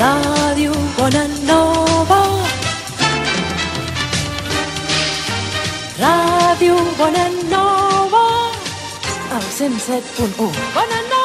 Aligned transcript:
Ràdio 0.00 0.72
Bonanova. 0.96 2.20
Ràdio 6.00 6.76
Bonanova. 6.98 8.24
El 9.36 9.46
107.1. 9.58 10.52
Bonanova. 10.74 11.19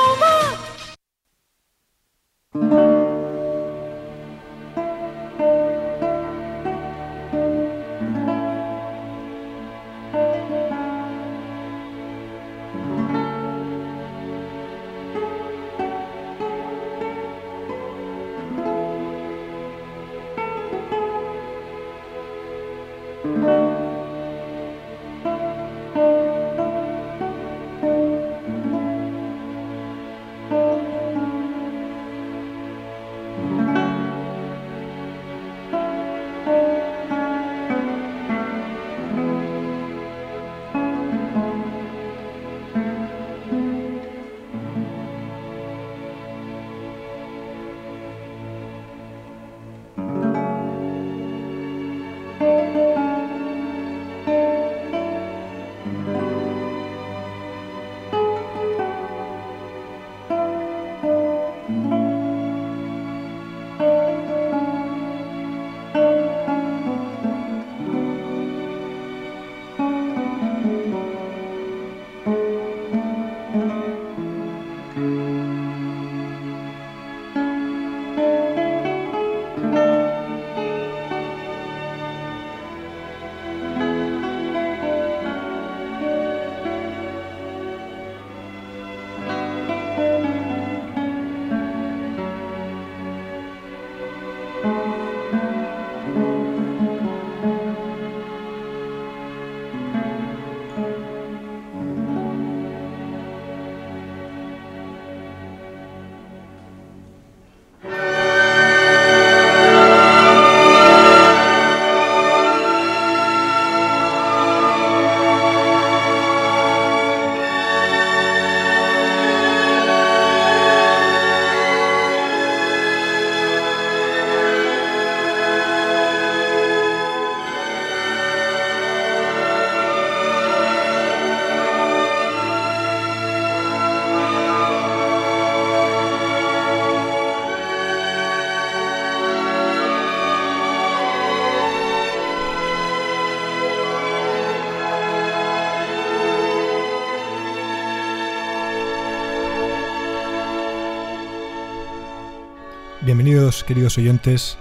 Queridos 153.63 153.97
oyentes, 153.97 154.57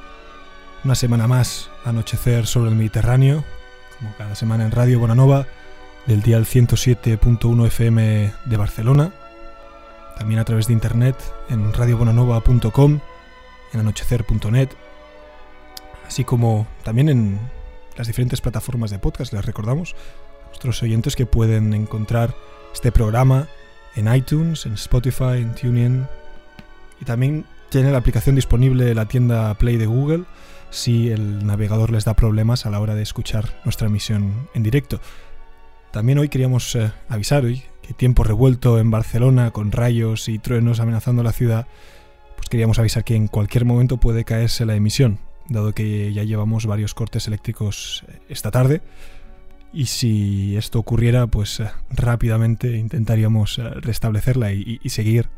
una 0.85 0.95
semana 0.95 1.27
más, 1.27 1.71
Anochecer 1.85 2.47
sobre 2.47 2.71
el 2.71 2.77
Mediterráneo, 2.77 3.45
como 3.99 4.15
cada 4.17 4.35
semana 4.35 4.65
en 4.65 4.71
Radio 4.71 5.01
Bonanova, 5.01 5.47
del 6.07 6.23
dial 6.23 6.47
107.1 6.47 7.67
FM 7.67 8.33
de 8.45 8.57
Barcelona, 8.57 9.13
también 10.17 10.41
a 10.41 10.45
través 10.45 10.67
de 10.67 10.73
internet 10.75 11.17
en 11.49 11.73
radiobonanova.com, 11.73 13.01
en 13.73 13.81
anochecer.net, 13.81 14.69
así 16.07 16.25
como 16.25 16.67
también 16.85 17.09
en 17.09 17.41
las 17.97 18.07
diferentes 18.07 18.41
plataformas 18.41 18.91
de 18.91 18.99
podcast, 18.99 19.33
les 19.33 19.45
recordamos 19.45 19.95
a 20.45 20.47
nuestros 20.49 20.83
oyentes 20.83 21.17
que 21.17 21.27
pueden 21.27 21.75
encontrar 21.75 22.35
este 22.73 22.93
programa 22.93 23.49
en 23.97 24.15
iTunes, 24.15 24.67
en 24.67 24.75
Spotify, 24.75 25.39
en 25.39 25.55
TuneIn 25.55 26.07
y 27.01 27.05
también 27.05 27.47
tiene 27.75 27.91
la 27.91 27.99
aplicación 27.99 28.37
disponible 28.37 28.91
en 28.91 28.95
la 28.95 29.09
tienda 29.09 29.53
Play 29.55 29.79
de 29.79 29.87
Google 29.87 30.27
si 30.71 31.09
el 31.09 31.45
navegador 31.45 31.91
les 31.91 32.05
da 32.05 32.15
problemas 32.15 32.67
a 32.67 32.71
la 32.71 32.79
hora 32.79 32.95
de 32.95 33.03
escuchar 33.03 33.61
nuestra 33.65 33.89
emisión 33.89 34.49
en 34.55 34.63
directo. 34.63 35.01
También 35.91 36.19
hoy 36.19 36.29
queríamos 36.29 36.73
eh, 36.77 36.93
avisar 37.09 37.45
hoy 37.45 37.65
que 37.83 37.93
tiempo 37.93 38.23
revuelto 38.23 38.79
en 38.79 38.93
Barcelona 38.93 39.51
con 39.51 39.73
rayos 39.73 40.29
y 40.29 40.39
truenos 40.39 40.79
amenazando 40.79 41.25
la 41.25 41.33
ciudad, 41.33 41.67
pues 42.37 42.49
queríamos 42.49 42.79
avisar 42.79 43.03
que 43.03 43.17
en 43.17 43.27
cualquier 43.27 43.65
momento 43.65 43.97
puede 43.97 44.25
caerse 44.25 44.65
la 44.65 44.77
emisión, 44.77 45.19
dado 45.49 45.73
que 45.73 46.13
ya 46.13 46.23
llevamos 46.23 46.67
varios 46.67 46.95
cortes 46.95 47.27
eléctricos 47.27 48.05
eh, 48.07 48.21
esta 48.29 48.53
tarde. 48.53 48.83
Y 49.73 49.87
si 49.87 50.57
esto 50.57 50.79
ocurriera, 50.79 51.27
pues 51.27 51.59
eh, 51.59 51.69
rápidamente 51.91 52.77
intentaríamos 52.77 53.59
eh, 53.59 53.65
restablecerla 53.65 54.53
y, 54.53 54.79
y 54.81 54.91
seguir 54.91 55.29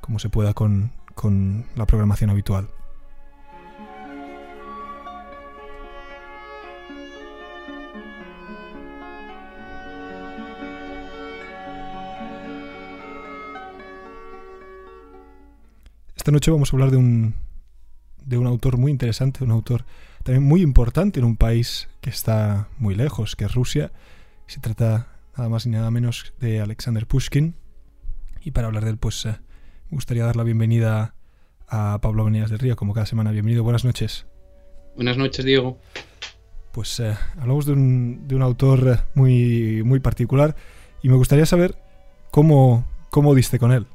como 0.00 0.18
se 0.18 0.28
pueda 0.28 0.54
con, 0.54 0.92
con 1.20 1.66
la 1.76 1.84
programación 1.84 2.30
habitual. 2.30 2.70
Esta 16.16 16.32
noche 16.32 16.50
vamos 16.50 16.72
a 16.72 16.76
hablar 16.76 16.90
de 16.90 16.96
un, 16.96 17.34
de 18.24 18.38
un 18.38 18.46
autor 18.46 18.78
muy 18.78 18.90
interesante, 18.90 19.44
un 19.44 19.50
autor 19.50 19.84
también 20.22 20.42
muy 20.42 20.62
importante 20.62 21.20
en 21.20 21.26
un 21.26 21.36
país 21.36 21.90
que 22.00 22.08
está 22.08 22.68
muy 22.78 22.94
lejos, 22.94 23.36
que 23.36 23.44
es 23.44 23.52
Rusia. 23.52 23.92
Se 24.46 24.58
trata 24.60 25.08
nada 25.36 25.50
más 25.50 25.66
y 25.66 25.68
nada 25.68 25.90
menos 25.90 26.32
de 26.40 26.62
Alexander 26.62 27.06
Pushkin. 27.06 27.56
Y 28.40 28.52
para 28.52 28.68
hablar 28.68 28.84
de 28.84 28.92
él, 28.92 28.96
pues 28.96 29.26
eh, 29.26 29.36
me 29.90 29.96
gustaría 29.96 30.24
dar 30.24 30.36
la 30.36 30.44
bienvenida 30.44 31.14
a 31.68 31.98
Pablo 32.00 32.24
Venegas 32.24 32.50
del 32.50 32.58
Río, 32.60 32.76
como 32.76 32.94
cada 32.94 33.06
semana. 33.06 33.32
Bienvenido, 33.32 33.64
buenas 33.64 33.84
noches. 33.84 34.26
Buenas 34.94 35.16
noches, 35.16 35.44
Diego. 35.44 35.78
Pues 36.72 37.00
eh, 37.00 37.14
hablamos 37.38 37.66
de 37.66 37.72
un, 37.72 38.28
de 38.28 38.36
un 38.36 38.42
autor 38.42 39.00
muy, 39.14 39.82
muy 39.84 39.98
particular 39.98 40.54
y 41.02 41.08
me 41.08 41.16
gustaría 41.16 41.46
saber 41.46 41.74
cómo, 42.30 42.86
cómo 43.10 43.34
diste 43.34 43.58
con 43.58 43.72
él. 43.72 43.86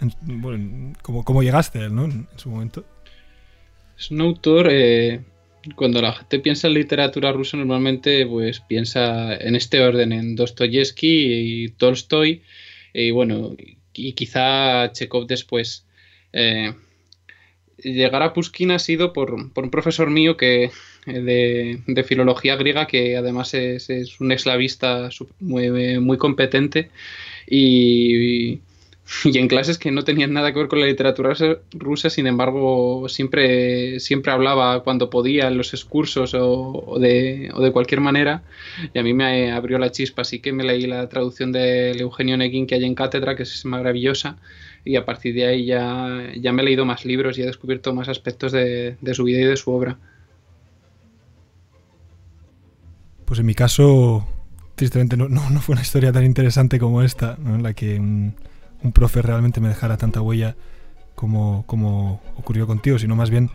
En- 0.00 0.40
bueno, 0.40 0.92
cómo, 1.02 1.24
cómo 1.24 1.42
llegaste 1.42 1.78
a 1.78 1.84
él, 1.86 1.94
¿no? 1.94 2.04
En, 2.06 2.26
en 2.32 2.38
su 2.38 2.48
momento. 2.50 2.84
Es 3.96 4.10
un 4.10 4.20
autor, 4.20 4.66
eh, 4.68 5.22
cuando 5.76 6.02
la 6.02 6.12
gente 6.12 6.40
piensa 6.40 6.66
en 6.66 6.74
literatura 6.74 7.30
rusa, 7.32 7.56
normalmente 7.56 8.26
pues 8.26 8.58
piensa 8.58 9.36
en 9.36 9.54
este 9.54 9.80
orden, 9.80 10.12
en 10.12 10.34
Dostoyevsky 10.34 11.64
y 11.64 11.68
Tolstoy, 11.68 12.42
y 12.92 13.12
bueno, 13.12 13.52
y 13.94 14.12
quizá 14.12 14.92
Chekhov 14.92 15.26
después. 15.26 15.84
Eh, 16.32 16.74
llegar 17.78 18.22
a 18.22 18.32
Pushkin 18.32 18.70
ha 18.70 18.78
sido 18.78 19.12
por, 19.12 19.52
por 19.52 19.64
un 19.64 19.70
profesor 19.70 20.10
mío 20.10 20.36
que 20.36 20.70
eh, 21.06 21.80
de, 21.86 22.04
filología 22.04 22.56
griega, 22.56 22.86
que 22.86 23.16
además 23.16 23.54
es, 23.54 23.90
es 23.90 24.20
un 24.20 24.32
eslavista 24.32 25.08
muy, 25.40 25.98
muy 26.00 26.18
competente, 26.18 26.90
y 27.46 28.60
en 29.24 29.48
clases 29.48 29.78
que 29.78 29.90
no 29.90 30.02
tenían 30.04 30.32
nada 30.32 30.52
que 30.52 30.58
ver 30.58 30.68
con 30.68 30.80
la 30.80 30.86
literatura 30.86 31.34
rusa, 31.72 32.10
sin 32.10 32.26
embargo, 32.26 33.08
siempre, 33.08 34.00
siempre 34.00 34.32
hablaba 34.32 34.82
cuando 34.82 35.10
podía 35.10 35.48
en 35.48 35.58
los 35.58 35.74
excursos 35.74 36.34
o, 36.34 36.96
de, 36.98 37.50
o, 37.52 37.60
de, 37.60 37.72
cualquier 37.72 38.00
manera, 38.00 38.42
y 38.92 38.98
a 38.98 39.02
mí 39.02 39.12
me 39.12 39.52
abrió 39.52 39.78
la 39.78 39.90
chispa, 39.90 40.22
así 40.22 40.40
que 40.40 40.52
me 40.52 40.64
leí 40.64 40.86
la 40.86 41.08
traducción 41.08 41.52
de 41.52 41.92
Eugenio 41.92 42.36
Neguín 42.36 42.66
que 42.66 42.76
hay 42.76 42.84
en 42.84 42.94
cátedra, 42.94 43.36
que 43.36 43.42
es 43.42 43.64
maravillosa, 43.64 44.38
y 44.84 44.96
a 44.96 45.04
partir 45.04 45.34
de 45.34 45.46
ahí 45.46 45.66
ya, 45.66 46.32
ya 46.36 46.52
me 46.52 46.62
he 46.62 46.64
leído 46.64 46.84
más 46.84 47.04
libros 47.04 47.36
y 47.38 47.42
he 47.42 47.46
descubierto 47.46 47.94
más 47.94 48.08
aspectos 48.08 48.52
de, 48.52 48.96
de 49.00 49.14
su 49.14 49.24
vida 49.24 49.40
y 49.40 49.44
de 49.44 49.56
su 49.56 49.70
obra. 49.70 49.98
Pues 53.24 53.40
en 53.40 53.46
mi 53.46 53.54
caso, 53.54 54.26
tristemente 54.74 55.16
no, 55.16 55.28
no, 55.28 55.48
no 55.48 55.60
fue 55.60 55.74
una 55.74 55.82
historia 55.82 56.12
tan 56.12 56.24
interesante 56.24 56.78
como 56.78 57.02
esta, 57.02 57.36
¿no? 57.38 57.54
en 57.54 57.62
la 57.62 57.72
que 57.72 57.98
un, 57.98 58.34
un, 58.84 58.92
profe 58.92 59.22
realmente 59.22 59.60
me 59.60 59.68
dejara 59.68 59.96
tanta 59.96 60.20
huella 60.20 60.56
como, 61.14 62.20
ocurrió 62.36 62.66
contigo, 62.66 62.98
sino 62.98 63.16
más 63.16 63.30
bien 63.30 63.50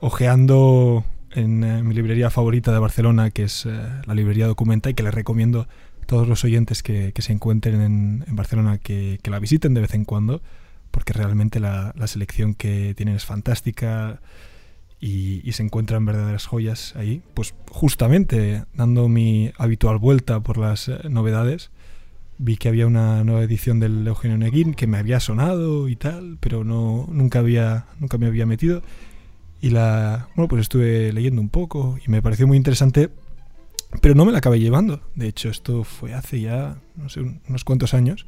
ojeando 0.00 1.04
en 1.30 1.64
eh, 1.64 1.82
mi 1.82 1.94
librería 1.94 2.30
favorita 2.30 2.72
de 2.72 2.78
Barcelona, 2.78 3.30
que 3.30 3.44
es 3.44 3.66
eh, 3.66 3.70
la 4.06 4.14
librería 4.14 4.46
Documenta, 4.46 4.90
y 4.90 4.94
que 4.94 5.02
les 5.02 5.14
recomiendo 5.14 5.62
a 6.02 6.06
todos 6.06 6.28
los 6.28 6.44
oyentes 6.44 6.82
que, 6.82 7.12
se 7.16 7.32
encuentren 7.32 7.80
en, 7.80 8.24
Barcelona 8.36 8.78
que, 8.78 9.18
la 9.24 9.38
visiten 9.38 9.74
de 9.74 9.80
vez 9.80 9.94
en 9.94 10.04
cuando, 10.04 10.42
porque 10.90 11.12
realmente 11.12 11.60
la, 11.60 11.94
selección 12.06 12.54
que 12.54 12.94
tienen 12.94 13.16
es 13.16 13.24
fantástica 13.24 14.20
y, 15.00 15.40
y, 15.48 15.52
se 15.52 15.62
encuentran 15.62 16.04
verdaderas 16.04 16.46
joyas 16.46 16.94
ahí. 16.96 17.22
Pues 17.34 17.54
justamente 17.70 18.64
dando 18.74 19.08
mi 19.08 19.52
habitual 19.56 19.98
vuelta 19.98 20.40
por 20.40 20.58
las 20.58 20.88
eh, 20.88 20.98
novedades, 21.08 21.70
vi 22.38 22.56
que 22.56 22.68
había 22.68 22.86
una 22.86 23.22
nueva 23.24 23.42
edición 23.42 23.80
del 23.80 24.06
Eugenio 24.06 24.36
Neguín 24.36 24.74
que 24.74 24.86
me 24.86 24.98
había 24.98 25.20
sonado 25.20 25.88
y 25.88 25.96
tal, 25.96 26.38
pero 26.40 26.64
no 26.64 27.08
nunca 27.10 27.38
había 27.38 27.86
nunca 28.00 28.18
me 28.18 28.26
había 28.26 28.46
metido 28.46 28.82
y 29.62 29.70
la 29.70 30.28
bueno, 30.34 30.48
pues 30.48 30.62
estuve 30.62 31.12
leyendo 31.12 31.40
un 31.40 31.48
poco 31.48 31.96
y 32.04 32.10
me 32.10 32.20
pareció 32.20 32.46
muy 32.48 32.56
interesante, 32.56 33.10
pero 34.00 34.14
no 34.14 34.24
me 34.24 34.32
la 34.32 34.38
acabé 34.38 34.58
llevando. 34.58 35.00
De 35.14 35.28
hecho, 35.28 35.48
esto 35.48 35.84
fue 35.84 36.12
hace 36.14 36.40
ya 36.40 36.80
no 36.96 37.08
sé 37.08 37.20
unos 37.20 37.64
cuantos 37.64 37.94
años. 37.94 38.26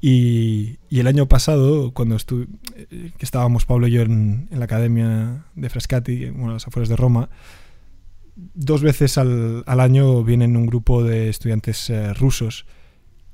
Y, 0.00 0.78
y, 0.90 1.00
el 1.00 1.06
año 1.06 1.26
pasado, 1.28 1.92
cuando 1.92 2.16
estuve, 2.16 2.46
eh, 2.76 3.12
que 3.16 3.24
estábamos 3.24 3.64
Pablo 3.64 3.88
y 3.88 3.92
yo 3.92 4.02
en, 4.02 4.48
en 4.50 4.58
la 4.58 4.66
Academia 4.66 5.46
de 5.54 5.70
Frascati, 5.70 6.28
bueno, 6.28 6.50
a 6.50 6.54
las 6.54 6.66
afueras 6.66 6.90
de 6.90 6.96
Roma, 6.96 7.30
dos 8.36 8.82
veces 8.82 9.16
al, 9.16 9.64
al, 9.66 9.80
año 9.80 10.22
vienen 10.22 10.58
un 10.58 10.66
grupo 10.66 11.02
de 11.02 11.30
estudiantes 11.30 11.88
eh, 11.88 12.12
rusos 12.12 12.66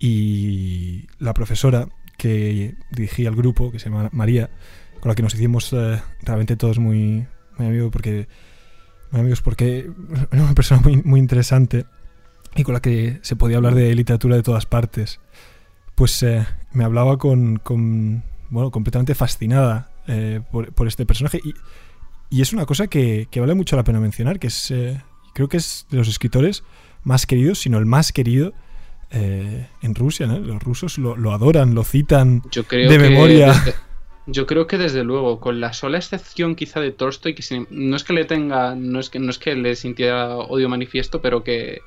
y 0.00 1.06
la 1.20 1.34
profesora 1.34 1.88
que 2.16 2.74
dirigía 2.90 3.28
el 3.28 3.36
grupo, 3.36 3.70
que 3.70 3.78
se 3.78 3.88
llama 3.88 4.08
María, 4.12 4.50
con 4.98 5.10
la 5.10 5.14
que 5.14 5.22
nos 5.22 5.34
hicimos 5.34 5.72
eh, 5.72 6.02
realmente 6.22 6.56
todos 6.56 6.80
muy, 6.80 7.26
muy 7.56 7.66
amigos 7.68 7.92
porque 7.92 8.26
muy 9.12 9.20
amigos 9.20 9.42
porque 9.42 9.90
era 10.32 10.42
una 10.42 10.54
persona 10.54 10.80
muy, 10.80 10.96
muy 11.02 11.20
interesante 11.20 11.86
y 12.56 12.64
con 12.64 12.74
la 12.74 12.80
que 12.80 13.20
se 13.22 13.36
podía 13.36 13.58
hablar 13.58 13.74
de 13.74 13.94
literatura 13.94 14.36
de 14.36 14.42
todas 14.42 14.66
partes 14.66 15.20
pues 16.00 16.22
eh, 16.22 16.46
me 16.72 16.84
hablaba 16.84 17.18
con, 17.18 17.58
con, 17.58 18.22
bueno, 18.48 18.70
completamente 18.70 19.14
fascinada 19.14 19.90
eh, 20.06 20.40
por, 20.50 20.72
por, 20.72 20.88
este 20.88 21.04
personaje. 21.04 21.40
Y, 21.44 21.54
y, 22.30 22.40
es 22.40 22.54
una 22.54 22.64
cosa 22.64 22.86
que, 22.86 23.28
que, 23.30 23.38
vale 23.38 23.52
mucho 23.52 23.76
la 23.76 23.84
pena 23.84 24.00
mencionar, 24.00 24.38
que 24.38 24.46
es, 24.46 24.70
eh, 24.70 25.02
creo 25.34 25.50
que 25.50 25.58
es 25.58 25.86
de 25.90 25.98
los 25.98 26.08
escritores 26.08 26.64
más 27.02 27.26
queridos, 27.26 27.58
sino 27.58 27.76
el 27.76 27.84
más 27.84 28.12
querido 28.12 28.54
eh, 29.10 29.68
en 29.82 29.94
Rusia. 29.94 30.26
¿no? 30.26 30.38
Los 30.38 30.62
rusos 30.62 30.98
lo, 30.98 31.16
lo, 31.16 31.32
adoran, 31.32 31.74
lo 31.74 31.84
citan 31.84 32.42
yo 32.50 32.64
creo 32.64 32.90
de 32.90 32.98
memoria. 32.98 33.48
Desde, 33.48 33.74
yo 34.26 34.46
creo 34.46 34.66
que 34.66 34.78
desde 34.78 35.04
luego, 35.04 35.40
con 35.40 35.60
la 35.60 35.72
sola 35.72 35.98
excepción 35.98 36.54
quizá 36.54 36.80
de 36.80 36.92
Tolstoy, 36.92 37.34
que 37.34 37.42
sin, 37.42 37.66
no 37.70 37.96
es 37.96 38.04
que 38.04 38.12
le 38.12 38.24
tenga, 38.24 38.74
no 38.74 39.00
es 39.00 39.10
que, 39.10 39.18
no 39.18 39.30
es 39.30 39.38
que 39.38 39.54
le 39.54 39.74
sintiera 39.76 40.36
odio 40.36 40.68
manifiesto, 40.68 41.20
pero 41.20 41.42
que 41.42 41.80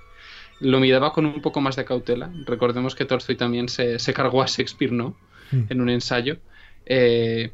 lo 0.59 0.79
miraba 0.79 1.13
con 1.13 1.25
un 1.25 1.41
poco 1.41 1.61
más 1.61 1.75
de 1.75 1.85
cautela. 1.85 2.31
Recordemos 2.45 2.95
que 2.95 3.05
Tolstoy 3.05 3.35
también 3.35 3.69
se, 3.69 3.99
se 3.99 4.13
cargó 4.13 4.41
a 4.41 4.47
Shakespeare, 4.47 4.91
¿no? 4.91 5.15
Mm. 5.51 5.63
En 5.69 5.81
un 5.81 5.89
ensayo. 5.89 6.37
Eh, 6.85 7.51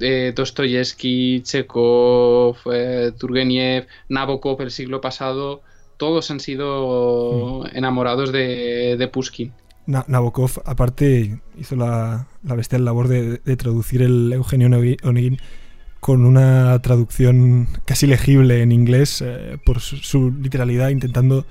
eh, 0.00 0.32
Dostoyevsky, 0.34 1.42
Chekhov, 1.42 2.56
eh, 2.72 3.12
Turgenev, 3.18 3.86
Nabokov 4.08 4.62
el 4.62 4.70
siglo 4.70 5.00
pasado, 5.00 5.62
todos 6.02 6.32
han 6.32 6.40
sido 6.40 7.60
mm. 7.62 7.76
enamorados 7.76 8.32
de, 8.32 8.96
de 8.98 9.06
Pushkin. 9.06 9.52
Na 9.86 10.04
Nabokov, 10.08 10.60
aparte, 10.64 11.40
hizo 11.56 11.76
la, 11.76 12.26
la 12.42 12.56
bestial 12.56 12.84
labor 12.84 13.06
de, 13.06 13.38
de, 13.38 13.56
traducir 13.56 14.02
el 14.02 14.32
Eugenio 14.32 14.66
Onegin 15.04 15.38
con 16.00 16.24
una 16.26 16.76
traducción 16.82 17.68
casi 17.84 18.08
legible 18.08 18.62
en 18.62 18.72
inglés 18.72 19.22
eh, 19.24 19.58
por 19.64 19.78
su, 19.78 19.98
su 19.98 20.32
literalidad, 20.32 20.88
intentando 20.88 21.46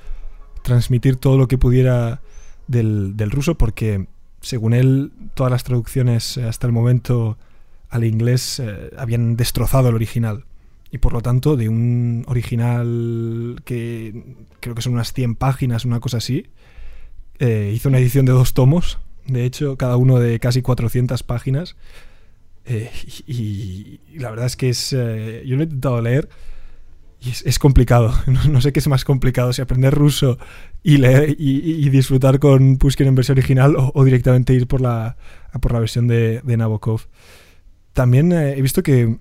transmitir 0.63 1.15
todo 1.15 1.37
lo 1.37 1.47
que 1.47 1.57
pudiera 1.57 2.21
del, 2.67 3.15
del, 3.15 3.31
ruso, 3.31 3.55
porque 3.55 4.07
según 4.41 4.73
él, 4.73 5.13
todas 5.33 5.49
las 5.49 5.63
traducciones 5.63 6.35
eh, 6.35 6.43
hasta 6.43 6.67
el 6.67 6.73
momento 6.73 7.37
al 7.89 8.03
inglés 8.03 8.59
eh, 8.59 8.91
habían 8.97 9.37
destrozado 9.37 9.87
el 9.87 9.95
original. 9.95 10.43
Y 10.91 10.97
por 10.97 11.13
lo 11.13 11.21
tanto, 11.21 11.55
de 11.55 11.69
un 11.69 12.25
original 12.27 13.61
que 13.63 14.35
creo 14.59 14.75
que 14.75 14.81
son 14.81 14.93
unas 14.93 15.13
100 15.13 15.35
páginas, 15.35 15.85
una 15.85 15.99
cosa 15.99 16.17
así, 16.17 16.47
eh, 17.39 17.71
hizo 17.73 17.89
una 17.89 17.99
edición 17.99 18.25
de 18.25 18.33
dos 18.33 18.53
tomos, 18.53 18.99
de 19.25 19.45
hecho, 19.45 19.77
cada 19.77 19.97
uno 19.97 20.19
de 20.19 20.39
casi 20.39 20.61
400 20.61 21.23
páginas. 21.23 21.75
Eh, 22.65 22.91
y, 23.27 23.99
la 24.17 24.29
verdad 24.29 24.45
es 24.45 24.55
que 24.55 24.69
es. 24.69 24.93
Eh, 24.93 25.43
yo 25.45 25.55
lo 25.55 25.61
he 25.61 25.65
intentado 25.65 26.01
leer 26.01 26.29
y 27.21 27.29
es, 27.29 27.59
complicado. 27.59 28.13
No, 28.49 28.61
sé 28.61 28.73
qué 28.73 28.79
es 28.79 28.87
más 28.87 29.05
complicado, 29.05 29.53
si 29.53 29.61
aprender 29.61 29.93
ruso 29.93 30.37
y 30.83 30.97
leer 30.97 31.35
y, 31.37 31.89
disfrutar 31.89 32.39
con 32.39 32.77
Pushkin 32.77 33.07
en 33.07 33.15
versión 33.15 33.37
original 33.37 33.75
o, 33.77 34.03
directamente 34.03 34.53
ir 34.53 34.67
por 34.67 34.81
la, 34.81 35.17
por 35.61 35.71
la 35.73 35.79
versión 35.79 36.07
de, 36.07 36.41
de 36.43 36.57
Nabokov. 36.57 37.01
También 37.93 38.31
eh, 38.31 38.53
he 38.57 38.61
visto 38.61 38.83
que 38.83 39.17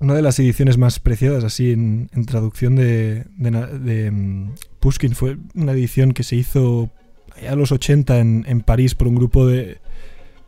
una 0.00 0.14
de 0.14 0.22
las 0.22 0.38
ediciones 0.38 0.78
más 0.78 0.98
preciadas 0.98 1.44
así 1.44 1.72
en, 1.72 2.10
en 2.12 2.24
traducción 2.24 2.74
de, 2.74 3.26
de, 3.36 3.50
de, 3.50 4.10
um, 4.10 4.54
Pushkin 4.80 5.14
fue 5.14 5.36
una 5.54 5.72
edición 5.72 6.12
que 6.12 6.22
se 6.24 6.36
hizo 6.36 6.90
a 7.48 7.54
los 7.54 7.70
80 7.70 8.18
en, 8.18 8.44
en 8.48 8.62
París 8.62 8.94
por 8.94 9.08
un 9.08 9.14
grupo 9.14 9.46
de, 9.46 9.78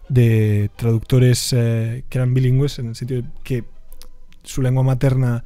de 0.08 0.70
traductores 0.76 1.52
eh, 1.52 2.04
que 2.08 2.18
eran 2.18 2.34
bilingües, 2.34 2.78
en 2.78 2.88
el 2.88 2.96
sentido 2.96 3.22
que 3.44 3.64
su 4.42 4.62
lengua 4.62 4.82
materna 4.82 5.44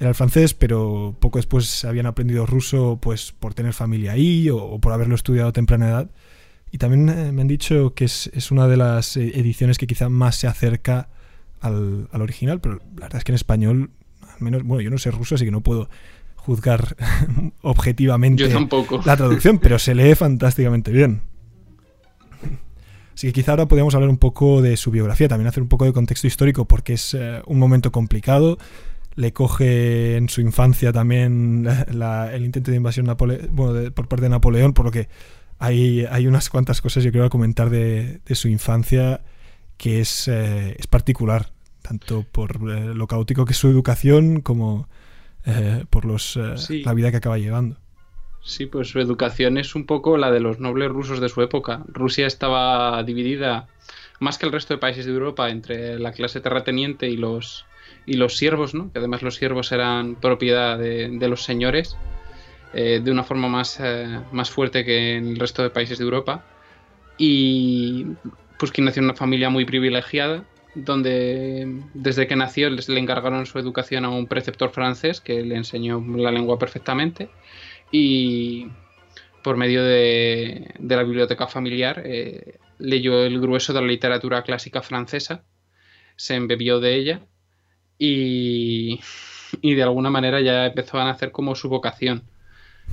era 0.00 0.08
el 0.08 0.14
francés, 0.16 0.52
pero 0.52 1.16
poco 1.20 1.38
después 1.38 1.84
habían 1.84 2.06
aprendido 2.06 2.46
ruso 2.46 2.98
pues 3.00 3.32
por 3.32 3.54
tener 3.54 3.72
familia 3.72 4.12
ahí 4.12 4.50
o, 4.50 4.56
o 4.56 4.80
por 4.80 4.92
haberlo 4.92 5.14
estudiado 5.14 5.48
a 5.48 5.52
temprana 5.52 5.88
edad. 5.88 6.10
Y 6.72 6.78
también 6.78 7.08
eh, 7.08 7.30
me 7.30 7.42
han 7.42 7.48
dicho 7.48 7.94
que 7.94 8.06
es, 8.06 8.30
es, 8.34 8.50
una 8.50 8.66
de 8.66 8.76
las 8.76 9.16
ediciones 9.16 9.78
que 9.78 9.86
quizá 9.86 10.08
más 10.08 10.34
se 10.34 10.48
acerca 10.48 11.08
al, 11.64 12.08
al, 12.12 12.22
original, 12.22 12.60
pero 12.60 12.80
la 12.96 13.06
verdad 13.06 13.18
es 13.18 13.24
que 13.24 13.32
en 13.32 13.36
español, 13.36 13.90
al 14.22 14.40
menos, 14.40 14.62
bueno, 14.62 14.82
yo 14.82 14.90
no 14.90 14.98
sé 14.98 15.10
ruso, 15.10 15.34
así 15.34 15.44
que 15.44 15.50
no 15.50 15.62
puedo 15.62 15.88
juzgar 16.36 16.96
objetivamente 17.62 18.48
la 19.04 19.16
traducción, 19.16 19.58
pero 19.58 19.78
se 19.78 19.94
lee 19.94 20.14
fantásticamente 20.14 20.92
bien. 20.92 21.22
Así 23.14 23.28
que 23.28 23.32
quizá 23.32 23.52
ahora 23.52 23.66
podríamos 23.66 23.94
hablar 23.94 24.10
un 24.10 24.18
poco 24.18 24.60
de 24.60 24.76
su 24.76 24.90
biografía, 24.90 25.28
también 25.28 25.46
hacer 25.46 25.62
un 25.62 25.68
poco 25.68 25.84
de 25.84 25.92
contexto 25.92 26.26
histórico, 26.26 26.66
porque 26.66 26.94
es 26.94 27.14
eh, 27.14 27.40
un 27.46 27.58
momento 27.58 27.92
complicado. 27.92 28.58
Le 29.14 29.32
coge 29.32 30.16
en 30.16 30.28
su 30.28 30.40
infancia 30.40 30.92
también 30.92 31.62
la, 31.64 31.86
la, 31.92 32.34
el 32.34 32.44
intento 32.44 32.72
de 32.72 32.76
invasión 32.76 33.06
Napole 33.06 33.48
bueno, 33.52 33.72
de, 33.72 33.90
por 33.92 34.08
parte 34.08 34.24
de 34.24 34.30
Napoleón, 34.30 34.74
por 34.74 34.84
lo 34.84 34.90
que 34.90 35.08
hay, 35.60 36.04
hay 36.10 36.26
unas 36.26 36.50
cuantas 36.50 36.80
cosas 36.80 37.04
yo 37.04 37.12
quiero 37.12 37.30
comentar 37.30 37.70
de, 37.70 38.20
de 38.26 38.34
su 38.34 38.48
infancia 38.48 39.22
que 39.76 40.00
es, 40.00 40.28
eh, 40.28 40.76
es 40.78 40.86
particular, 40.86 41.52
tanto 41.86 42.24
por 42.32 42.56
eh, 42.70 42.94
lo 42.94 43.06
caótico 43.06 43.44
que 43.44 43.52
es 43.52 43.58
su 43.58 43.68
educación 43.68 44.40
como 44.40 44.88
eh, 45.44 45.84
por 45.90 46.06
los, 46.06 46.38
sí. 46.56 46.82
la 46.82 46.94
vida 46.94 47.10
que 47.10 47.18
acaba 47.18 47.36
llevando. 47.36 47.76
Sí, 48.42 48.66
pues 48.66 48.88
su 48.88 49.00
educación 49.00 49.58
es 49.58 49.74
un 49.74 49.84
poco 49.84 50.16
la 50.16 50.30
de 50.30 50.40
los 50.40 50.60
nobles 50.60 50.88
rusos 50.90 51.20
de 51.20 51.28
su 51.28 51.42
época. 51.42 51.82
Rusia 51.88 52.26
estaba 52.26 53.02
dividida 53.02 53.68
más 54.20 54.38
que 54.38 54.46
el 54.46 54.52
resto 54.52 54.74
de 54.74 54.78
países 54.78 55.04
de 55.04 55.12
Europa 55.12 55.50
entre 55.50 55.98
la 55.98 56.12
clase 56.12 56.40
terrateniente 56.40 57.08
y 57.08 57.16
los 57.16 57.66
y 58.06 58.14
los 58.14 58.36
siervos, 58.36 58.74
¿no? 58.74 58.92
que 58.92 58.98
además 58.98 59.22
los 59.22 59.36
siervos 59.36 59.72
eran 59.72 60.16
propiedad 60.16 60.78
de, 60.78 61.08
de 61.08 61.28
los 61.28 61.42
señores, 61.42 61.96
eh, 62.74 63.00
de 63.02 63.10
una 63.10 63.24
forma 63.24 63.48
más, 63.48 63.78
eh, 63.80 64.20
más 64.32 64.50
fuerte 64.50 64.84
que 64.84 65.16
en 65.16 65.28
el 65.28 65.38
resto 65.38 65.62
de 65.62 65.70
países 65.70 65.98
de 65.98 66.04
Europa. 66.04 66.44
Y 67.16 68.06
Pushkin 68.58 68.84
nació 68.84 69.00
en 69.00 69.06
una 69.06 69.14
familia 69.14 69.48
muy 69.48 69.64
privilegiada, 69.64 70.44
donde 70.74 71.82
desde 71.94 72.26
que 72.26 72.36
nació 72.36 72.70
les, 72.70 72.88
le 72.88 73.00
encargaron 73.00 73.46
su 73.46 73.58
educación 73.58 74.04
a 74.04 74.10
un 74.10 74.26
preceptor 74.26 74.70
francés 74.70 75.20
que 75.20 75.42
le 75.42 75.56
enseñó 75.56 76.04
la 76.16 76.30
lengua 76.30 76.58
perfectamente. 76.58 77.28
Y 77.90 78.68
por 79.42 79.56
medio 79.56 79.84
de, 79.84 80.74
de 80.78 80.96
la 80.96 81.02
biblioteca 81.02 81.46
familiar, 81.46 82.02
eh, 82.04 82.58
leyó 82.78 83.24
el 83.24 83.40
grueso 83.40 83.72
de 83.72 83.80
la 83.80 83.86
literatura 83.86 84.42
clásica 84.42 84.82
francesa, 84.82 85.44
se 86.16 86.34
embebió 86.34 86.80
de 86.80 86.94
ella 86.96 87.20
y, 87.98 89.00
y 89.60 89.74
de 89.74 89.82
alguna 89.82 90.10
manera 90.10 90.40
ya 90.40 90.66
empezó 90.66 90.98
a 90.98 91.04
nacer 91.04 91.30
como 91.30 91.54
su 91.54 91.68
vocación. 91.68 92.24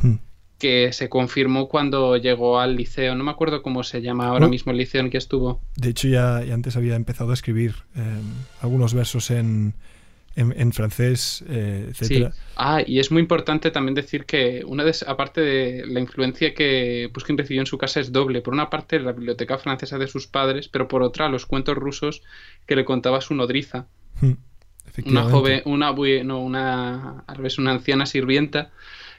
Hmm. 0.01 0.17
Que 0.61 0.93
se 0.93 1.09
confirmó 1.09 1.67
cuando 1.67 2.17
llegó 2.17 2.59
al 2.59 2.75
liceo. 2.75 3.15
No 3.15 3.23
me 3.23 3.31
acuerdo 3.31 3.63
cómo 3.63 3.83
se 3.83 4.01
llama 4.03 4.27
ahora 4.27 4.45
No. 4.45 4.49
mismo 4.49 4.71
el 4.71 4.77
liceo 4.77 5.01
en 5.01 5.09
que 5.09 5.17
estuvo. 5.17 5.59
De 5.75 5.89
hecho, 5.89 6.07
ya, 6.07 6.43
ya 6.45 6.53
antes 6.53 6.75
había 6.77 6.95
empezado 6.95 7.31
a 7.31 7.33
escribir 7.33 7.73
eh, 7.95 8.01
algunos 8.61 8.93
versos 8.93 9.31
en, 9.31 9.73
en, 10.35 10.53
en 10.55 10.71
francés, 10.71 11.43
eh, 11.49 11.89
Sí. 11.95 12.03
etcétera. 12.05 12.33
Ah, 12.55 12.83
y 12.85 12.99
es 12.99 13.09
muy 13.11 13.21
importante 13.23 13.71
también 13.71 13.95
decir 13.95 14.25
que 14.25 14.63
una 14.65 14.83
de, 14.83 14.95
aparte 15.07 15.41
de 15.41 15.85
la 15.87 15.99
influencia 15.99 16.53
que 16.53 17.09
Pushkin 17.11 17.37
recibió 17.39 17.61
en 17.61 17.65
su 17.65 17.79
casa 17.79 17.99
es 17.99 18.11
doble. 18.11 18.41
Por 18.41 18.53
una 18.53 18.69
parte, 18.69 18.99
la 18.99 19.13
biblioteca 19.13 19.57
francesa 19.57 19.97
de 19.97 20.07
sus 20.07 20.27
padres, 20.27 20.67
pero 20.67 20.87
por 20.87 21.01
otra, 21.01 21.27
los 21.27 21.47
cuentos 21.47 21.75
rusos 21.75 22.21
que 22.67 22.75
le 22.75 22.85
contaba 22.85 23.19
su 23.19 23.33
nodriza. 23.33 23.87
Hmm. 24.21 24.33
Una 25.05 25.23
joven, 25.23 25.61
una, 25.65 25.91
no, 26.23 26.39
una, 26.39 27.23
una 27.57 27.71
anciana 27.71 28.05
sirvienta 28.05 28.71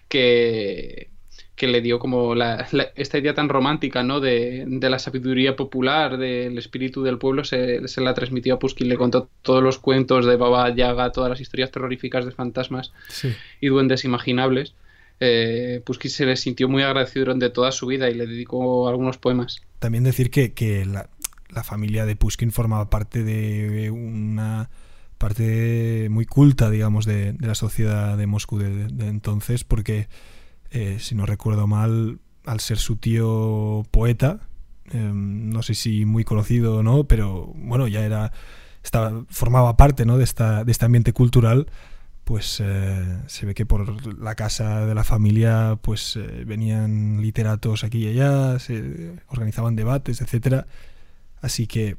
que, 0.09 1.11
que 1.54 1.66
le 1.68 1.80
dio 1.82 1.99
como 1.99 2.35
la- 2.35 2.66
la- 2.73 2.88
esta 2.97 3.18
idea 3.18 3.35
tan 3.35 3.49
romántica, 3.49 4.02
¿no? 4.02 4.21
De, 4.21 4.64
de 4.66 4.90
la 4.90 4.99
sabiduría 4.99 5.54
popular, 5.54 6.16
del 6.16 6.56
espíritu 6.59 7.02
del 7.02 7.18
pueblo, 7.18 7.44
se, 7.44 7.87
se 7.88 8.00
la 8.00 8.14
transmitió 8.14 8.54
a 8.54 8.59
Pushkin. 8.59 8.88
Le 8.88 8.97
contó 8.97 9.28
todos 9.42 9.62
los 9.62 9.78
cuentos 9.78 10.25
de 10.26 10.37
Baba 10.37 10.75
Yaga, 10.75 11.12
todas 11.12 11.30
las 11.30 11.40
historias 11.40 11.71
terroríficas 11.71 12.25
de 12.25 12.32
fantasmas 12.32 12.92
Sí. 13.09 13.32
y 13.61 13.68
duendes 13.68 14.04
imaginables. 14.04 14.75
Eh, 15.21 15.82
Pushkin 15.85 16.11
se 16.11 16.26
le 16.26 16.37
sintió 16.37 16.68
muy 16.68 16.82
agradecido 16.82 17.26
durante 17.26 17.50
toda 17.50 17.71
su 17.71 17.87
vida 17.87 18.11
y 18.11 18.14
le 18.14 18.26
dedicó 18.26 18.88
algunos 18.88 19.18
poemas. 19.18 19.61
También 19.78 20.02
decir 20.04 20.30
que, 20.30 20.52
que 20.52 20.85
la, 20.87 21.11
la 21.50 21.62
familia 21.62 22.06
de 22.06 22.16
Pushkin 22.16 22.50
formaba 22.50 22.88
parte 22.90 23.23
de 23.23 23.90
una 23.90 24.68
parte 25.18 26.09
muy 26.11 26.25
culta, 26.26 26.71
digamos, 26.71 27.04
de, 27.06 27.32
de 27.35 27.47
la 27.47 27.54
sociedad 27.54 28.16
de 28.18 28.26
Moscú 28.26 28.59
de, 28.59 28.88
de 28.88 29.06
entonces, 29.06 29.62
porque, 29.62 30.09
eh, 30.73 30.99
si 30.99 31.14
no 31.14 31.26
recuerdo 31.26 31.67
mal, 31.67 32.19
al 32.45 32.61
ser 32.61 32.79
su 32.79 32.97
tío 32.97 33.85
poeta, 33.91 34.41
eh, 34.93 35.11
no 35.12 35.62
sé 35.62 35.75
si 35.75 36.05
muy 36.05 36.25
conocido 36.25 36.79
o 36.79 36.83
no, 36.83 37.05
pero 37.05 37.52
bueno, 37.57 37.88
ya 37.88 38.05
era, 38.05 38.33
estaba, 38.83 39.25
formaba 39.29 39.76
parte 39.76 40.05
¿no? 40.05 40.19
de, 40.19 40.25
esta, 40.25 40.64
de 40.64 40.73
este 40.73 40.85
ambiente 40.85 41.12
cultural, 41.12 41.69
pues 42.25 42.61
eh, 42.64 43.19
se 43.26 43.47
ve 43.47 43.55
que 43.55 43.67
por 43.67 44.19
la 44.19 44.35
casa 44.35 44.87
de 44.87 44.95
la 44.95 45.05
familia 45.05 45.79
pues 45.81 46.17
eh, 46.17 46.45
venían 46.47 47.21
literatos 47.21 47.85
aquí 47.85 48.05
y 48.05 48.09
allá, 48.09 48.59
se 48.59 49.17
organizaban 49.29 49.76
debates, 49.76 50.21
etcétera. 50.21 50.67
Así 51.41 51.67
que 51.67 51.97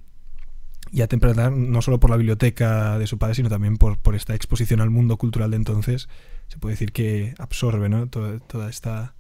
ya 0.92 1.08
temprana, 1.08 1.50
no 1.50 1.82
solo 1.82 2.00
por 2.00 2.10
la 2.10 2.18
biblioteca 2.18 2.98
de 3.00 3.08
su 3.08 3.18
padre, 3.18 3.36
sino 3.36 3.50
también 3.50 3.78
por, 3.78 3.98
por 3.98 4.16
esta 4.16 4.36
exposición 4.36 4.82
al 4.82 4.90
mundo 4.90 5.18
cultural 5.18 5.52
de 5.52 5.58
entonces, 5.58 6.08
se 6.48 6.58
puede 6.58 6.74
decir 6.74 6.92
que 6.92 7.34
absorbe 7.40 7.90
¿no? 7.90 8.08
toda, 8.08 8.40
toda 8.40 8.70
esta, 8.70 9.16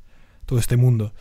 todo 0.45 0.59
este 0.59 0.77
mundo. 0.77 1.13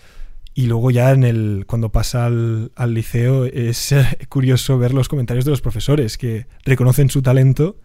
Y 0.54 0.66
luego 0.66 0.90
ya 0.90 1.12
en 1.12 1.24
el 1.24 1.64
cuando 1.66 1.90
pasa 1.90 2.26
al, 2.26 2.72
al 2.76 2.92
liceo 2.92 3.46
es 3.46 3.92
eh, 3.92 4.04
curioso 4.28 4.76
ver 4.78 4.92
los 4.92 5.08
comentarios 5.08 5.44
de 5.46 5.50
los 5.50 5.62
profesores 5.62 6.18
que 6.18 6.46
reconocen 6.66 7.08
su 7.08 7.22
talento 7.22 7.78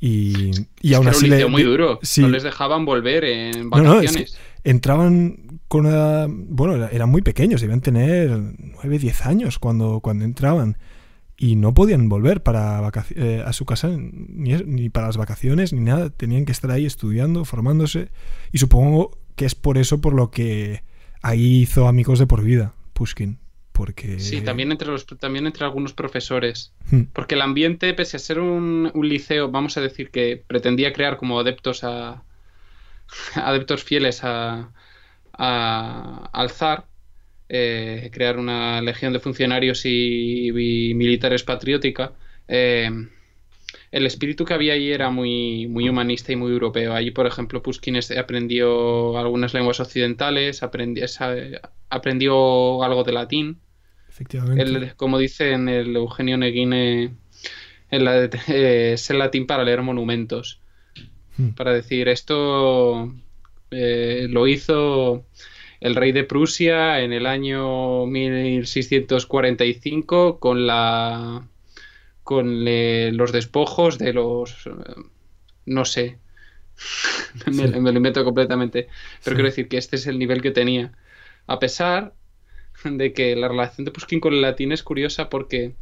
y, 0.00 0.50
y 0.82 0.90
Es 0.90 0.96
aún 0.96 1.04
que 1.04 1.08
era 1.08 1.10
así 1.16 1.24
un 1.24 1.30
le- 1.30 1.36
liceo 1.36 1.48
muy 1.48 1.62
le- 1.62 1.68
duro. 1.70 1.98
sí. 2.02 2.20
No 2.20 2.28
les 2.28 2.42
dejaban 2.42 2.84
volver 2.84 3.24
en 3.24 3.70
No, 3.70 3.76
no, 3.78 3.92
es 4.00 4.10
vacaciones. 4.12 4.38
entraban 4.64 5.60
con 5.68 5.86
una... 5.86 6.26
Bueno, 6.28 6.74
era- 6.74 6.88
eran 6.88 7.08
muy 7.08 7.22
pequeños, 7.22 7.60
debían 7.62 7.80
tener 7.80 8.30
9, 8.82 8.98
10 8.98 9.24
años 9.26 9.58
cuando, 9.58 10.00
cuando 10.00 10.24
entraban. 10.26 10.76
Y 11.44 11.56
no 11.56 11.74
podían 11.74 12.08
volver 12.08 12.44
para 12.44 12.88
eh, 13.16 13.42
a 13.44 13.52
su 13.52 13.64
casa 13.64 13.88
ni, 13.98 14.52
ni 14.54 14.90
para 14.90 15.08
las 15.08 15.16
vacaciones 15.16 15.72
ni 15.72 15.80
nada. 15.80 16.08
Tenían 16.10 16.44
que 16.44 16.52
estar 16.52 16.70
ahí 16.70 16.86
estudiando, 16.86 17.44
formándose. 17.44 18.10
Y 18.52 18.58
supongo 18.58 19.18
que 19.34 19.44
es 19.44 19.56
por 19.56 19.76
eso 19.76 20.00
por 20.00 20.14
lo 20.14 20.30
que 20.30 20.84
ahí 21.20 21.62
hizo 21.62 21.88
amigos 21.88 22.20
de 22.20 22.26
por 22.28 22.42
vida, 22.44 22.74
Pushkin. 22.92 23.38
Porque... 23.72 24.20
Sí, 24.20 24.42
también 24.42 24.70
entre, 24.70 24.86
los, 24.88 25.04
también 25.06 25.46
entre 25.46 25.64
algunos 25.64 25.94
profesores. 25.94 26.74
Hmm, 26.90 27.04
Porque 27.12 27.34
el 27.34 27.40
ambiente, 27.42 27.92
pese 27.94 28.18
a 28.18 28.20
ser 28.20 28.38
un, 28.38 28.92
un 28.94 29.08
liceo, 29.08 29.50
vamos 29.50 29.76
a 29.76 29.80
decir 29.80 30.10
que 30.10 30.44
pretendía 30.46 30.92
crear 30.92 31.16
como 31.16 31.40
adeptos 31.40 31.82
a 31.82 32.22
adeptos 33.34 33.82
fieles 33.82 34.22
a, 34.22 34.70
a- 35.32 36.30
al 36.32 36.50
zar, 36.50 36.86
eh, 37.52 38.10
crear 38.12 38.38
una 38.38 38.80
legión 38.82 39.12
de 39.12 39.20
funcionarios 39.20 39.84
y, 39.84 40.48
y 40.48 40.94
militares 40.94 41.42
patriótica. 41.44 42.12
eh, 42.48 42.90
el 43.90 44.06
espíritu 44.06 44.44
que 44.46 44.54
había 44.54 44.72
allí 44.72 44.90
era 44.90 45.10
muy, 45.10 45.66
muy 45.66 45.88
humanista 45.88 46.32
y 46.32 46.36
muy 46.36 46.50
europeo. 46.50 46.94
Allí, 46.94 47.10
por 47.10 47.26
ejemplo, 47.26 47.62
Pushkin 47.62 47.98
aprendió 48.18 49.18
algunas 49.18 49.52
lenguas 49.52 49.80
occidentales, 49.80 50.62
aprendió 51.90 52.82
algo 52.82 53.04
de 53.04 53.12
latín. 53.12 53.58
efectivamente. 54.08 54.94
Como 54.96 55.18
dice 55.18 55.52
en 55.52 55.68
el 55.68 55.94
Eugenio 55.96 56.36
Neguine, 56.36 57.14
en 57.90 58.04
la 58.04 58.12
de- 58.12 58.38
eh, 58.48 58.92
es 58.94 59.10
el 59.10 59.18
latín 59.18 59.46
para 59.46 59.64
leer 59.64 59.82
monumentos. 59.82 60.60
Hmm. 61.36 61.50
Para 61.50 61.72
decir, 61.72 62.08
esto 62.08 63.14
eh, 63.70 64.26
lo 64.30 64.46
hizo 64.46 65.24
el 65.82 65.94
rey 65.96 66.12
de 66.12 66.24
Prusia 66.24 67.00
en 67.00 67.12
el 67.12 67.26
año 67.26 68.06
1645 68.06 70.38
con 70.38 70.66
la 70.66 71.48
con 72.24 72.64
eh, 72.68 73.10
los 73.12 73.32
despojos 73.32 73.98
de 73.98 74.12
los 74.12 74.66
eh, 74.66 74.70
no 75.66 75.84
sé 75.84 76.18
me, 77.46 77.68
Sí. 77.68 77.80
me 77.80 77.90
lo 77.92 77.96
invento 77.96 78.24
completamente 78.24 78.88
pero 79.24 79.34
Sí. 79.34 79.36
quiero 79.36 79.48
decir 79.48 79.68
que 79.68 79.78
este 79.78 79.96
es 79.96 80.06
el 80.06 80.18
nivel 80.18 80.40
que 80.42 80.50
tenía 80.52 80.92
a 81.46 81.58
pesar 81.58 82.14
de 82.84 83.12
que 83.12 83.36
la 83.36 83.48
relación 83.48 83.84
de 83.84 83.90
Pushkin 83.90 84.20
con 84.20 84.32
el 84.34 84.42
latín 84.42 84.72
es 84.72 84.82
curiosa 84.82 85.28
porque 85.28 85.74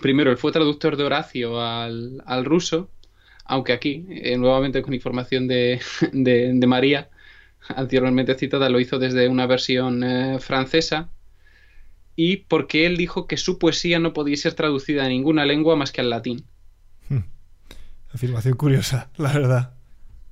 primero 0.00 0.30
él 0.30 0.38
fue 0.38 0.52
traductor 0.52 0.96
de 0.96 1.04
Horacio 1.04 1.60
al, 1.60 2.22
al 2.26 2.44
ruso 2.44 2.90
aunque 3.44 3.72
aquí, 3.72 4.06
eh, 4.10 4.36
nuevamente 4.36 4.80
con 4.80 4.94
información 4.94 5.48
de, 5.48 5.80
de- 6.12 6.52
de 6.54 6.66
María, 6.68 7.10
anteriormente 7.68 8.34
citada, 8.34 8.68
lo 8.68 8.80
hizo 8.80 8.98
desde 8.98 9.28
una 9.28 9.46
versión 9.46 10.02
eh, 10.04 10.38
francesa, 10.40 11.10
y 12.16 12.38
porque 12.38 12.86
él 12.86 12.96
dijo 12.96 13.26
que 13.26 13.36
su 13.36 13.58
poesía 13.58 13.98
no 13.98 14.12
podía 14.12 14.36
ser 14.36 14.54
traducida 14.54 15.04
a 15.04 15.08
ninguna 15.08 15.44
lengua 15.46 15.76
más 15.76 15.92
que 15.92 16.00
al 16.00 16.10
latín. 16.10 16.44
Hmm. 17.08 17.20
Afirmación 18.12 18.54
curiosa, 18.56 19.10
la 19.16 19.32
verdad. 19.32 19.74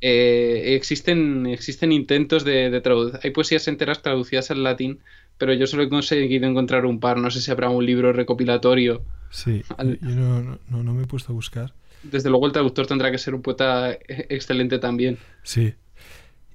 Eh, 0.01 0.75
existen, 0.77 1.47
existen 1.47 1.93
intentos 1.93 2.45
de, 2.45 2.71
de 2.71 2.81
traducir. 2.81 3.19
Hay 3.23 3.31
poesías 3.31 3.67
enteras 3.69 4.03
traducidas 4.03 4.51
al 4.51 4.63
latín, 4.63 5.01
pero 5.39 5.53
yo 5.55 5.67
solo 5.67 5.83
he 5.85 5.89
conseguido 5.89 6.47
encontrar 6.47 6.85
un 6.87 7.01
par. 7.01 7.17
No 7.19 7.31
sé 7.31 7.41
si 7.41 7.51
habrá 7.51 7.69
un 7.71 7.85
libro 7.85 8.13
recopilatorio. 8.13 9.03
Sí, 9.31 9.63
Al- 9.77 9.99
yo 10.01 10.09
no, 10.11 10.43
no- 10.43 10.59
no, 10.69 10.83
no 10.83 10.95
me 10.95 11.05
he 11.05 11.07
puesto 11.07 11.33
a 11.33 11.35
buscar. 11.35 11.73
Desde 12.03 12.31
luego, 12.31 12.47
el 12.47 12.53
traductor 12.53 12.87
tendrá 12.87 13.11
que 13.11 13.19
ser 13.19 13.35
un 13.35 13.43
poeta 13.43 13.93
eh, 13.93 13.99
excelente 14.29 14.79
también. 14.79 15.19
Sí. 15.43 15.75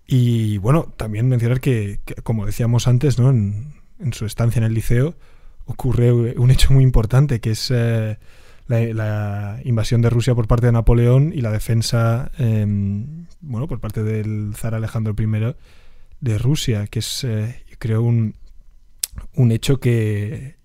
Y 0.06 0.58
bueno, 0.58 0.92
también 0.98 1.28
mencionar 1.30 1.60
que, 1.62 2.00
como 2.24 2.46
decíamos 2.46 2.88
antes, 2.88 3.20
¿no? 3.20 3.30
En, 3.30 3.74
en 4.00 4.14
su 4.14 4.26
estancia 4.26 4.60
en 4.60 4.66
el 4.66 4.74
liceo 4.74 5.16
ocurre 5.66 6.12
un 6.12 6.52
hecho 6.52 6.74
muy 6.74 6.84
importante, 6.84 7.40
que 7.40 7.52
es 7.52 7.72
eh, 7.72 8.18
la, 8.68 9.60
invasión 9.64 10.02
de 10.02 10.10
Rusia 10.10 10.36
por 10.36 10.48
parte 10.48 10.66
de 10.66 10.72
Napoleón 10.72 11.32
y 11.34 11.42
la 11.42 11.52
defensa, 11.52 12.32
eh, 12.38 12.66
bueno, 13.42 13.68
por 13.68 13.80
parte 13.80 14.04
del 14.04 14.54
zar 14.56 14.76
Alejandro 14.76 15.16
I 15.18 15.56
de 16.20 16.38
Rusia, 16.38 16.88
que 16.88 17.00
es, 17.00 17.24
eh, 17.24 17.64
creo, 17.80 18.02
un, 18.02 18.36
un 19.36 19.52
hecho 19.52 19.80
que, 19.80 20.56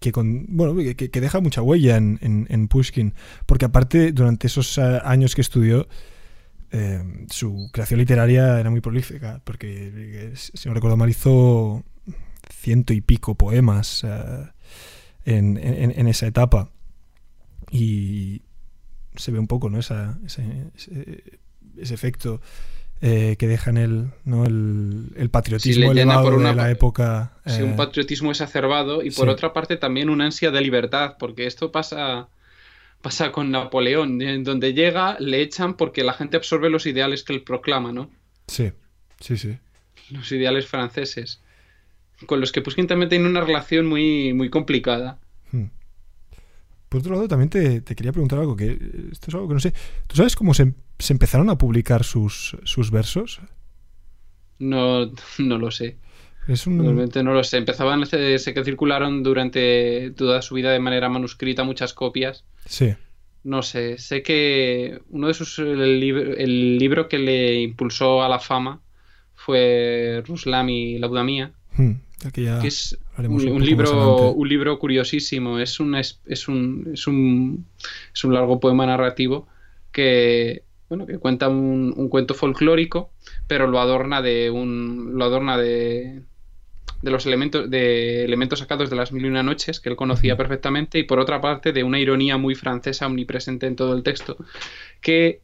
que, 0.00 0.12
con, 0.12 0.46
bueno, 0.48 0.74
que, 0.96 1.08
deja 1.20 1.40
mucha 1.40 1.62
huella 1.62 1.96
en, 1.96 2.18
en, 2.22 2.46
en, 2.48 2.68
Pushkin, 2.68 3.14
porque 3.46 3.64
aparte 3.64 4.12
durante 4.12 4.46
esos 4.46 4.78
uh, 4.78 5.00
años 5.04 5.34
que 5.34 5.40
estudió, 5.40 5.88
eh, 6.72 7.02
su 7.30 7.70
creación 7.72 8.00
literaria 8.00 8.58
era 8.60 8.70
muy 8.70 8.80
prolífica, 8.80 9.40
porque 9.44 9.92
eh, 9.94 10.32
si 10.34 10.68
no 10.68 10.74
recuerdo 10.74 10.96
mal 10.96 11.10
hizo 11.10 11.84
ciento 12.50 12.92
y 12.92 13.00
pico 13.00 13.34
poemas 13.34 14.04
uh, 14.04 14.48
en, 15.24 15.58
en, 15.58 15.92
en, 15.96 16.08
esa 16.08 16.26
etapa 16.26 16.70
y 17.70 18.42
se 19.16 19.30
ve 19.30 19.38
un 19.38 19.46
poco 19.46 19.68
¿no? 19.68 19.78
Esa, 19.78 20.18
ese, 20.24 20.70
ese, 20.74 21.22
ese 21.76 21.94
efecto 21.94 22.40
eh, 23.00 23.36
que 23.38 23.46
deja 23.46 23.70
en 23.70 23.76
él 23.76 24.10
¿no? 24.24 24.44
el, 24.44 25.12
el 25.16 25.30
patriotismo 25.30 25.84
sí, 25.84 25.90
elevado 25.90 26.24
por 26.24 26.34
una, 26.34 26.48
de 26.48 26.56
la 26.56 26.70
época. 26.70 27.32
Sí, 27.46 27.62
un 27.62 27.76
patriotismo 27.76 28.30
exacerbado 28.30 29.02
y 29.02 29.10
por 29.10 29.26
sí. 29.26 29.30
otra 29.30 29.52
parte 29.52 29.76
también 29.76 30.10
una 30.10 30.24
ansia 30.24 30.50
de 30.50 30.60
libertad, 30.60 31.14
porque 31.16 31.46
esto 31.46 31.70
pasa, 31.70 32.28
pasa 33.00 33.32
con 33.32 33.50
Napoleón, 33.50 34.20
en 34.22 34.44
donde 34.44 34.74
llega, 34.74 35.16
le 35.20 35.40
echan 35.40 35.74
porque 35.74 36.04
la 36.04 36.12
gente 36.12 36.36
absorbe 36.36 36.70
los 36.70 36.86
ideales 36.86 37.22
que 37.22 37.32
él 37.32 37.42
proclama, 37.42 37.92
¿no? 37.92 38.10
Sí, 38.46 38.72
sí, 39.20 39.36
sí. 39.36 39.58
Los 40.10 40.30
ideales 40.32 40.66
franceses. 40.66 41.40
con 42.26 42.40
los 42.40 42.50
que 42.50 42.62
Pushkin 42.62 42.88
también 42.88 43.08
tiene 43.08 43.28
una 43.28 43.40
relación 43.40 43.86
muy, 43.86 44.32
muy 44.32 44.50
complicada. 44.50 45.18
Hmm. 45.52 45.66
Por 46.88 47.00
otro 47.00 47.14
lado, 47.14 47.28
también 47.28 47.50
te, 47.50 47.82
quería 47.82 48.12
preguntar 48.12 48.40
algo, 48.40 48.56
que 48.56 48.72
esto 49.12 49.28
es 49.28 49.34
algo 49.34 49.46
que 49.46 49.54
no 49.54 49.60
sé. 49.60 49.72
¿Tú 50.06 50.16
sabes 50.16 50.34
cómo 50.34 50.54
se, 50.54 50.74
empezaron 51.08 51.50
a 51.50 51.58
publicar 51.58 52.02
sus, 52.02 52.56
sus 52.64 52.90
versos? 52.90 53.40
No, 54.58 55.12
no 55.38 55.58
lo 55.58 55.70
sé. 55.70 55.98
Realmente 56.48 57.22
no 57.22 57.34
lo 57.34 57.44
sé. 57.44 57.58
Empezaban, 57.58 58.06
se 58.06 58.54
que 58.54 58.64
circularon 58.64 59.22
durante 59.22 60.12
toda 60.16 60.40
su 60.40 60.54
vida 60.54 60.72
de 60.72 60.80
manera 60.80 61.10
manuscrita 61.10 61.62
muchas 61.62 61.92
copias. 61.92 62.44
Sí. 62.64 62.94
No 63.44 63.62
sé, 63.62 63.98
sé 63.98 64.22
que 64.22 65.00
uno 65.10 65.28
de 65.28 65.34
sus. 65.34 65.58
El, 65.58 66.02
el 66.02 66.78
libro 66.78 67.08
que 67.08 67.18
le 67.18 67.60
impulsó 67.60 68.22
a 68.22 68.28
la 68.28 68.38
fama 68.38 68.80
fue 69.34 70.22
Ruslam 70.26 70.70
y 70.70 70.98
la 70.98 71.22
Mía. 71.22 71.52
Hmm, 71.76 71.92
que 72.32 72.66
es 72.66 72.98
un, 73.18 73.64
libro, 73.64 74.32
un 74.32 74.48
libro 74.48 74.78
curiosísimo. 74.78 75.58
Es 75.58 75.78
un, 75.80 75.94
es, 75.96 76.18
un, 76.48 76.90
es, 76.92 77.06
un, 77.06 77.66
es 78.12 78.24
un 78.24 78.34
largo 78.34 78.58
poema 78.58 78.86
narrativo 78.86 79.46
que, 79.92 80.62
bueno, 80.88 81.06
que 81.06 81.18
cuenta 81.18 81.48
un, 81.48 81.92
un 81.96 82.08
cuento 82.08 82.34
folclórico, 82.34 83.10
pero 83.46 83.66
lo 83.66 83.80
adorna 83.80 84.22
de 84.22 84.50
un. 84.50 85.12
lo 85.14 85.24
adorna 85.24 85.58
de 85.58 86.22
de 87.02 87.10
los 87.10 87.26
elementos, 87.26 87.70
de 87.70 88.24
elementos 88.24 88.58
sacados 88.58 88.90
de 88.90 88.96
las 88.96 89.12
mil 89.12 89.24
y 89.24 89.28
una 89.28 89.42
noches, 89.42 89.80
que 89.80 89.88
él 89.88 89.96
conocía 89.96 90.36
perfectamente, 90.36 90.98
y 90.98 91.04
por 91.04 91.20
otra 91.20 91.40
parte 91.40 91.72
de 91.72 91.84
una 91.84 91.98
ironía 91.98 92.36
muy 92.36 92.54
francesa 92.54 93.06
omnipresente 93.06 93.66
en 93.66 93.76
todo 93.76 93.94
el 93.94 94.02
texto, 94.02 94.36
que 95.00 95.40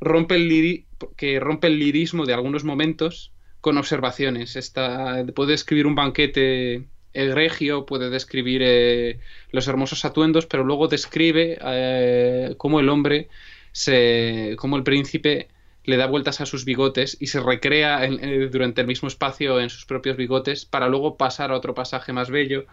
rompe 0.00 0.36
el, 0.36 0.84
que 1.16 1.40
rompe 1.40 1.68
el 1.68 1.78
lirismo 1.78 2.26
de 2.26 2.34
algunos 2.34 2.64
momentos 2.64 3.32
con 3.60 3.78
observaciones. 3.78 4.56
Esta, 4.56 5.24
puede 5.34 5.52
describir 5.52 5.86
un 5.86 5.94
banquete 5.94 6.84
egregio, 7.12 7.86
puede 7.86 8.10
describir 8.10 8.62
eh, 8.64 9.18
los 9.50 9.66
hermosos 9.66 10.04
atuendos, 10.04 10.46
pero 10.46 10.64
luego 10.64 10.88
describe 10.88 11.58
eh, 11.60 12.54
cómo 12.58 12.80
el 12.80 12.88
hombre, 12.88 13.28
se, 13.72 14.54
cómo 14.58 14.76
el 14.76 14.82
príncipe 14.82 15.48
le 15.88 15.96
da 15.96 16.06
vueltas 16.06 16.42
a 16.42 16.46
sus 16.46 16.66
bigotes 16.66 17.16
y 17.18 17.28
se 17.28 17.40
recrea 17.40 18.04
eh, 18.04 18.50
durante 18.52 18.82
el 18.82 18.86
mismo 18.86 19.08
espacio 19.08 19.58
en 19.58 19.70
sus 19.70 19.86
propios 19.86 20.18
bigotes 20.18 20.66
para 20.66 20.86
luego 20.86 21.16
pasar 21.16 21.50
a 21.50 21.56
otro 21.56 21.74
pasaje 21.74 22.12
más 22.12 22.28
bello. 22.28 22.66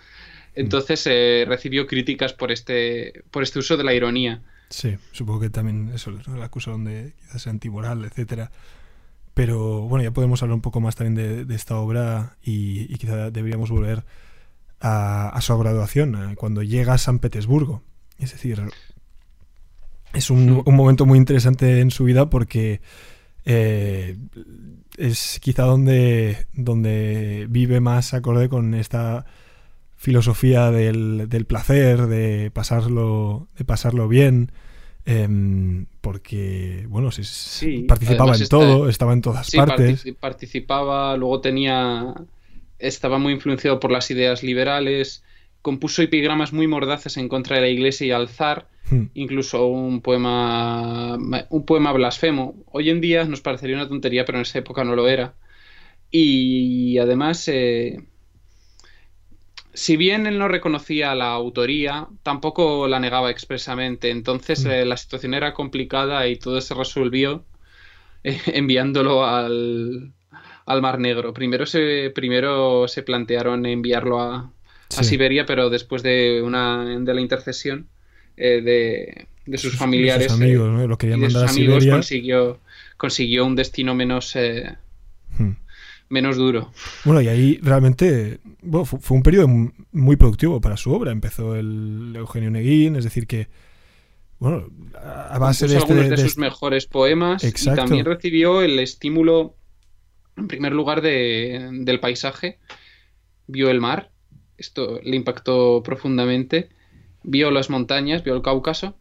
Entonces 0.53 1.07
eh, 1.07 1.45
recibió 1.47 1.87
críticas 1.87 2.33
por 2.33 2.51
este, 2.51 3.23
por 3.31 3.41
este 3.41 3.59
uso 3.59 3.77
de 3.77 3.85
la 3.85 3.93
ironía. 3.93 4.41
Sí, 4.69 4.97
supongo 5.13 5.39
que 5.39 5.49
también 5.49 5.91
eso 5.95 6.11
la 6.11 6.43
acusaron 6.43 6.83
de 6.83 7.13
quizás 7.21 7.47
antimoral, 7.47 8.03
etcétera. 8.03 8.51
Pero 9.33 9.83
bueno, 9.83 10.03
ya 10.03 10.11
podemos 10.11 10.43
hablar 10.43 10.55
un 10.55 10.61
poco 10.61 10.81
más 10.81 10.97
también 10.97 11.47
de, 11.47 11.55
esta 11.55 11.77
obra 11.77 12.35
y, 12.43 12.93
y, 12.93 12.97
quizá 12.97 13.31
deberíamos 13.31 13.69
volver 13.69 14.03
a, 14.81 15.39
su 15.41 15.57
graduación, 15.57 16.35
cuando 16.35 16.63
llega 16.63 16.93
a 16.93 16.97
San 16.97 17.19
Petersburgo. 17.19 17.81
Es 18.17 18.33
decir, 18.33 18.61
es 20.15 20.29
un, 20.29 20.63
momento 20.65 21.05
muy 21.05 21.17
interesante 21.17 21.79
en 21.81 21.91
su 21.91 22.05
vida 22.05 22.29
porque 22.29 22.81
eh, 23.45 24.17
es 24.97 25.39
quizá 25.41 25.63
donde, 25.63 26.47
donde 26.53 27.47
vive 27.49 27.79
más 27.79 28.13
acorde 28.13 28.49
con 28.49 28.73
esta 28.73 29.25
filosofía 29.95 30.71
del, 30.71 31.45
placer, 31.47 32.07
de 32.07 32.51
pasarlo, 32.51 33.47
de 33.57 33.65
pasarlo 33.65 34.07
bien. 34.07 34.51
Em, 35.07 35.85
porque, 36.01 36.85
bueno, 36.89 37.11
sí, 37.11 37.85
participaba 37.87 38.35
en 38.35 38.47
todo, 38.47 38.89
estaba 38.89 39.13
en 39.13 39.21
todas 39.21 39.51
partes. 39.51 40.05
Participaba, 40.19 41.15
luego 41.15 41.41
tenía. 41.41 42.15
Estaba 42.79 43.19
muy 43.19 43.33
influenciado 43.33 43.79
por 43.79 43.91
las 43.91 44.09
ideas 44.11 44.43
liberales, 44.43 45.23
compuso 45.69 46.01
epigramas 46.03 46.53
muy 46.53 46.67
mordaces 46.67 47.17
en 47.17 47.27
contra 47.27 47.55
de 47.55 47.63
la 47.63 47.69
iglesia 47.69 48.07
y 48.07 48.11
al 48.11 48.29
zar 48.29 48.67
Hmm. 48.89 49.05
incluso 49.15 49.65
un 49.65 50.01
poema, 50.01 51.17
un 51.49 51.65
poema 51.65 51.91
blasfemo. 51.91 52.63
Hoy 52.71 52.89
en 52.91 53.01
día 53.01 53.25
nos 53.25 53.41
parecería 53.41 53.75
una 53.75 53.87
tontería, 53.87 54.25
pero 54.25 54.37
en 54.37 54.43
esa 54.43 54.59
época 54.59 54.83
no 54.83 54.95
lo 54.95 55.07
era. 55.07 55.35
Y 56.11 56.97
además, 56.99 57.47
eh, 57.47 58.05
si 59.73 59.97
bien 59.97 60.27
él 60.27 60.37
no 60.37 60.47
reconocía 60.47 61.15
la 61.15 61.31
autoría, 61.31 62.07
tampoco 62.23 62.87
la 62.87 62.99
negaba 62.99 63.31
expresamente. 63.31 64.11
Entonces 64.11 64.65
hmm. 64.65 64.71
eh, 64.71 64.85
la 64.85 64.97
situación 64.97 65.33
era 65.33 65.53
complicada 65.53 66.27
y 66.27 66.37
todo 66.37 66.61
se 66.61 66.75
resolvió 66.75 67.45
eh, 68.23 68.39
enviándolo 68.47 69.25
al, 69.25 70.13
al, 70.65 70.81
Mar 70.81 70.99
Negro. 70.99 71.33
Primero 71.33 71.65
se, 71.65 72.11
primero 72.11 72.87
se 72.87 73.03
plantearon 73.03 73.65
enviarlo 73.65 74.21
a, 74.21 74.53
a 74.97 75.03
Siberia, 75.03 75.45
pero 75.45 75.69
después 75.69 76.03
de, 76.03 76.41
una, 76.41 76.99
de 76.99 77.13
la 77.13 77.21
intercesión 77.21 77.87
eh, 78.37 79.27
de, 79.45 79.57
sus, 79.57 79.75
familiares. 79.75 80.31
amigos, 80.31 80.71
¿no? 80.71 80.87
Lo 80.87 80.97
querían 80.97 81.21
mandar 81.21 81.45
a 81.45 81.47
Siberia. 81.47 81.93
Consiguió, 81.93 82.59
consiguió 82.97 83.45
un 83.45 83.55
destino 83.55 83.95
menos, 83.95 84.35
eh, 84.35 84.75
hmm. 85.37 85.51
menos 86.09 86.37
duro. 86.37 86.71
Bueno, 87.03 87.21
y 87.21 87.27
ahí 87.27 87.59
realmente 87.61 88.39
fue, 88.83 89.17
un 89.17 89.23
periodo 89.23 89.47
muy 89.91 90.15
productivo 90.15 90.59
para 90.61 90.77
su 90.77 90.91
obra. 90.91 91.11
Empezó 91.11 91.55
el 91.55 92.13
Eugenio 92.15 92.51
Neguín, 92.51 92.95
es 92.95 93.03
decir, 93.03 93.27
que. 93.27 93.47
Bueno, 94.37 94.67
a 95.01 95.39
base 95.39 95.65
de, 95.65 95.77
este, 95.77 95.93
algunos 95.93 96.09
de, 96.09 96.17
sus 96.17 96.37
mejores 96.37 96.87
poemas 96.87 97.41
y 97.41 97.51
también 97.73 98.03
recibió 98.03 98.61
el 98.61 98.79
estímulo, 98.79 99.55
en 100.35 100.49
primer 100.49 100.73
lugar, 100.73 101.01
de, 101.01 101.69
del 101.71 102.01
paisaje. 102.01 102.59
Vio 103.47 103.69
el 103.69 103.79
mar, 103.79 104.11
esto 104.57 104.99
le 105.03 105.15
impactó 105.15 105.81
profundamente 105.83 106.69
vio 107.25 107.51
las 107.51 107.69
montañas, 107.69 108.23
vio 108.23 108.35
el 108.35 108.41
Cáucaso 108.41 108.97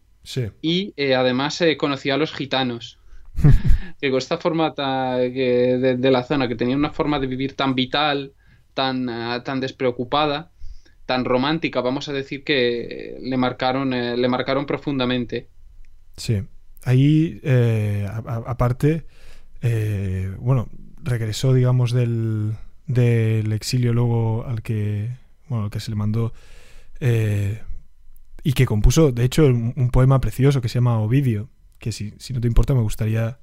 y 0.63 0.95
eh, 0.97 1.15
además 1.15 1.61
eh, 1.61 1.77
conocía 1.77 2.15
a 2.15 2.17
los 2.17 2.33
gitanos. 2.33 2.99
que 4.01 4.11
con 4.11 4.19
esta 4.19 4.39
forma 4.39 4.71
de, 4.71 5.99
la 6.01 6.23
zona, 6.23 6.49
que 6.49 6.55
tenía 6.55 6.77
una 6.77 6.91
forma 6.91 7.19
de 7.19 7.27
vivir 7.27 7.55
tan 7.55 7.75
vital, 7.75 8.33
tan, 8.75 9.09
ah, 9.09 9.43
tan 9.45 9.61
despreocupada, 9.61 10.53
tan 11.05 11.25
romántica, 11.25 11.81
vamos 11.81 12.09
a 12.09 12.13
decir 12.13 12.45
que 12.45 13.17
le 13.21 13.37
marcaron, 13.37 13.93
eh, 13.93 14.17
le 14.17 14.29
marcaron 14.29 14.67
profundamente. 14.67 15.49
Sí, 16.17 16.43
ahí 16.85 17.41
aparte, 18.47 19.05
bueno, 20.39 20.69
regresó, 21.03 21.53
digamos, 21.53 21.93
del, 21.93 22.53
del 22.87 23.53
exilio 23.53 23.93
luego 23.93 24.47
al 24.47 24.63
que, 24.63 25.11
bueno, 25.49 25.71
que 25.71 25.81
se 25.81 25.91
le 25.91 25.97
mandó 25.97 26.33
y 28.45 28.53
que 28.53 28.67
compuso, 28.67 29.11
de 29.11 29.25
hecho, 29.25 29.47
un, 29.47 29.91
poema 29.91 30.21
precioso 30.21 30.61
que 30.61 30.69
se 30.69 30.75
llama 30.75 31.01
Ovidio, 31.01 31.49
que 31.79 31.93
si, 31.93 32.13
no 32.31 32.41
te 32.43 32.47
importa 32.47 32.75
me 32.75 32.83
gustaría 32.83 33.39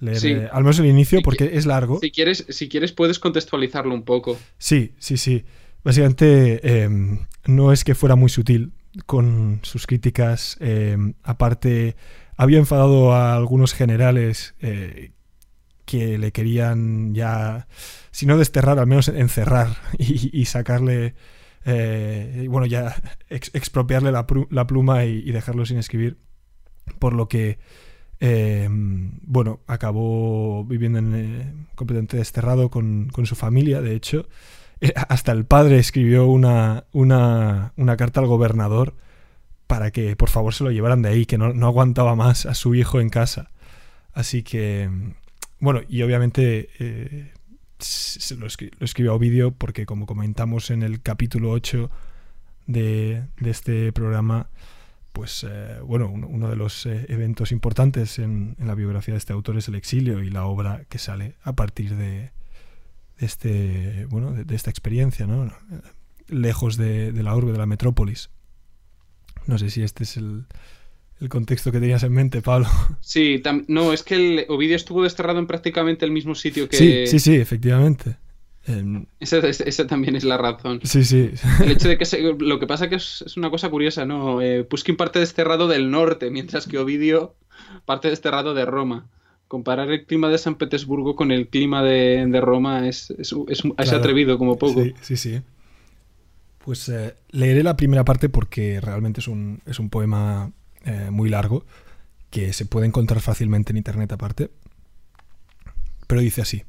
leer 0.00 0.26
eh, 0.26 0.48
al 0.52 0.64
menos 0.64 0.78
el 0.80 0.86
inicio 0.86 1.22
porque 1.22 1.52
es 1.54 1.66
largo. 1.66 2.00
Si 2.00 2.10
quieres, 2.10 2.44
si 2.48 2.68
quieres 2.68 2.90
puedes 2.90 3.20
contextualizarlo 3.20 3.94
un 3.94 4.02
poco. 4.02 4.36
Sí, 4.58 4.92
sí, 4.98 5.16
sí. 5.16 5.44
Básicamente 5.84 6.82
em, 6.82 7.26
no 7.46 7.72
es 7.72 7.84
que 7.84 7.94
fuera 7.94 8.16
muy 8.16 8.28
sutil 8.28 8.72
con 9.06 9.60
sus 9.62 9.86
críticas. 9.86 10.56
Em, 10.58 11.14
aparte, 11.22 11.94
había 12.36 12.58
enfadado 12.58 13.12
a 13.12 13.36
algunos 13.36 13.72
generales 13.72 14.54
eh, 14.60 15.12
que 15.84 16.18
le 16.18 16.32
querían 16.32 17.14
ya, 17.14 17.68
si 18.10 18.26
no 18.26 18.36
desterrar, 18.36 18.80
al 18.80 18.88
menos 18.88 19.06
encerrar 19.06 19.76
y 19.98 20.44
sacarle 20.46 21.14
eh, 21.64 22.46
bueno, 22.48 22.66
ya 22.66 22.94
expropiarle 23.28 24.12
la, 24.12 24.26
pluma 24.66 25.04
y, 25.04 25.30
dejarlo 25.30 25.66
sin 25.66 25.78
escribir, 25.78 26.18
por 26.98 27.12
lo 27.12 27.28
que, 27.28 27.58
eh, 28.20 28.68
bueno, 28.70 29.60
acabó 29.66 30.64
viviendo 30.64 30.98
en, 30.98 31.14
eh, 31.14 31.54
completamente 31.74 32.16
desterrado 32.16 32.70
con, 32.70 33.10
su 33.24 33.34
familia, 33.34 33.80
de 33.80 33.94
hecho, 33.94 34.28
hasta 35.08 35.32
el 35.32 35.44
padre 35.44 35.78
escribió 35.78 36.26
una, 36.26 36.84
carta 37.98 38.20
al 38.20 38.26
gobernador 38.26 38.94
para 39.66 39.90
que 39.92 40.16
por 40.16 40.30
favor 40.30 40.54
se 40.54 40.64
lo 40.64 40.70
llevaran 40.70 41.02
de 41.02 41.10
ahí, 41.10 41.26
que 41.26 41.38
no, 41.38 41.52
no 41.52 41.66
aguantaba 41.66 42.16
más 42.16 42.46
a 42.46 42.54
su 42.54 42.74
hijo 42.74 43.00
en 43.00 43.08
casa. 43.08 43.50
Así 44.12 44.42
que, 44.42 44.90
bueno, 45.60 45.82
y 45.88 46.02
obviamente 46.02 47.32
lo, 48.38 48.46
escribió 48.46 49.12
a 49.12 49.14
Ovidio 49.14 49.52
porque 49.52 49.86
como 49.86 50.06
comentamos 50.06 50.70
en 50.70 50.82
el 50.82 51.00
capítulo 51.02 51.50
8 51.50 51.90
de, 52.66 53.24
este 53.44 53.92
programa, 53.92 54.48
pues 55.12 55.44
eh, 55.48 55.78
bueno, 55.84 56.08
uno, 56.08 56.48
de 56.48 56.56
los 56.56 56.86
eh, 56.86 57.06
eventos 57.08 57.52
importantes 57.52 58.18
en, 58.18 58.56
la 58.58 58.74
biografía 58.74 59.14
de 59.14 59.18
este 59.18 59.32
autor 59.32 59.58
es 59.58 59.68
el 59.68 59.74
exilio 59.74 60.22
y 60.22 60.30
la 60.30 60.44
obra 60.44 60.84
que 60.88 60.98
sale 60.98 61.36
a 61.42 61.52
partir 61.54 61.96
de, 61.96 62.30
este, 63.18 64.06
bueno, 64.10 64.32
de, 64.32 64.54
esta 64.54 64.70
experiencia, 64.70 65.26
¿no? 65.26 65.52
lejos 66.28 66.76
de, 66.76 67.12
de 67.12 67.22
la 67.22 67.34
urbe, 67.34 67.52
de 67.52 67.58
la 67.58 67.66
metrópolis. 67.66 68.30
No 69.46 69.58
sé 69.58 69.70
si 69.70 69.82
este 69.82 70.04
es 70.04 70.16
el, 70.16 70.46
el 71.20 71.28
contexto 71.28 71.70
que 71.70 71.80
tenías 71.80 72.02
en 72.02 72.12
mente, 72.12 72.42
Pablo. 72.42 72.66
Sí, 73.00 73.42
no, 73.68 73.92
es 73.92 74.02
que 74.02 74.14
el 74.14 74.46
Ovidio 74.48 74.76
estuvo 74.76 75.02
desterrado 75.02 75.38
en 75.38 75.46
prácticamente 75.46 76.04
el 76.04 76.10
mismo 76.12 76.34
sitio 76.34 76.68
que. 76.68 76.76
Sí, 76.76 77.06
sí, 77.06 77.18
sí, 77.18 77.34
efectivamente. 77.36 78.16
Em, 78.66 79.06
esa, 79.20 79.38
esa- 79.38 79.64
esa 79.64 79.86
también 79.86 80.16
es 80.16 80.24
la 80.24 80.36
razón. 80.36 80.80
sí, 80.84 81.02
sí. 81.04 81.30
El 81.62 81.70
hecho 81.72 81.88
de 81.88 81.96
que 81.98 82.04
se- 82.04 82.20
lo 82.22 82.58
que 82.60 82.66
pasa 82.66 82.88
que 82.88 82.96
es, 82.96 83.22
es 83.26 83.36
una 83.36 83.50
cosa 83.50 83.68
curiosa, 83.70 84.04
¿no? 84.04 84.40
Eh, 84.42 84.64
Pushkin 84.64 84.96
parte 84.96 85.18
desterrado 85.18 85.66
del 85.68 85.90
norte, 85.90 86.30
mientras 86.30 86.66
que 86.66 86.78
Ovidio 86.78 87.34
parte 87.86 88.08
desterrado 88.10 88.52
de 88.54 88.64
Roma. 88.66 89.06
Comparar 89.48 89.90
el 89.90 90.04
clima 90.06 90.28
de 90.28 90.38
San 90.38 90.54
Petersburgo 90.54 91.16
con 91.16 91.32
el 91.32 91.48
clima 91.48 91.82
de, 91.82 92.24
de 92.28 92.40
Roma 92.40 92.86
es, 92.86 93.10
es, 93.18 93.34
es- 93.48 93.64
es 93.64 93.74
Claro. 93.76 93.96
atrevido 93.98 94.38
como 94.38 94.58
poco. 94.58 94.82
Sí, 94.84 94.94
sí, 95.00 95.16
sí. 95.16 95.40
Pues 96.64 96.88
eh, 96.90 97.14
leeré 97.30 97.62
la 97.62 97.76
primera 97.76 98.04
parte 98.04 98.28
porque 98.28 98.80
realmente 98.80 99.20
es 99.20 99.28
un, 99.28 99.60
es 99.66 99.78
un 99.80 99.88
poema 99.88 100.52
eh, 100.84 101.10
muy 101.10 101.28
largo 101.28 101.64
que 102.30 102.52
se 102.52 102.64
puede 102.64 102.86
encontrar 102.86 103.20
fácilmente 103.20 103.72
en 103.72 103.78
internet 103.78 104.12
aparte. 104.12 104.50
Pero 106.06 106.20
dice 106.20 106.42
así. 106.42 106.64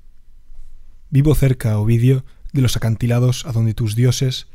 Vivo 1.10 1.36
cerca, 1.36 1.78
Ovidio, 1.78 2.26
de 2.54 2.62
los 2.62 2.76
acantilados 2.78 3.46
a 3.46 3.52
donde 3.52 3.74
tus 3.74 3.96
dioses 3.96 4.48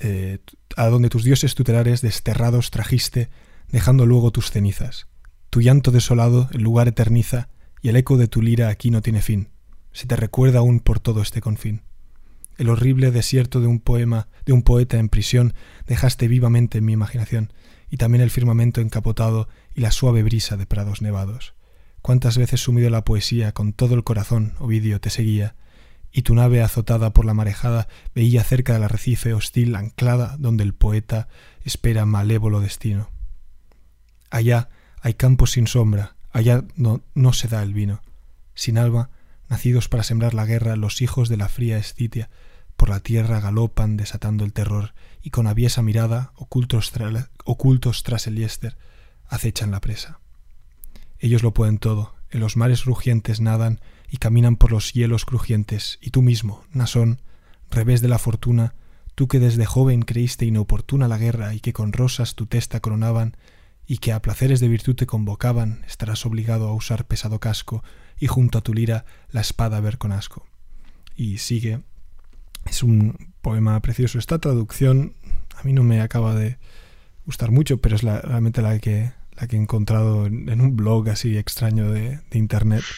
eh, 0.00 0.38
a 0.76 0.86
donde 0.86 1.08
tus 1.08 1.24
dioses 1.24 1.54
tutelares 1.54 2.02
desterrados 2.02 2.70
trajiste, 2.70 3.30
dejando 3.68 4.04
luego 4.04 4.30
tus 4.30 4.50
cenizas. 4.50 5.06
Tu 5.50 5.62
llanto 5.62 5.90
desolado 5.90 6.48
el 6.52 6.62
lugar 6.62 6.88
eterniza, 6.88 7.48
y 7.82 7.88
el 7.88 7.96
eco 7.96 8.16
de 8.16 8.28
tu 8.28 8.42
lira 8.42 8.68
aquí 8.68 8.90
no 8.90 9.00
tiene 9.00 9.22
fin. 9.22 9.48
Se 9.92 10.06
te 10.06 10.16
recuerda 10.16 10.58
aún 10.58 10.80
por 10.80 11.00
todo 11.00 11.22
este 11.22 11.40
confín. 11.40 11.82
El 12.58 12.68
horrible 12.68 13.10
desierto 13.10 13.60
de 13.60 13.66
un 13.66 13.80
poema, 13.80 14.28
de 14.44 14.52
un 14.52 14.62
poeta 14.62 14.98
en 14.98 15.08
prisión, 15.08 15.54
dejaste 15.86 16.28
vivamente 16.28 16.78
en 16.78 16.84
mi 16.84 16.92
imaginación, 16.92 17.52
y 17.90 17.96
también 17.96 18.22
el 18.22 18.30
firmamento 18.30 18.80
encapotado 18.80 19.48
y 19.74 19.80
la 19.80 19.90
suave 19.90 20.22
brisa 20.22 20.56
de 20.56 20.66
prados 20.66 21.02
nevados. 21.02 21.54
Cuántas 22.02 22.38
veces 22.38 22.60
sumido 22.60 22.88
la 22.90 23.04
poesía, 23.04 23.52
con 23.52 23.72
todo 23.72 23.94
el 23.94 24.04
corazón, 24.04 24.54
Ovidio, 24.58 25.00
te 25.00 25.10
seguía, 25.10 25.56
y 26.12 26.22
tu 26.22 26.34
nave 26.34 26.62
azotada 26.62 27.12
por 27.12 27.24
la 27.24 27.34
marejada 27.34 27.88
veía 28.14 28.42
cerca 28.42 28.72
del 28.72 28.84
arrecife 28.84 29.34
hostil 29.34 29.74
anclada 29.76 30.36
donde 30.38 30.64
el 30.64 30.72
poeta 30.72 31.28
espera 31.64 32.06
malévolo 32.06 32.60
destino. 32.60 33.10
Allá 34.30 34.68
hay 35.02 35.14
campos 35.14 35.52
sin 35.52 35.66
sombra, 35.66 36.16
allá 36.30 36.64
no, 36.74 37.02
no 37.14 37.32
se 37.32 37.48
da 37.48 37.62
el 37.62 37.74
vino. 37.74 38.02
Sin 38.54 38.78
alma, 38.78 39.10
nacidos 39.48 39.88
para 39.88 40.04
sembrar 40.04 40.32
la 40.32 40.46
guerra, 40.46 40.76
los 40.76 41.02
hijos 41.02 41.28
de 41.28 41.36
la 41.36 41.48
fría 41.48 41.76
Escitia, 41.76 42.30
por 42.76 42.88
la 42.88 43.00
tierra 43.00 43.40
galopan 43.40 43.96
desatando 43.96 44.44
el 44.44 44.52
terror, 44.52 44.94
y 45.26 45.30
con 45.30 45.48
aviesa 45.48 45.82
mirada, 45.82 46.30
ocultos, 46.36 46.92
ocultos 47.44 48.04
tras 48.04 48.28
el 48.28 48.36
yester, 48.36 48.78
acechan 49.26 49.72
la 49.72 49.80
presa. 49.80 50.20
Ellos 51.18 51.42
lo 51.42 51.52
pueden 51.52 51.78
todo, 51.78 52.14
en 52.30 52.38
los 52.38 52.56
mares 52.56 52.84
rugientes 52.84 53.40
nadan 53.40 53.80
y 54.08 54.18
caminan 54.18 54.54
por 54.54 54.70
los 54.70 54.92
hielos 54.92 55.24
crujientes, 55.24 55.98
y 56.00 56.10
tú 56.10 56.22
mismo, 56.22 56.62
Nasón, 56.70 57.22
revés 57.72 58.02
de 58.02 58.06
la 58.06 58.20
fortuna, 58.20 58.76
tú 59.16 59.26
que 59.26 59.40
desde 59.40 59.66
joven 59.66 60.02
creíste 60.02 60.44
inoportuna 60.46 61.08
la 61.08 61.18
guerra 61.18 61.54
y 61.54 61.58
que 61.58 61.72
con 61.72 61.92
rosas 61.92 62.36
tu 62.36 62.46
testa 62.46 62.78
coronaban, 62.78 63.36
y 63.84 63.98
que 63.98 64.12
a 64.12 64.22
placeres 64.22 64.60
de 64.60 64.68
virtud 64.68 64.94
te 64.94 65.06
convocaban, 65.06 65.82
estarás 65.88 66.24
obligado 66.24 66.68
a 66.68 66.72
usar 66.72 67.04
pesado 67.04 67.40
casco 67.40 67.82
y 68.16 68.28
junto 68.28 68.58
a 68.58 68.60
tu 68.60 68.72
lira 68.72 69.06
la 69.32 69.40
espada 69.40 69.80
ver 69.80 69.98
con 69.98 70.12
asco. 70.12 70.46
Y 71.16 71.38
sigue. 71.38 71.80
Es 72.68 72.82
un 72.82 73.16
poema 73.42 73.80
precioso. 73.80 74.18
Esta 74.18 74.38
traducción 74.38 75.14
a 75.56 75.62
mí 75.64 75.72
no 75.72 75.82
me 75.82 76.00
acaba 76.00 76.34
de 76.34 76.58
gustar 77.24 77.50
mucho, 77.50 77.78
pero 77.78 77.96
es 77.96 78.02
la, 78.02 78.20
realmente 78.20 78.62
la 78.62 78.78
que, 78.78 79.12
la 79.38 79.46
que 79.46 79.56
he 79.56 79.60
encontrado 79.60 80.26
en, 80.26 80.48
en 80.48 80.60
un 80.60 80.76
blog 80.76 81.08
así 81.08 81.36
extraño 81.36 81.90
de, 81.90 82.20
de 82.30 82.38
internet. 82.38 82.82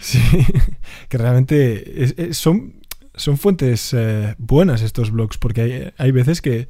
Sí, 0.00 0.20
que 1.08 1.16
realmente 1.16 2.04
es- 2.04 2.14
es- 2.18 2.36
son, 2.36 2.74
son 3.14 3.38
fuentes 3.38 3.94
eh, 3.94 4.34
buenas 4.36 4.82
estos 4.82 5.10
blogs, 5.10 5.38
porque 5.38 5.62
hay, 5.62 5.92
hay 5.96 6.10
veces 6.12 6.42
que 6.42 6.68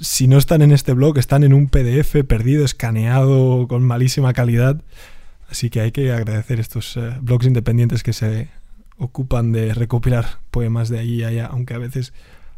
si 0.00 0.26
no 0.26 0.36
están 0.36 0.60
en 0.60 0.72
este 0.72 0.92
blog, 0.92 1.18
están 1.18 1.44
en 1.44 1.54
un 1.54 1.68
PDF 1.68 2.24
perdido, 2.26 2.64
escaneado, 2.64 3.68
con 3.68 3.84
malísima 3.84 4.32
calidad. 4.32 4.82
Así 5.48 5.70
que 5.70 5.80
hay 5.82 5.92
que 5.92 6.10
agradecer 6.12 6.58
estos 6.58 6.96
eh, 6.96 7.12
blogs 7.20 7.46
independientes 7.46 8.02
que 8.02 8.12
se 8.12 8.48
ocupan 8.98 9.52
de 9.52 9.74
recopilar 9.74 10.40
poemas 10.50 10.88
de 10.88 10.98
allí 10.98 11.16
y 11.16 11.24
allá, 11.24 11.46
aunque 11.46 11.74
a 11.74 11.78
veces 11.78 12.12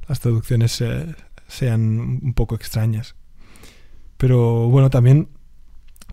las 0.08 0.20
traducciones 0.20 0.80
eh, 0.80 1.14
sean 1.48 2.20
un 2.22 2.32
poco 2.34 2.54
extrañas. 2.54 3.14
Pero 4.16 4.68
bueno, 4.68 4.90
también 4.90 5.28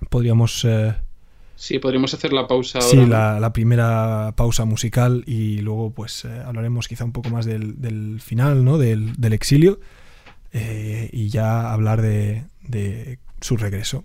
podríamos... 0.10 0.64
eh, 0.66 0.96
Sí, 1.58 1.80
podríamos 1.80 2.14
hacer 2.14 2.34
la 2.34 2.48
pausa 2.48 2.80
ahora. 2.80 2.90
Sí, 2.90 2.98
¿no? 2.98 3.08
la, 3.08 3.40
la 3.40 3.54
primera 3.54 4.34
pausa 4.36 4.66
musical 4.66 5.24
y 5.26 5.60
luego 5.60 5.92
pues 5.92 6.26
eh, 6.26 6.42
hablaremos 6.46 6.88
quizá 6.90 7.06
un 7.06 7.14
poco 7.14 7.30
más 7.30 7.46
del, 7.46 7.80
del 7.80 8.20
final, 8.20 8.66
¿no? 8.66 8.78
Del, 8.78 9.16
del 9.16 9.32
exilio 9.32 9.80
eh, 10.52 11.10
y 11.14 11.30
ya 11.30 11.72
hablar 11.72 12.02
de, 12.02 12.44
de 12.68 13.20
su 13.40 13.56
regreso. 13.56 14.04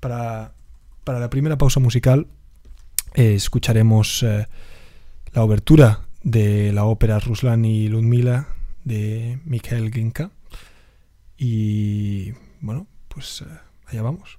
Para, 0.00 0.52
para 1.04 1.20
la 1.20 1.28
primera 1.28 1.58
pausa 1.58 1.78
musical 1.78 2.26
escucharemos 3.14 4.24
la 5.36 5.44
obertura 5.44 6.00
de 6.22 6.72
la 6.72 6.86
ópera 6.86 7.18
Ruslan 7.18 7.66
y 7.66 7.88
Ludmila 7.88 8.48
de 8.84 9.38
Mikhail 9.44 9.90
Glinka 9.90 10.30
y 11.36 12.32
bueno, 12.62 12.86
pues 13.08 13.42
eh, 13.42 13.58
allá 13.86 14.00
vamos. 14.00 14.38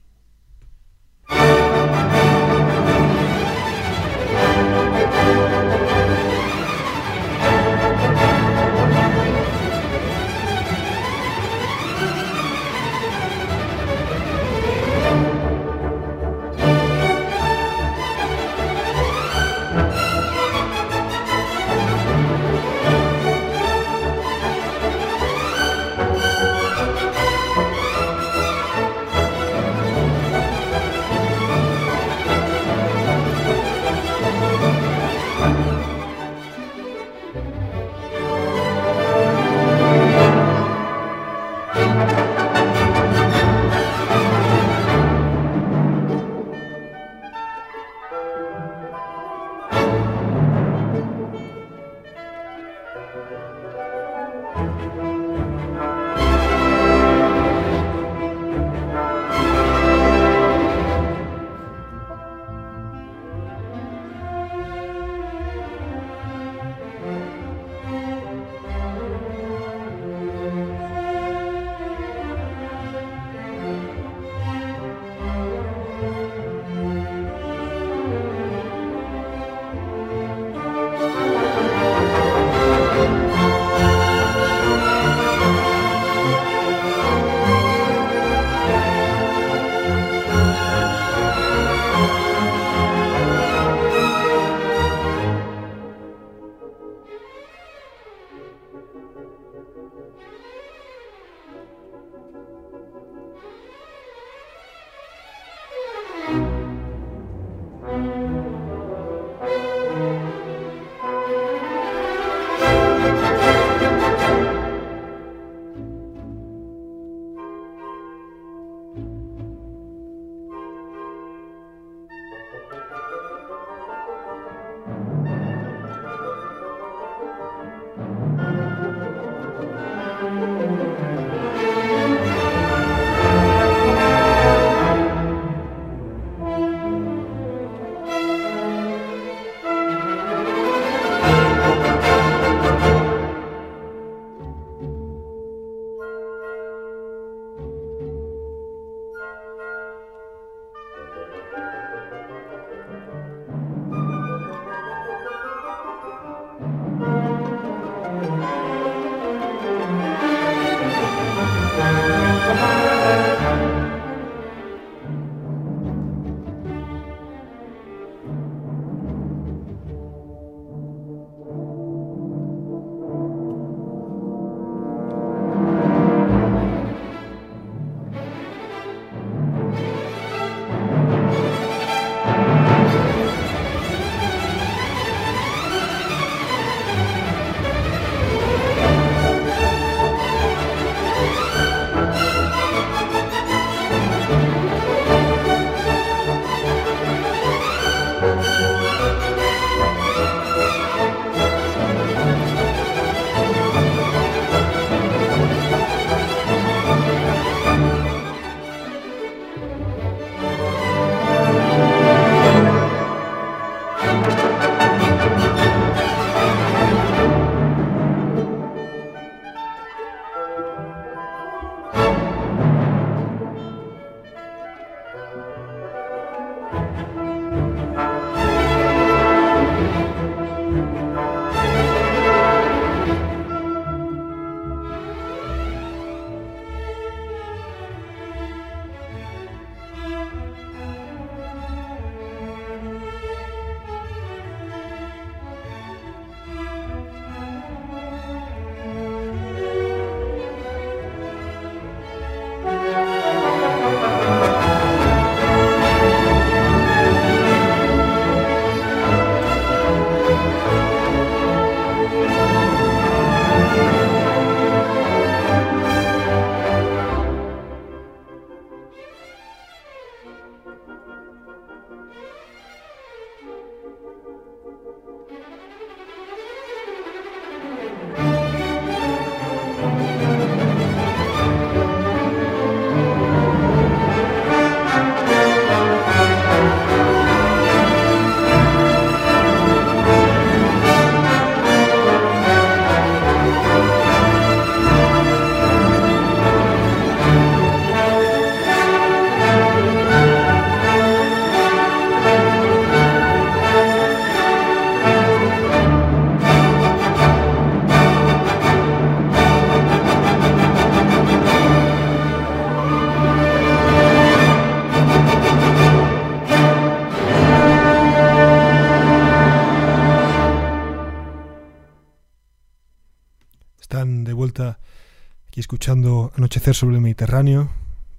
Anochecer 326.38 326.76
sobre 326.76 326.98
el 326.98 327.02
Mediterráneo 327.02 327.72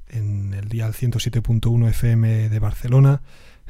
en 0.09 0.53
el 0.53 0.69
dial 0.69 0.93
107.1 0.93 1.89
FM 1.91 2.49
de 2.49 2.59
Barcelona, 2.59 3.23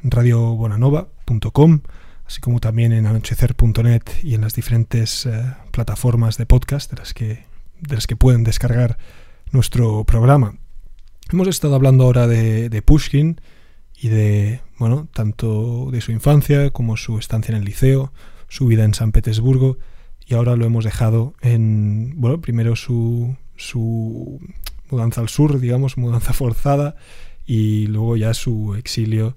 en 0.02 0.10
radiobonanova.com, 0.10 1.80
así 2.24 2.40
como 2.40 2.58
también 2.58 2.92
en 2.92 3.04
anochecer.net 3.04 4.04
y 4.22 4.32
en 4.32 4.40
las 4.40 4.54
diferentes 4.54 5.26
eh, 5.26 5.54
plataformas 5.70 6.38
de 6.38 6.46
podcast 6.46 6.90
de 6.90 6.96
las, 6.96 7.12
que, 7.12 7.44
de 7.82 7.94
las 7.94 8.06
que 8.06 8.16
pueden 8.16 8.42
descargar 8.42 8.96
nuestro 9.52 10.04
programa. 10.04 10.54
Hemos 11.30 11.46
estado 11.48 11.74
hablando 11.74 12.04
ahora 12.04 12.26
de 12.26 12.82
Pushkin 12.82 13.42
y 14.00 14.08
de, 14.08 14.62
bueno, 14.78 15.08
tanto 15.12 15.90
de 15.90 16.00
su 16.00 16.10
infancia 16.10 16.70
como 16.70 16.96
su 16.96 17.18
estancia 17.18 17.52
en 17.52 17.58
el 17.58 17.66
liceo, 17.66 18.14
su 18.48 18.66
vida 18.66 18.84
en 18.84 18.94
San 18.94 19.12
Petersburgo 19.12 19.76
y 20.26 20.32
ahora 20.32 20.56
lo 20.56 20.64
hemos 20.64 20.84
dejado 20.84 21.34
en, 21.42 22.14
bueno, 22.16 22.40
primero 22.40 22.76
su, 22.76 23.36
su 23.58 24.40
mudanza 24.90 25.20
al 25.20 25.28
sur, 25.28 25.60
digamos, 25.60 25.98
mudanza 25.98 26.32
forzada 26.32 26.96
y 27.46 27.86
luego 27.86 28.16
ya 28.16 28.34
su 28.34 28.74
exilio 28.74 29.36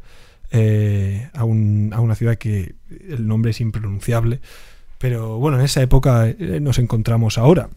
eh, 0.51 1.29
a, 1.33 1.45
un, 1.45 1.91
a, 1.93 2.01
una 2.01 2.15
ciudad 2.15 2.37
que 2.37 2.75
el 2.89 3.27
nombre 3.27 3.51
es 3.51 3.61
impronunciable. 3.61 4.41
Pero 4.97 5.39
bueno, 5.39 5.57
en 5.57 5.65
esa 5.65 5.81
época 5.81 6.27
eh, 6.27 6.59
nos 6.61 6.77
encontramos 6.77 7.37
ahora. 7.37 7.69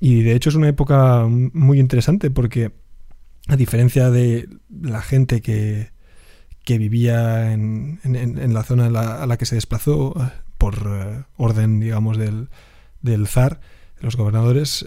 Y 0.00 0.22
de 0.22 0.34
hecho 0.34 0.48
es 0.50 0.56
una 0.56 0.68
época 0.68 1.26
muy 1.28 1.78
interesante 1.78 2.30
porque 2.30 2.72
a 3.48 3.56
diferencia 3.56 4.10
de 4.10 4.48
la 4.70 5.02
gente 5.02 5.42
que, 5.42 5.90
que 6.64 6.78
vivía 6.78 7.52
en, 7.52 8.00
la 8.54 8.62
zona 8.62 8.86
a 8.86 9.26
la, 9.26 9.36
que 9.36 9.46
se 9.46 9.56
desplazó 9.56 10.14
eh, 10.18 10.30
por 10.58 11.26
orden, 11.36 11.80
digamos, 11.80 12.18
del, 12.18 12.48
del 13.00 13.26
zar, 13.26 13.60
los 14.00 14.16
gobernadores, 14.16 14.84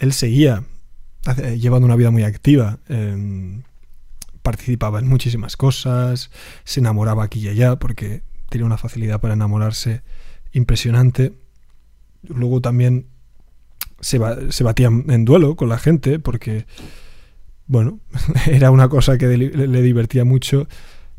él 0.00 0.12
seguía 0.12 0.64
llevando 1.58 1.86
una 1.86 1.96
vida 1.96 2.10
muy 2.10 2.24
activa. 2.24 2.78
Em, 2.88 3.62
participaba 4.42 4.98
en 4.98 5.08
muchísimas 5.08 5.56
cosas, 5.56 6.30
se 6.64 6.80
enamoraba 6.80 7.24
aquí 7.24 7.40
y 7.40 7.48
allá 7.48 7.76
porque 7.76 8.22
tenía 8.48 8.66
una 8.66 8.78
facilidad 8.78 9.20
para 9.20 9.34
enamorarse 9.34 10.02
impresionante. 10.52 11.34
Luego 12.22 12.60
también 12.60 13.06
se, 14.00 14.18
batía 14.18 14.86
en 14.86 15.24
duelo 15.24 15.56
con 15.56 15.68
la 15.68 15.78
gente 15.78 16.18
porque, 16.18 16.66
bueno, 17.66 18.00
era 18.46 18.70
una 18.70 18.88
cosa 18.88 19.18
que 19.18 19.26
le 19.26 19.82
divertía 19.82 20.24
mucho. 20.24 20.66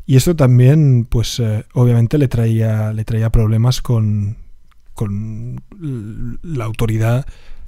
Y 0.04 0.16
esto 0.16 0.34
también, 0.34 1.06
pues 1.08 1.38
eh, 1.38 1.64
obviamente 1.74 2.18
le 2.18 2.26
traía, 2.26 2.92
le 2.92 3.04
traía 3.04 3.30
problemas 3.30 3.80
con, 3.80 4.36
con 4.94 5.62
la 6.42 6.64
autoridad 6.64 7.26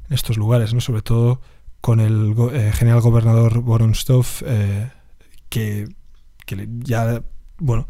en 0.08 0.14
estos 0.14 0.36
lugares, 0.36 0.74
¿no? 0.74 0.80
Sobre 0.80 1.02
todo 1.02 1.40
con 1.84 2.00
el 2.00 2.34
eh, 2.54 2.72
general 2.72 3.02
gobernador 3.02 3.60
Voronstov, 3.60 4.26
eh, 4.46 4.88
que, 5.50 5.86
ya, 6.78 7.22
bueno, 7.58 7.86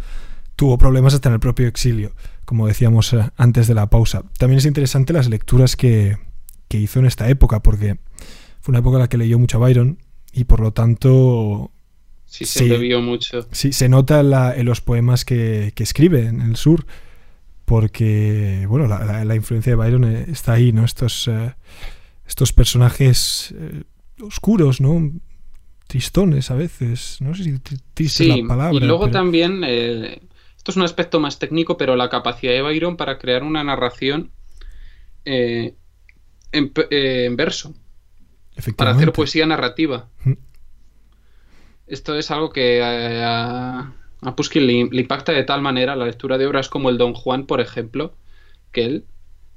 tuvo 0.56 0.78
problemas 0.78 1.14
hasta 1.14 1.28
en 1.28 1.34
el 1.34 1.38
propio 1.38 1.68
exilio, 1.68 2.10
como 2.44 2.66
decíamos 2.66 3.12
eh, 3.12 3.30
antes 3.36 3.68
de 3.68 3.74
la 3.74 3.88
pausa. 3.90 4.24
También 4.36 4.58
es 4.58 4.64
interesante 4.64 5.12
las 5.12 5.28
lecturas 5.28 5.76
que, 5.76 6.18
hizo 6.70 6.98
en 6.98 7.06
esta 7.06 7.28
época, 7.28 7.62
porque 7.62 7.98
fue 8.60 8.72
una 8.72 8.80
época 8.80 8.96
en 8.96 9.02
la 9.02 9.08
que 9.08 9.16
leyó 9.16 9.38
mucho 9.38 9.58
a 9.58 9.60
Byron 9.60 9.98
y 10.32 10.42
por 10.42 10.58
lo 10.58 10.72
tanto... 10.72 11.70
Sí, 12.24 12.46
se 12.46 12.68
bebió 12.68 13.00
mucho. 13.00 13.46
Sí, 13.52 13.72
se 13.72 13.88
nota 13.88 14.18
en, 14.56 14.66
los 14.66 14.80
poemas 14.80 15.24
que, 15.24 15.72
escribe 15.76 16.26
en 16.26 16.40
el 16.40 16.56
sur, 16.56 16.84
porque, 17.64 18.66
bueno, 18.68 18.88
la, 18.88 19.34
influencia 19.36 19.70
de 19.70 19.76
Byron 19.76 20.04
está 20.04 20.54
ahí, 20.54 20.72
¿no? 20.72 20.84
Estos 20.84 21.30
estos 22.26 22.52
personajes 22.52 23.54
eh, 23.58 23.82
oscuros, 24.20 24.80
¿no? 24.80 25.12
Tristones 25.86 26.50
a 26.50 26.54
veces, 26.54 27.18
no 27.20 27.34
sé 27.34 27.44
si 27.44 27.58
triste 27.92 28.26
la 28.26 28.48
palabra. 28.48 28.74
Y 28.74 28.80
luego 28.80 29.10
también, 29.10 29.62
eh, 29.64 30.22
esto 30.56 30.70
es 30.70 30.76
un 30.76 30.82
aspecto 30.82 31.20
más 31.20 31.38
técnico, 31.38 31.76
pero 31.76 31.94
la 31.94 32.08
capacidad 32.08 32.52
de 32.52 32.62
Byron 32.62 32.96
para 32.96 33.18
crear 33.18 33.42
una 33.42 33.62
narración 33.62 34.30
eh, 35.24 35.74
en, 36.52 37.36
verso. 37.36 37.74
Para 38.76 38.92
hacer 38.92 39.12
poesía 39.12 39.46
narrativa. 39.46 40.08
Esto 41.86 42.16
es 42.16 42.30
algo 42.30 42.50
que 42.50 42.82
a, 42.82 43.92
a 44.22 44.36
Pushkin 44.36 44.66
le, 44.66 44.88
le, 44.90 45.00
impacta 45.02 45.32
de 45.32 45.44
tal 45.44 45.60
manera 45.60 45.96
la 45.96 46.06
lectura 46.06 46.38
de 46.38 46.46
obras 46.46 46.70
como 46.70 46.88
el 46.88 46.96
Don 46.96 47.12
Juan, 47.12 47.46
por 47.46 47.60
ejemplo, 47.60 48.14
que 48.72 48.84
él 48.84 49.04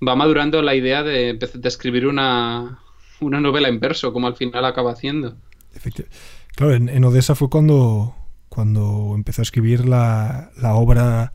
va 0.06 0.16
madurando 0.16 0.62
la 0.62 0.76
idea 0.76 1.04
de, 1.04 1.38
escribir 1.64 2.08
una, 2.08 2.80
novela 3.22 3.68
en 3.68 3.80
verso, 3.80 4.14
como 4.14 4.28
al 4.28 4.36
final 4.36 4.66
acaba 4.66 4.92
haciendo. 4.92 5.38
Claro, 6.56 6.74
en, 6.74 7.04
Odessa 7.04 7.36
fue 7.36 7.50
cuando, 7.50 8.16
cuando 8.50 9.14
empezó 9.16 9.42
a 9.42 9.44
escribir 9.44 9.86
la, 9.86 10.52
obra 10.62 11.34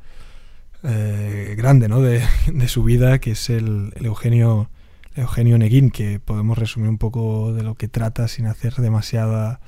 eh, 0.82 1.54
grande 1.56 1.88
¿no? 1.88 2.00
de, 2.00 2.22
su 2.68 2.84
vida, 2.84 3.18
que 3.18 3.32
es 3.32 3.50
el, 3.50 3.92
Eugenio, 4.00 4.70
Eugenio 5.14 5.58
Neguín, 5.58 5.90
que 5.90 6.20
podemos 6.20 6.58
resumir 6.58 6.88
un 6.88 6.98
poco 6.98 7.52
de 7.52 7.62
lo 7.62 7.74
que 7.74 7.88
trata 7.88 8.28
sin 8.28 8.46
hacer 8.46 8.74
demasiada. 8.74 9.60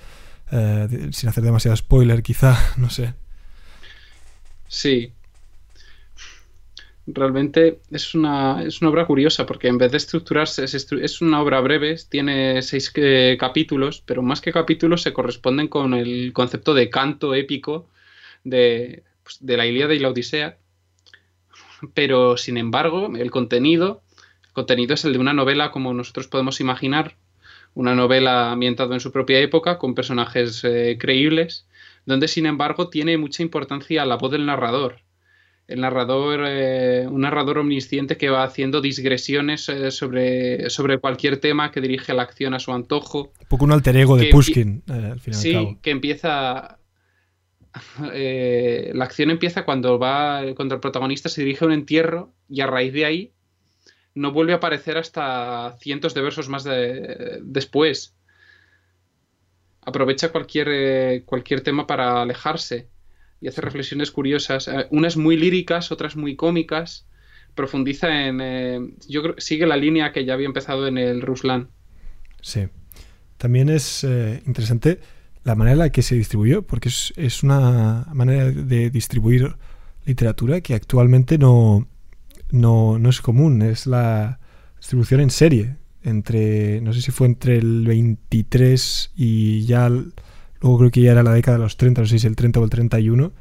Eh, 0.53 1.09
sin 1.13 1.31
hacer 1.31 1.43
demasiado 1.43 1.77
spoiler, 1.77 2.23
quizá, 2.23 2.57
no 2.77 2.91
sé. 2.91 3.15
Sí, 4.69 5.13
realmente 7.07 7.81
es 7.91 8.15
una, 8.15 8.63
es 8.63 8.81
una 8.81 8.91
obra 8.91 9.07
curiosa 9.07 9.47
porque 9.47 9.69
en 9.69 9.79
vez 9.79 9.91
de 9.91 9.99
estructurarse, 9.99 10.65
es, 10.65 11.21
una 11.21 11.43
obra 11.43 11.61
breve, 11.61 11.97
tiene 12.09 12.63
seis 12.63 12.91
eh, 12.95 13.37
capítulos, 13.39 14.03
pero 14.07 14.23
más 14.23 14.41
que 14.41 14.53
capítulos 14.53 15.03
se 15.03 15.13
corresponden 15.13 15.69
con 15.69 15.95
el 15.95 16.33
concepto 16.33 16.75
de 16.75 16.91
canto 16.91 17.35
épico 17.35 17.89
de, 18.45 19.03
pues, 19.23 19.39
de 19.41 19.57
la 19.57 19.67
Ilíada 19.67 19.95
y 19.95 19.99
la 19.99 20.11
Odisea. 20.11 20.59
Pero, 21.93 22.37
sin 22.39 22.57
embargo, 22.57 23.13
el 23.17 23.31
contenido, 23.31 24.03
el 24.45 24.53
contenido 24.53 24.95
es 24.95 25.05
el 25.05 25.13
de 25.13 25.19
una 25.19 25.35
novela 25.35 25.71
como 25.71 25.93
nosotros 25.93 26.29
podemos 26.29 26.61
imaginar, 26.61 27.17
una 27.75 27.95
novela 27.95 28.53
ambientada 28.53 28.95
en 28.95 29.01
su 29.01 29.13
propia 29.13 29.41
época, 29.41 29.79
con 29.79 29.95
personajes 29.95 30.65
eh, 30.65 30.97
creíbles, 30.99 31.67
donde, 32.07 32.29
sin 32.29 32.47
embargo, 32.47 32.89
tiene 32.89 33.19
mucha 33.19 33.43
importancia 33.43 34.07
la 34.07 34.17
voz 34.17 34.31
del 34.31 34.47
narrador 34.47 35.04
el 35.67 35.81
narrador, 35.81 36.45
eh, 36.47 37.07
un 37.09 37.23
narrador 37.23 37.59
omnisciente 37.59 38.17
que 38.17 38.29
va 38.29 38.45
haciendo 38.45 38.81
digresiones 38.81 39.69
eh, 39.69 39.91
sobre, 39.91 40.69
sobre 40.69 40.99
cualquier 40.99 41.39
tema 41.39 41.71
que 41.71 41.81
dirige 41.81 42.13
la 42.13 42.23
acción 42.23 42.55
a 42.55 42.59
su 42.59 42.73
antojo. 42.73 43.33
Un 43.41 43.47
poco 43.49 43.65
un 43.65 43.73
alter 43.73 43.97
ego 43.97 44.17
de 44.17 44.27
Pushkin, 44.27 44.83
eh, 44.87 45.11
al 45.13 45.21
final. 45.21 45.41
Sí, 45.41 45.79
que 45.81 45.91
empieza. 45.91 46.79
la 47.99 49.05
acción 49.05 49.31
empieza 49.31 49.65
cuando 49.65 49.99
va 49.99 50.43
contra 50.55 50.77
el 50.77 50.81
protagonista, 50.81 51.29
se 51.29 51.43
dirige 51.43 51.65
a 51.65 51.69
un 51.69 51.75
entierro 51.75 52.33
y 52.49 52.61
a 52.61 52.67
raíz 52.67 52.93
de 52.93 53.05
ahí 53.05 53.33
no 54.15 54.31
vuelve 54.31 54.53
a 54.53 54.57
aparecer 54.57 54.97
hasta 54.97 55.77
cientos 55.81 56.15
de 56.15 56.23
versos 56.23 56.49
más 56.49 56.65
después. 57.43 58.15
Aprovecha 59.81 60.31
cualquier, 60.31 61.25
cualquier 61.25 61.63
tema 61.63 61.85
para 61.89 62.23
alejarse 62.23 62.89
y 63.45 63.49
hace 63.49 63.61
reflexiones 63.61 64.11
curiosas, 64.11 64.69
eh, 64.69 64.87
unas 64.91 65.19
muy 65.19 65.37
líricas, 65.37 65.93
otras 65.93 66.17
muy 66.17 66.35
cómicas. 66.35 67.05
Profundiza 67.55 68.27
en. 68.27 68.41
Eh, 68.41 68.81
yo 69.07 69.23
creo 69.23 69.35
sigue 69.37 69.67
la 69.67 69.77
línea 69.77 70.13
que 70.13 70.25
ya 70.25 70.33
había 70.33 70.47
empezado 70.47 70.87
en 70.89 70.97
el 70.97 71.21
Ruslan. 71.21 71.69
Sí. 72.41 72.69
También 73.37 73.69
es 73.69 74.03
eh, 74.03 74.43
interesante 74.47 74.99
la 75.45 75.55
manera 75.57 75.73
en 75.75 75.79
la 75.81 75.91
que 75.91 76.01
se 76.01 76.15
distribuyó, 76.15 76.63
porque 76.63 76.89
es, 76.89 77.43
una 77.43 78.07
manera 78.15 78.47
de 78.47 78.89
distribuir 78.89 79.57
literatura 80.07 80.63
que 80.63 80.73
actualmente 80.73 81.37
no, 81.37 81.87
no, 82.51 82.99
no, 82.99 83.11
es 83.11 83.21
común. 83.21 83.61
Es 83.61 83.87
la 83.87 84.41
distribución 84.79 85.21
en 85.21 85.29
serie. 85.29 85.77
Entre. 86.03 86.81
No 86.81 86.95
sé 86.95 87.03
si 87.03 87.11
fue 87.11 87.27
entre 87.27 87.59
el 87.59 87.87
23 87.87 89.13
y 89.17 89.67
ya 89.67 89.91
luego 90.65 90.79
creo 90.79 90.91
que 90.91 91.03
ya 91.03 91.13
era 91.13 91.23
la 91.23 91.35
década 91.35 91.59
de 91.59 91.63
los 91.65 91.77
30, 91.77 92.01
no 92.01 92.07
sé 92.07 92.19
si 92.19 92.27
el 92.27 92.37
30 92.37 92.59
o 92.59 92.65
el 92.65 92.71
31, 92.71 93.33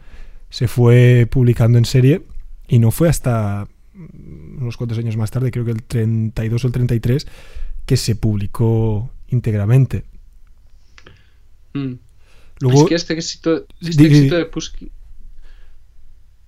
se 0.49 0.67
fue 0.67 1.25
publicando 1.31 1.77
en 1.77 1.85
serie 1.85 2.23
y 2.67 2.79
no 2.79 2.91
fue 2.91 3.07
hasta 3.07 3.67
unos 3.95 4.75
cuantos 4.75 4.97
años 4.97 5.15
más 5.15 5.31
tarde, 5.31 5.49
creo 5.49 5.63
que 5.63 5.71
el 5.71 5.83
32 5.83 6.63
o 6.63 6.67
el 6.67 6.73
33, 6.73 7.25
que 7.85 7.95
se 7.95 8.17
publicó 8.17 9.09
íntegramente. 9.29 10.03
Mm. 11.73 11.93
es 12.69 12.83
que 12.83 12.95
este 12.95 13.13
éxito, 13.13 13.67
este 13.79 14.05
éxito 14.05 14.35
de 14.35 14.45
Pushkin 14.45 14.91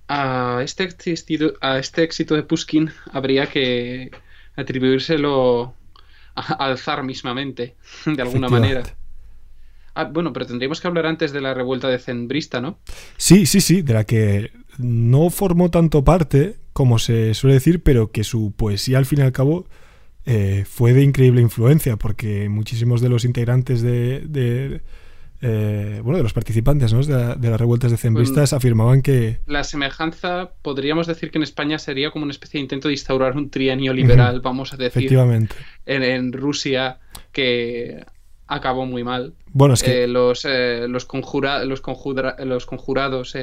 a 0.08 0.60
este 0.62 0.84
éxito, 0.84 1.54
a 1.62 1.78
este 1.78 2.02
éxito 2.02 2.34
de 2.34 2.42
Pushkin 2.42 2.90
habría 3.12 3.46
que 3.46 4.10
atribuírselo 4.56 5.74
al 6.34 6.76
zar 6.76 7.02
mismamente, 7.02 7.76
de 8.04 8.22
alguna 8.22 8.48
manera. 8.48 8.82
Ah, 9.96 10.04
bueno, 10.04 10.32
pero 10.32 10.46
tendríamos 10.46 10.80
que 10.80 10.88
hablar 10.88 11.06
antes 11.06 11.32
de 11.32 11.40
la 11.40 11.54
revuelta 11.54 11.88
de 11.88 11.98
Zenbrista, 11.98 12.60
¿no? 12.60 12.78
Sí, 13.16 13.46
sí, 13.46 13.60
sí, 13.60 13.82
de 13.82 13.94
la 13.94 14.04
que 14.04 14.52
no 14.78 15.30
formó 15.30 15.70
tanto 15.70 16.04
parte, 16.04 16.56
como 16.72 16.98
se 16.98 17.34
suele 17.34 17.54
decir, 17.54 17.82
pero 17.82 18.12
que 18.12 18.22
su 18.22 18.52
poesía 18.54 18.98
al 18.98 19.06
fin 19.06 19.20
y 19.20 19.22
al 19.22 19.32
cabo 19.32 19.66
eh, 20.26 20.64
fue 20.68 20.92
de 20.92 21.02
increíble 21.02 21.40
influencia 21.40 21.96
porque 21.96 22.48
muchísimos 22.48 23.00
de 23.00 23.08
los 23.08 23.24
integrantes 23.24 23.80
de, 23.80 24.20
de 24.26 24.82
eh, 25.42 26.00
bueno, 26.02 26.16
de 26.16 26.22
los 26.22 26.32
participantes 26.32 26.92
¿no? 26.92 27.02
de, 27.02 27.48
las 27.48 27.60
revueltas 27.60 27.90
de 27.90 27.96
cembristas 27.96 28.52
afirmaban 28.52 29.02
que... 29.02 29.40
La 29.46 29.64
semejanza, 29.64 30.52
podríamos 30.62 31.06
decir 31.06 31.30
que 31.30 31.38
en 31.38 31.42
España 31.42 31.78
sería 31.78 32.10
como 32.10 32.24
una 32.24 32.32
especie 32.32 32.58
de 32.58 32.62
intento 32.62 32.88
de 32.88 32.94
instaurar 32.94 33.36
un 33.36 33.50
trienio 33.50 33.92
liberal, 33.92 34.40
vamos 34.40 34.72
a 34.72 34.76
decir. 34.76 35.04
Efectivamente. 35.04 35.54
En, 35.84 36.32
Rusia, 36.32 36.98
que 37.32 38.04
acabó 38.46 38.86
muy 38.86 39.04
mal. 39.04 39.34
Bueno, 39.56 39.72
es 39.72 39.82
que... 39.82 40.04
Eh, 40.04 40.06
los, 40.06 40.44
los, 40.44 41.06
conjura, 41.06 41.64
los, 41.64 41.82
los 42.44 42.66
conjurados 42.66 43.34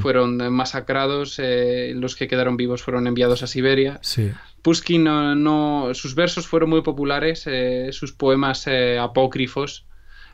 fueron 0.00 0.52
masacrados, 0.52 1.40
los 1.40 2.16
que 2.16 2.26
quedaron 2.26 2.56
vivos 2.56 2.82
fueron 2.82 3.06
enviados 3.06 3.44
a 3.44 3.46
Siberia. 3.46 4.00
Sí. 4.02 4.32
Pushkin 4.62 5.04
no, 5.04 5.90
sus 5.94 6.16
versos 6.16 6.48
fueron 6.48 6.70
muy 6.70 6.82
populares, 6.82 7.44
eh, 7.46 7.90
sus 7.92 8.12
poemas 8.12 8.66
eh, 8.66 8.98
apócrifos, 8.98 9.86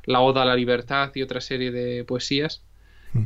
La 0.07 0.21
Oda 0.21 0.40
a 0.40 0.47
la 0.47 0.57
Libertad 0.57 1.11
y 1.14 1.21
otra 1.21 1.42
serie 1.42 1.71
de 1.71 2.03
poesías. 2.05 2.64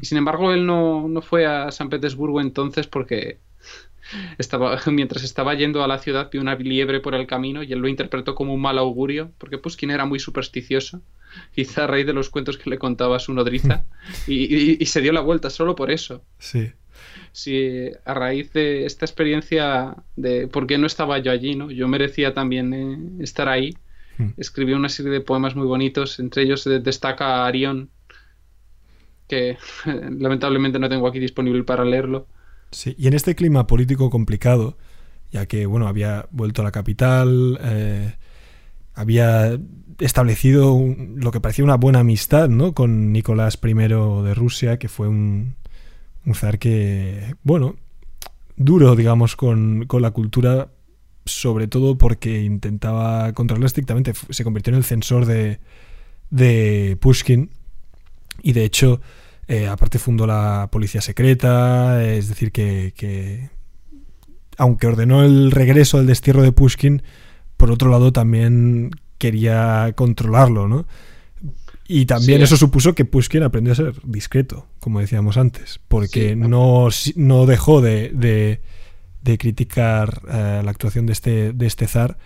Y 0.03 0.07
sin 0.07 0.19
embargo, 0.19 0.53
él 0.53 0.66
no, 0.66 1.09
fue 1.23 1.47
a 1.47 1.71
San 1.71 1.88
Petersburgo 1.88 2.40
entonces 2.40 2.88
porque 2.88 3.38
estaba, 4.38 4.79
mientras 4.87 5.25
estaba 5.25 5.55
yendo 5.55 5.83
a 5.83 5.88
la 5.88 5.99
ciudad 5.99 6.31
vio 6.31 6.40
una 6.40 6.55
liebre 6.55 7.01
por 7.01 7.14
el 7.14 7.27
camino 7.27 7.62
y 7.62 7.73
él 7.73 7.81
lo 7.81 7.88
interpretó 7.88 8.35
como 8.35 8.55
un 8.55 8.61
mal 8.61 8.79
augurio, 8.79 9.33
porque 9.38 9.59
Pushkin 9.59 9.90
era 9.90 10.05
muy 10.05 10.19
supersticioso, 10.19 11.03
quizá 11.55 11.85
a 11.85 11.87
raíz 11.87 12.07
de 12.07 12.12
los 12.12 12.31
cuentos 12.31 12.59
que 12.59 12.71
le 12.71 12.79
contaba 12.79 13.19
su 13.19 13.33
nodriza, 13.33 13.85
y, 14.27 14.83
y 14.83 14.87
se 14.87 15.01
dio 15.01 15.12
la 15.12 15.21
vuelta 15.21 15.51
solo 15.51 15.77
por 15.77 15.90
eso. 15.90 16.23
Sí 16.38 16.73
si 17.37 17.90
a 18.07 18.14
raíz 18.14 18.51
de 18.55 18.87
esta 18.87 19.05
experiencia 19.05 19.95
de 20.16 20.49
por 20.49 20.66
qué 20.66 20.78
no 20.78 20.87
estaba 20.87 21.18
yo 21.18 21.31
allí, 21.31 21.55
¿no? 21.55 21.70
Yo 21.70 21.87
merecía 21.87 22.33
también 22.33 22.72
eh, 22.72 23.22
estar 23.22 23.49
ahí. 23.49 23.76
Hmm. 24.16 24.31
Escribió 24.39 24.74
una 24.74 24.89
serie 24.89 25.12
de 25.12 25.20
poemas 25.20 25.55
muy 25.55 25.66
bonitos, 25.66 26.18
entre 26.18 26.45
ellos 26.45 26.64
destaca 26.64 27.45
Arión, 27.45 27.91
que 29.28 29.59
lamentablemente 30.18 30.78
no 30.78 30.89
tengo 30.89 31.07
aquí 31.09 31.18
disponible 31.18 31.62
para 31.64 31.85
leerlo. 31.85 32.26
Sí, 32.71 32.95
y 32.99 33.07
en 33.07 33.14
este 33.14 33.35
clima 33.35 33.67
político 33.67 34.11
complicado, 34.11 34.77
ya 35.31 35.47
que 35.47 35.67
bueno, 35.67 35.89
había 35.89 36.27
vuelto 36.31 36.62
a 36.62 36.64
la 36.64 36.73
capital, 36.73 37.59
eh, 37.62 38.14
había 38.95 39.59
establecido 39.99 40.79
lo 41.17 41.31
que 41.31 41.41
parecía 41.41 41.64
una 41.64 41.77
buena 41.77 42.01
amistad 42.01 42.49
¿no? 42.49 42.75
con 42.75 43.12
Nicolás 43.12 43.59
I 43.62 43.75
de 43.75 44.35
Rusia, 44.35 44.79
que 44.79 44.89
fue 44.89 45.09
un, 45.09 45.57
un 46.25 46.35
zar 46.35 46.59
que, 46.59 47.35
bueno, 47.43 47.77
duro, 48.57 48.97
digamos, 48.97 49.37
con, 49.37 49.87
la 49.89 50.11
cultura, 50.11 50.69
sobre 51.25 51.69
todo 51.69 51.97
porque 51.97 52.43
intentaba 52.43 53.33
controlarla 53.33 53.67
estrictamente. 53.67 54.12
Se 54.31 54.45
convirtió 54.45 54.73
en 54.73 54.79
el 54.79 54.85
censor 54.85 55.25
de, 55.27 55.61
de 56.31 56.99
Pushkin 57.01 57.51
y 58.43 58.53
de 58.53 58.64
hecho, 58.64 59.01
eh, 59.49 59.66
aparte 59.66 59.99
fundó 59.99 60.26
la 60.26 60.68
policía 60.70 61.01
secreta, 61.01 62.05
es 62.05 62.28
decir, 62.28 62.53
que, 62.53 62.92
que, 62.97 63.51
aunque 64.57 64.86
ordenó 64.86 65.22
el 65.24 65.51
regreso 65.51 65.99
al 65.99 66.07
destierro 66.07 66.42
de 66.42 66.53
Pushkin, 66.53 67.03
por 67.57 67.70
otro 67.70 67.90
lado 67.90 68.12
también 68.12 68.90
quería 69.18 69.92
controlarlo, 69.97 70.68
¿no? 70.68 70.86
Y 71.88 72.07
también 72.07 72.42
eso 72.42 72.57
supuso 72.57 72.94
que 72.94 73.05
Pushkin 73.05 73.44
aprendió 73.44 73.72
a 73.72 73.76
ser 73.76 73.94
discreto, 74.03 74.66
como 74.80 75.01
decíamos 75.01 75.36
antes, 75.36 75.80
porque 75.86 76.34
no, 76.34 76.88
no 77.14 77.47
dejó 77.47 77.80
de, 77.80 78.11
de, 79.22 79.38
criticar 79.38 80.22
eh, 80.28 80.62
la 80.64 80.70
actuación 80.70 81.07
de 81.07 81.12
este, 81.12 81.53
de 81.53 81.66
este 81.66 81.86
zar, 81.86 82.18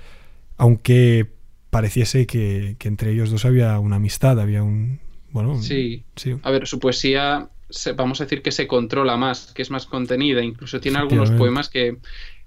aunque 0.57 1.31
pareciese 1.69 2.27
que, 2.27 2.77
entre 2.85 3.13
ellos 3.13 3.31
dos 3.31 3.45
había 3.45 3.79
una 3.79 3.97
amistad, 3.97 4.41
había 4.41 4.63
un... 4.63 5.01
Bueno, 5.33 5.61
sí. 5.63 6.05
A 6.43 6.51
ver, 6.51 6.67
su 6.67 6.79
poesía, 6.79 7.49
vamos 7.97 8.21
a 8.21 8.25
decir 8.25 8.43
que 8.43 8.53
se 8.53 8.67
controla 8.67 9.17
más, 9.17 9.53
que 9.53 9.63
es 9.63 9.71
más 9.71 9.87
contenida, 9.87 10.43
incluso 10.43 10.81
tiene 10.81 10.99
algunos 10.99 11.31
poemas 11.31 11.69
que... 11.69 11.99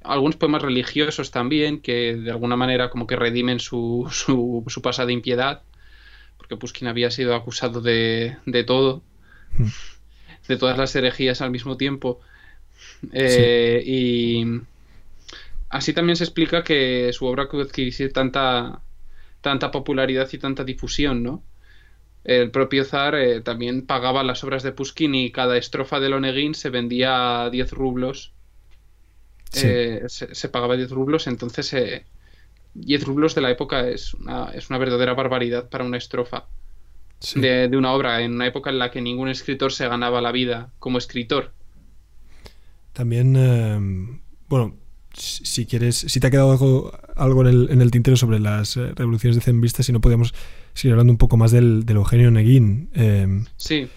Algunos 0.05 0.35
poemas 0.35 0.61
religiosos 0.61 1.31
también, 1.31 1.79
que 1.79 2.17
de 2.17 2.29
alguna 2.29 2.57
manera 2.57 2.89
como 2.89 3.07
que 3.07 3.15
redimen 3.15 3.61
su, 3.61 4.05
su, 4.11 4.65
su 4.67 4.81
pasada 4.81 5.13
impiedad 5.13 5.63
porque 6.43 6.57
Pushkin 6.57 6.89
había 6.89 7.09
sido 7.09 7.35
acusado 7.35 7.79
de, 7.79 8.35
de 8.45 8.63
todo, 8.65 9.01
hmm. 9.57 9.67
de 10.49 10.57
todas 10.57 10.77
las 10.77 10.93
herejías 10.93 11.39
al 11.39 11.51
mismo 11.51 11.77
tiempo. 11.77 12.19
Eh, 13.13 13.81
y 13.85 14.45
así 15.69 15.93
también 15.93 16.17
se 16.17 16.25
explica 16.25 16.63
que 16.63 17.11
su 17.13 17.25
obra 17.27 17.43
adquirió 17.43 18.11
tanta, 18.11 18.81
tanta 19.39 19.71
popularidad 19.71 20.27
y 20.33 20.37
tanta 20.37 20.65
difusión, 20.65 21.23
¿no? 21.23 21.43
El 22.23 22.51
propio 22.51 22.85
zar 22.85 23.15
eh, 23.15 23.41
también 23.41 23.85
pagaba 23.85 24.23
las 24.23 24.43
obras 24.43 24.63
de 24.63 24.71
Pushkin 24.71 25.13
y 25.13 25.31
cada 25.31 25.57
estrofa 25.57 25.99
del 25.99 26.13
Onegin 26.13 26.55
se 26.55 26.69
vendía 26.69 27.43
a 27.43 27.49
10 27.49 27.71
rublos. 27.71 28.33
Eh, 29.61 30.03
se, 30.07 30.33
se, 30.33 30.49
pagaba 30.49 30.75
10 30.75 30.89
rublos, 30.91 31.27
entonces 31.27 31.75
10 32.73 33.03
rublos 33.03 33.35
de 33.35 33.41
la 33.41 33.51
época 33.51 33.87
es 33.87 34.13
una, 34.15 34.45
es 34.53 34.69
una 34.69 34.79
verdadera 34.79 35.13
barbaridad 35.13 35.69
para 35.69 35.83
una 35.83 35.97
estrofa 35.97 36.47
de, 37.35 37.69
una 37.77 37.93
obra, 37.93 38.21
en 38.21 38.33
una 38.33 38.47
época 38.47 38.69
en 38.69 38.79
la 38.79 38.91
que 38.91 39.01
ningún 39.01 39.29
escritor 39.29 39.71
se 39.71 39.87
ganaba 39.87 40.21
la 40.21 40.31
vida 40.31 40.71
como 40.79 40.97
escritor. 40.97 41.53
También, 42.91 43.35
em, 43.35 44.19
bueno, 44.49 44.75
si 45.13 45.65
quieres, 45.65 45.95
si 45.95 46.19
te 46.19 46.27
ha 46.27 46.31
quedado 46.31 46.51
algo, 46.51 46.91
algo 47.15 47.41
en, 47.41 47.47
el, 47.47 47.69
en, 47.71 47.81
el, 47.81 47.91
tintero 47.91 48.17
sobre 48.17 48.39
las 48.39 48.77
eh, 48.77 48.93
revoluciones 48.95 49.37
de 49.37 49.41
Zenbista, 49.41 49.83
si 49.83 49.91
no 49.91 50.01
podemos 50.01 50.33
seguir 50.73 50.93
hablando 50.93 51.13
un 51.13 51.17
poco 51.17 51.37
más 51.37 51.51
del, 51.51 51.85
del 51.85 51.97
Eugenio 51.97 52.31
Neguín. 52.31 52.89
Em, 52.93 53.45
sí. 53.57 53.87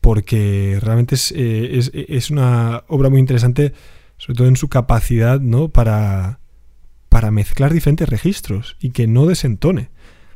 Porque 0.00 0.78
realmente 0.80 1.14
es, 1.14 1.32
eh, 1.32 1.78
es, 1.78 1.90
es, 1.94 2.30
una 2.30 2.84
obra 2.88 3.08
muy 3.08 3.20
interesante, 3.20 3.72
sobre 4.16 4.36
todo 4.36 4.48
en 4.48 4.56
su 4.56 4.68
capacidad, 4.68 5.40
¿no? 5.40 5.68
Para, 5.68 6.40
para 7.08 7.30
mezclar 7.30 7.72
diferentes 7.72 8.08
registros 8.08 8.76
y 8.80 8.90
que 8.90 9.06
no 9.06 9.26
desentone. 9.26 9.90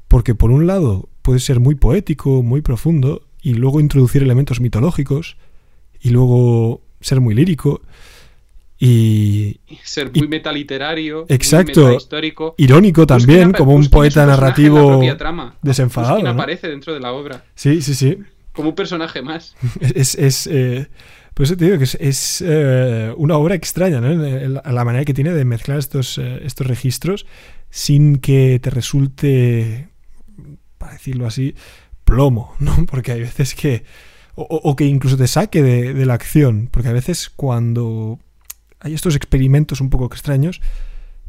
Porque 0.08 0.34
por 0.34 0.50
un 0.50 0.66
lado 0.66 1.08
puede 1.22 1.40
ser 1.40 1.58
muy 1.58 1.74
poético, 1.74 2.42
muy 2.42 2.62
profundo, 2.62 3.26
y 3.42 3.54
luego 3.54 3.80
introducir 3.80 4.22
elementos 4.22 4.60
mitológicos, 4.60 5.36
y 6.00 6.10
luego 6.10 6.82
ser 7.00 7.20
muy 7.20 7.34
lírico. 7.34 7.82
Y. 8.78 9.60
Ser 9.82 10.10
muy 10.14 10.28
metaliterario. 10.28 11.26
Exacto. 11.28 11.86
Muy 11.86 11.96
histórico. 11.96 12.54
Irónico 12.58 13.06
también, 13.06 13.52
como 13.52 13.74
un 13.74 13.88
poeta 13.88 14.26
narrativo 14.26 15.00
desenfadado. 15.62 16.26
aparece 16.28 16.68
dentro 16.68 16.92
de 16.92 17.00
la 17.00 17.12
obra. 17.12 17.44
Sí, 17.54 17.80
sí, 17.82 17.94
sí. 17.94 18.18
Como 18.52 18.70
un 18.70 18.74
personaje 18.74 19.22
más. 19.22 19.54
Es. 19.80 20.14
es 20.14 20.46
eh, 20.46 20.88
por 21.36 21.44
eso 21.44 21.54
te 21.54 21.66
digo 21.66 21.76
que 21.76 21.84
es, 21.84 22.42
eh, 22.46 23.12
una 23.18 23.36
obra 23.36 23.54
extraña, 23.54 24.00
¿no? 24.00 24.08
La 24.08 24.84
manera 24.86 25.04
que 25.04 25.12
tiene 25.12 25.34
de 25.34 25.44
mezclar 25.44 25.78
estos, 25.78 26.16
eh, 26.16 26.40
estos 26.44 26.66
registros 26.66 27.26
sin 27.68 28.16
que 28.20 28.58
te 28.58 28.70
resulte, 28.70 29.88
para 30.78 30.94
decirlo 30.94 31.26
así, 31.26 31.54
plomo, 32.04 32.54
¿no? 32.58 32.86
Porque 32.86 33.12
hay 33.12 33.20
veces 33.20 33.54
que... 33.54 33.84
O, 34.34 34.76
que 34.76 34.84
incluso 34.84 35.16
te 35.16 35.26
saque 35.26 35.62
de, 35.62 36.06
la 36.06 36.12
acción, 36.12 36.68
porque 36.70 36.90
a 36.90 36.92
veces 36.92 37.30
cuando 37.30 38.18
hay 38.86 38.94
estos 38.94 39.16
experimentos 39.16 39.80
un 39.80 39.90
poco 39.90 40.06
extraños, 40.06 40.60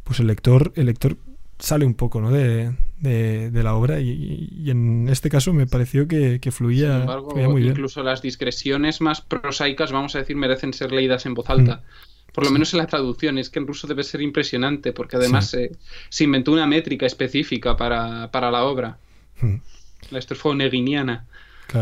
pues 0.03 0.19
el 0.19 0.27
lector, 0.27 0.71
el 0.75 0.85
lector 0.85 1.17
sale 1.57 1.85
un 1.85 1.95
poco 1.95 2.21
¿no? 2.21 2.29
de, 2.29 2.71
de, 2.99 3.63
la 3.63 3.73
obra 3.73 3.99
y, 3.99 4.69
en 4.69 5.09
este 5.09 5.31
caso 5.31 5.53
me 5.53 5.65
pareció 5.65 6.07
que, 6.07 6.39
fluía, 6.51 7.05
muy 7.33 7.61
bien. 7.61 7.71
Incluso 7.71 8.03
las 8.03 8.21
discreciones 8.21 9.01
más 9.01 9.21
prosaicas, 9.21 9.91
vamos 9.91 10.15
a 10.15 10.19
decir, 10.19 10.35
merecen 10.35 10.71
ser 10.71 10.91
leídas 10.91 11.25
en 11.25 11.33
voz 11.33 11.49
alta. 11.49 11.77
Mm. 11.77 12.31
Por 12.31 12.45
lo 12.45 12.51
menos 12.51 12.71
en 12.75 12.77
la 12.77 12.85
traducción, 12.85 13.39
es 13.39 13.49
que 13.49 13.57
en 13.57 13.65
ruso 13.65 13.87
debe 13.87 14.03
ser 14.03 14.21
impresionante, 14.21 14.93
porque 14.93 15.15
además 15.15 15.57
se 16.09 16.23
inventó 16.23 16.51
una 16.51 16.67
métrica 16.67 17.07
específica 17.07 17.75
para, 17.75 18.29
la 18.31 18.63
obra. 18.63 18.99
Mm. 19.41 19.55
La 20.11 20.19
estrofa 20.19 20.53
neguiniana, 20.53 21.25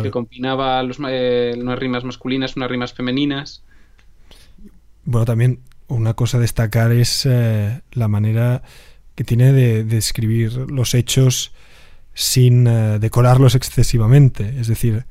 que 0.02 0.10
combinaba 0.10 0.82
los, 0.84 1.00
eh, 1.10 1.54
unas 1.58 1.78
rimas 1.78 2.06
masculinas, 2.06 2.56
unas 2.56 2.72
rimas 2.72 2.94
femeninas. 2.94 3.65
Bueno, 5.06 5.26
también 5.26 5.60
una 5.88 6.16
cosa 6.16 6.38
a 6.38 6.42
destacar 6.42 6.92
es 6.92 7.26
eh, 7.26 7.82
la 7.92 8.08
manera 8.08 8.64
que 9.14 9.24
tiene 9.24 9.54
de 9.54 9.84
describir 9.84 10.54
los 10.70 10.94
hechos 10.94 11.54
sin 12.14 12.68
eh, 12.68 13.00
decorarlos 13.00 13.56
excesivamente. 13.56 14.60
Es 14.60 14.68
decir, 14.68 15.06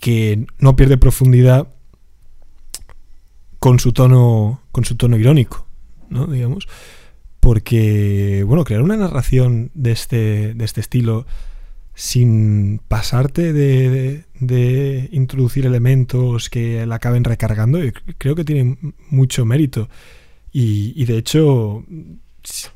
que 0.00 0.46
no 0.58 0.76
pierde 0.76 0.96
profundidad 0.96 1.68
con 3.58 3.78
su 3.78 3.92
tono, 3.92 4.62
con 4.72 4.84
su 4.84 4.96
tono 4.96 5.16
irónico, 5.18 5.66
¿no? 6.08 6.26
digamos. 6.26 6.66
Porque, 7.38 8.44
bueno, 8.46 8.64
crear 8.64 8.82
una 8.82 8.96
narración 8.96 9.70
de 9.74 9.92
este, 9.92 10.54
de 10.54 10.64
este 10.64 10.80
estilo 10.80 11.26
sin 11.94 12.80
pasarte 12.88 13.52
de, 13.52 14.24
de, 14.40 15.08
introducir 15.12 15.66
elementos 15.66 16.48
que 16.48 16.86
la 16.86 16.96
acaben 16.96 17.24
recargando, 17.24 17.78
creo 18.18 18.34
que 18.34 18.44
tiene 18.44 18.78
mucho 19.10 19.44
mérito. 19.44 19.88
Y, 20.52 20.92
y 20.96 21.04
de 21.06 21.18
hecho, 21.18 21.84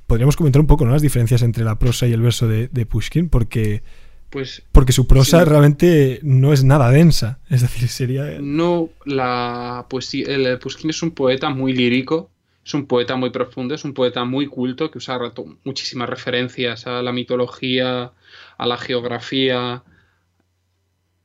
podríamos 0.06 0.36
comentar 0.36 0.60
un 0.60 0.66
poco 0.66 0.84
¿no? 0.84 0.92
las 0.92 1.02
diferencias 1.02 1.42
entre 1.42 1.64
la 1.64 1.78
prosa 1.78 2.06
y 2.06 2.12
el 2.12 2.20
verso 2.22 2.46
de, 2.48 2.68
de 2.68 2.86
Pushkin, 2.86 3.28
porque, 3.28 3.82
Pues 4.30 4.62
porque 4.72 4.92
su 4.92 5.06
prosa 5.06 5.40
Sí. 5.40 5.44
realmente 5.44 6.20
no 6.22 6.52
es 6.52 6.62
nada 6.64 6.90
densa. 6.90 7.38
Es 7.50 7.62
decir, 7.62 7.88
sería. 7.88 8.38
no 8.40 8.90
la 9.04 9.86
poesía. 9.88 10.26
El 10.28 10.58
Pushkin 10.58 10.90
es 10.90 11.02
un 11.02 11.10
poeta 11.12 11.50
muy 11.50 11.72
lírico, 11.72 12.30
es 12.64 12.74
un 12.74 12.86
poeta 12.86 13.16
muy 13.16 13.30
profundo, 13.30 13.74
es 13.74 13.84
un 13.84 13.94
poeta 13.94 14.24
muy 14.24 14.46
culto 14.46 14.90
que 14.90 14.98
usa 14.98 15.18
muchísimas 15.64 16.08
referencias 16.08 16.86
a 16.86 17.02
la 17.02 17.12
mitología, 17.12 18.12
a 18.58 18.66
la 18.66 18.78
geografía. 18.78 19.82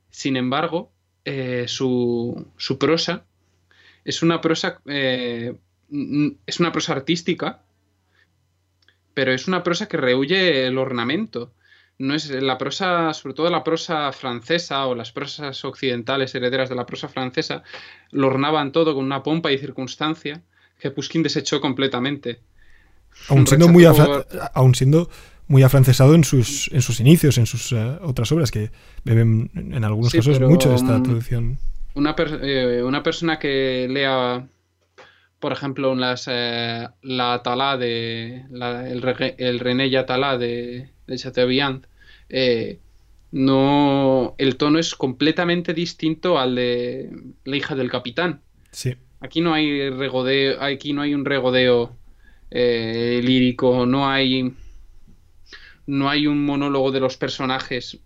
Sin 0.10 0.38
embargo, 0.38 0.92
eh, 1.26 1.66
su, 1.68 2.48
su 2.58 2.78
prosa 2.78 3.26
es 4.04 4.24
una 4.24 4.42
prosa 4.42 4.82
eh, 4.86 5.56
es 6.46 6.60
una 6.60 6.72
prosa 6.72 6.94
artística, 6.94 7.64
pero 9.14 9.34
es 9.34 9.48
una 9.48 9.64
prosa 9.64 9.88
que 9.88 9.98
rehuye 9.98 10.66
el 10.66 10.78
ornamento. 10.78 11.54
No 11.98 12.16
es 12.16 12.30
la 12.30 12.58
prosa, 12.58 13.14
sobre 13.14 13.36
todo 13.36 13.50
la 13.50 13.64
prosa 13.64 14.12
francesa 14.12 14.88
o 14.88 14.96
las 14.96 15.12
prosas 15.12 15.64
occidentales 15.66 16.34
herederas 16.34 16.70
de 16.70 16.76
la 16.76 16.86
prosa 16.86 17.10
francesa, 17.10 17.64
lo 18.10 18.28
ornaban 18.28 18.72
todo 18.72 18.96
con 18.96 19.06
una 19.06 19.22
pompa 19.22 19.52
y 19.52 19.58
circunstancia 19.58 20.42
que 20.80 20.90
Pushkin 20.90 21.22
desechó 21.22 21.62
completamente. 21.62 22.40
Aún 23.28 23.46
siendo, 23.46 23.68
muy 23.68 23.86
aún 23.86 24.74
siendo 24.74 25.10
muy 25.52 25.64
afrancesado 25.64 26.16
en 26.16 26.24
sus, 26.24 26.70
en 26.72 26.82
sus 26.82 27.00
inicios, 27.00 27.38
en 27.38 27.46
sus 27.46 27.72
eh, 27.74 27.98
otras 28.02 28.32
obras, 28.32 28.50
que 28.52 28.72
beben 29.04 29.52
en 29.56 29.84
algunos 29.84 30.12
Sí, 30.12 30.18
casos 30.20 30.40
mucho 30.40 30.70
de 30.70 30.76
esta 30.78 30.98
mm, 30.98 31.04
tradición. 31.04 31.58
una, 31.94 32.16
per- 32.16 32.40
eh, 32.42 32.82
una 32.84 33.04
persona 33.04 33.38
que 33.38 33.88
lea, 33.90 34.48
por 35.40 35.52
ejemplo, 35.52 35.94
las, 35.96 36.26
eh, 36.32 36.88
la 37.02 37.34
Atalá 37.34 37.78
de 37.78 38.46
la- 38.50 38.88
el, 38.90 39.04
el 39.38 39.60
René 39.60 39.88
y 39.88 39.96
Atalá 39.96 40.38
de, 40.38 40.90
de 41.08 41.18
Chateaubriand, 41.18 41.86
eh, 42.30 42.80
no, 43.32 44.36
el 44.38 44.56
tono 44.58 44.80
es 44.80 44.96
completamente 44.96 45.74
distinto 45.74 46.38
al 46.40 46.56
de 46.56 47.10
La 47.46 47.56
hija 47.58 47.76
del 47.76 47.90
capitán. 47.90 48.42
Sí. 48.72 48.96
Aquí 49.20 49.42
no 49.42 49.54
hay 49.54 49.90
regodeo, 49.90 50.62
aquí 50.62 50.94
no 50.94 51.02
hay 51.02 51.14
un 51.14 51.26
regodeo 51.26 51.96
eh, 52.50 53.22
lírico, 53.24 53.86
no 53.86 54.10
hay 54.10 54.54
no 55.86 56.10
hay 56.10 56.28
un 56.28 56.46
monólogo 56.46 56.92
de 56.92 57.00
los 57.00 57.18
personajes 57.18 58.00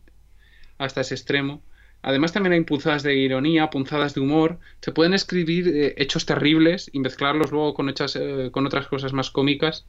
hasta 0.78 1.02
ese 1.02 1.16
extremo. 1.16 1.64
Además 2.02 2.34
también 2.34 2.54
hay 2.54 2.62
punzadas 2.64 3.04
de 3.04 3.16
ironía, 3.16 3.70
punzadas 3.70 4.14
de 4.16 4.22
humor. 4.22 4.60
Se 4.82 4.92
pueden 4.92 5.14
escribir 5.14 5.68
eh, 5.70 5.96
hechos 5.98 6.26
terribles 6.26 6.90
y 6.94 7.00
mezclarlos 7.00 7.52
luego 7.52 7.74
con 7.74 7.90
hechas, 7.90 8.16
eh, 8.16 8.50
con 8.52 8.66
otras 8.68 8.88
cosas 8.88 9.14
más 9.14 9.32
cómicas. 9.32 9.86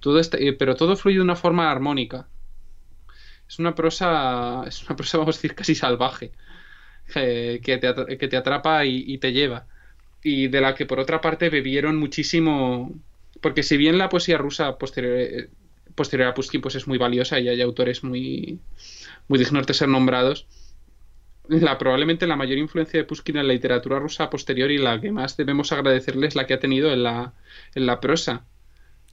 Todo 0.00 0.20
este- 0.20 0.48
eh, 0.48 0.52
pero 0.54 0.76
todo 0.76 0.96
fluye 0.96 1.18
de 1.18 1.22
una 1.24 1.36
forma 1.36 1.70
armónica. 1.70 2.28
Es 3.48 3.58
una 3.58 3.74
prosa, 3.74 4.64
es 4.66 4.82
una 4.84 4.96
prosa, 4.96 5.18
vamos 5.18 5.36
a 5.36 5.38
decir, 5.38 5.54
casi 5.54 5.74
salvaje, 5.74 6.32
que, 7.14 7.78
te, 7.80 8.18
que 8.18 8.28
te 8.28 8.36
atrapa 8.36 8.84
y, 8.84 9.04
y 9.06 9.18
te 9.18 9.32
lleva 9.32 9.66
y 10.22 10.48
de 10.48 10.60
la 10.60 10.74
que 10.74 10.86
por 10.86 11.00
otra 11.00 11.20
parte 11.22 11.50
bebieron 11.50 11.96
muchísimo, 11.98 12.92
porque 13.42 13.62
si 13.62 13.76
bien 13.78 13.98
la 13.98 14.10
poesía 14.10 14.38
rusa 14.38 14.78
posterior, 14.78 15.48
posterior 15.94 16.28
a 16.28 16.34
Pushkin 16.34 16.60
pues 16.60 16.74
es 16.74 16.86
muy 16.86 16.98
valiosa 16.98 17.38
y 17.40 17.48
hay 17.48 17.60
autores 17.60 18.02
muy, 18.04 18.60
muy 19.28 19.38
dignos 19.38 19.66
de 19.66 19.74
ser 19.74 19.88
nombrados, 19.88 20.46
la, 21.48 21.76
probablemente 21.78 22.26
la 22.26 22.36
mayor 22.36 22.58
influencia 22.58 22.98
de 23.00 23.04
Pushkin 23.04 23.36
en 23.36 23.46
la 23.48 23.52
literatura 23.54 23.98
rusa 23.98 24.30
posterior 24.30 24.70
y 24.70 24.78
la 24.78 25.00
que 25.00 25.12
más 25.12 25.36
debemos 25.36 25.72
agradecerle 25.72 26.26
es 26.26 26.34
la 26.36 26.46
que 26.46 26.54
ha 26.54 26.60
tenido 26.60 26.92
en 26.92 27.02
la, 27.02 27.34
en 27.74 27.86
la 27.86 28.00
prosa, 28.00 28.44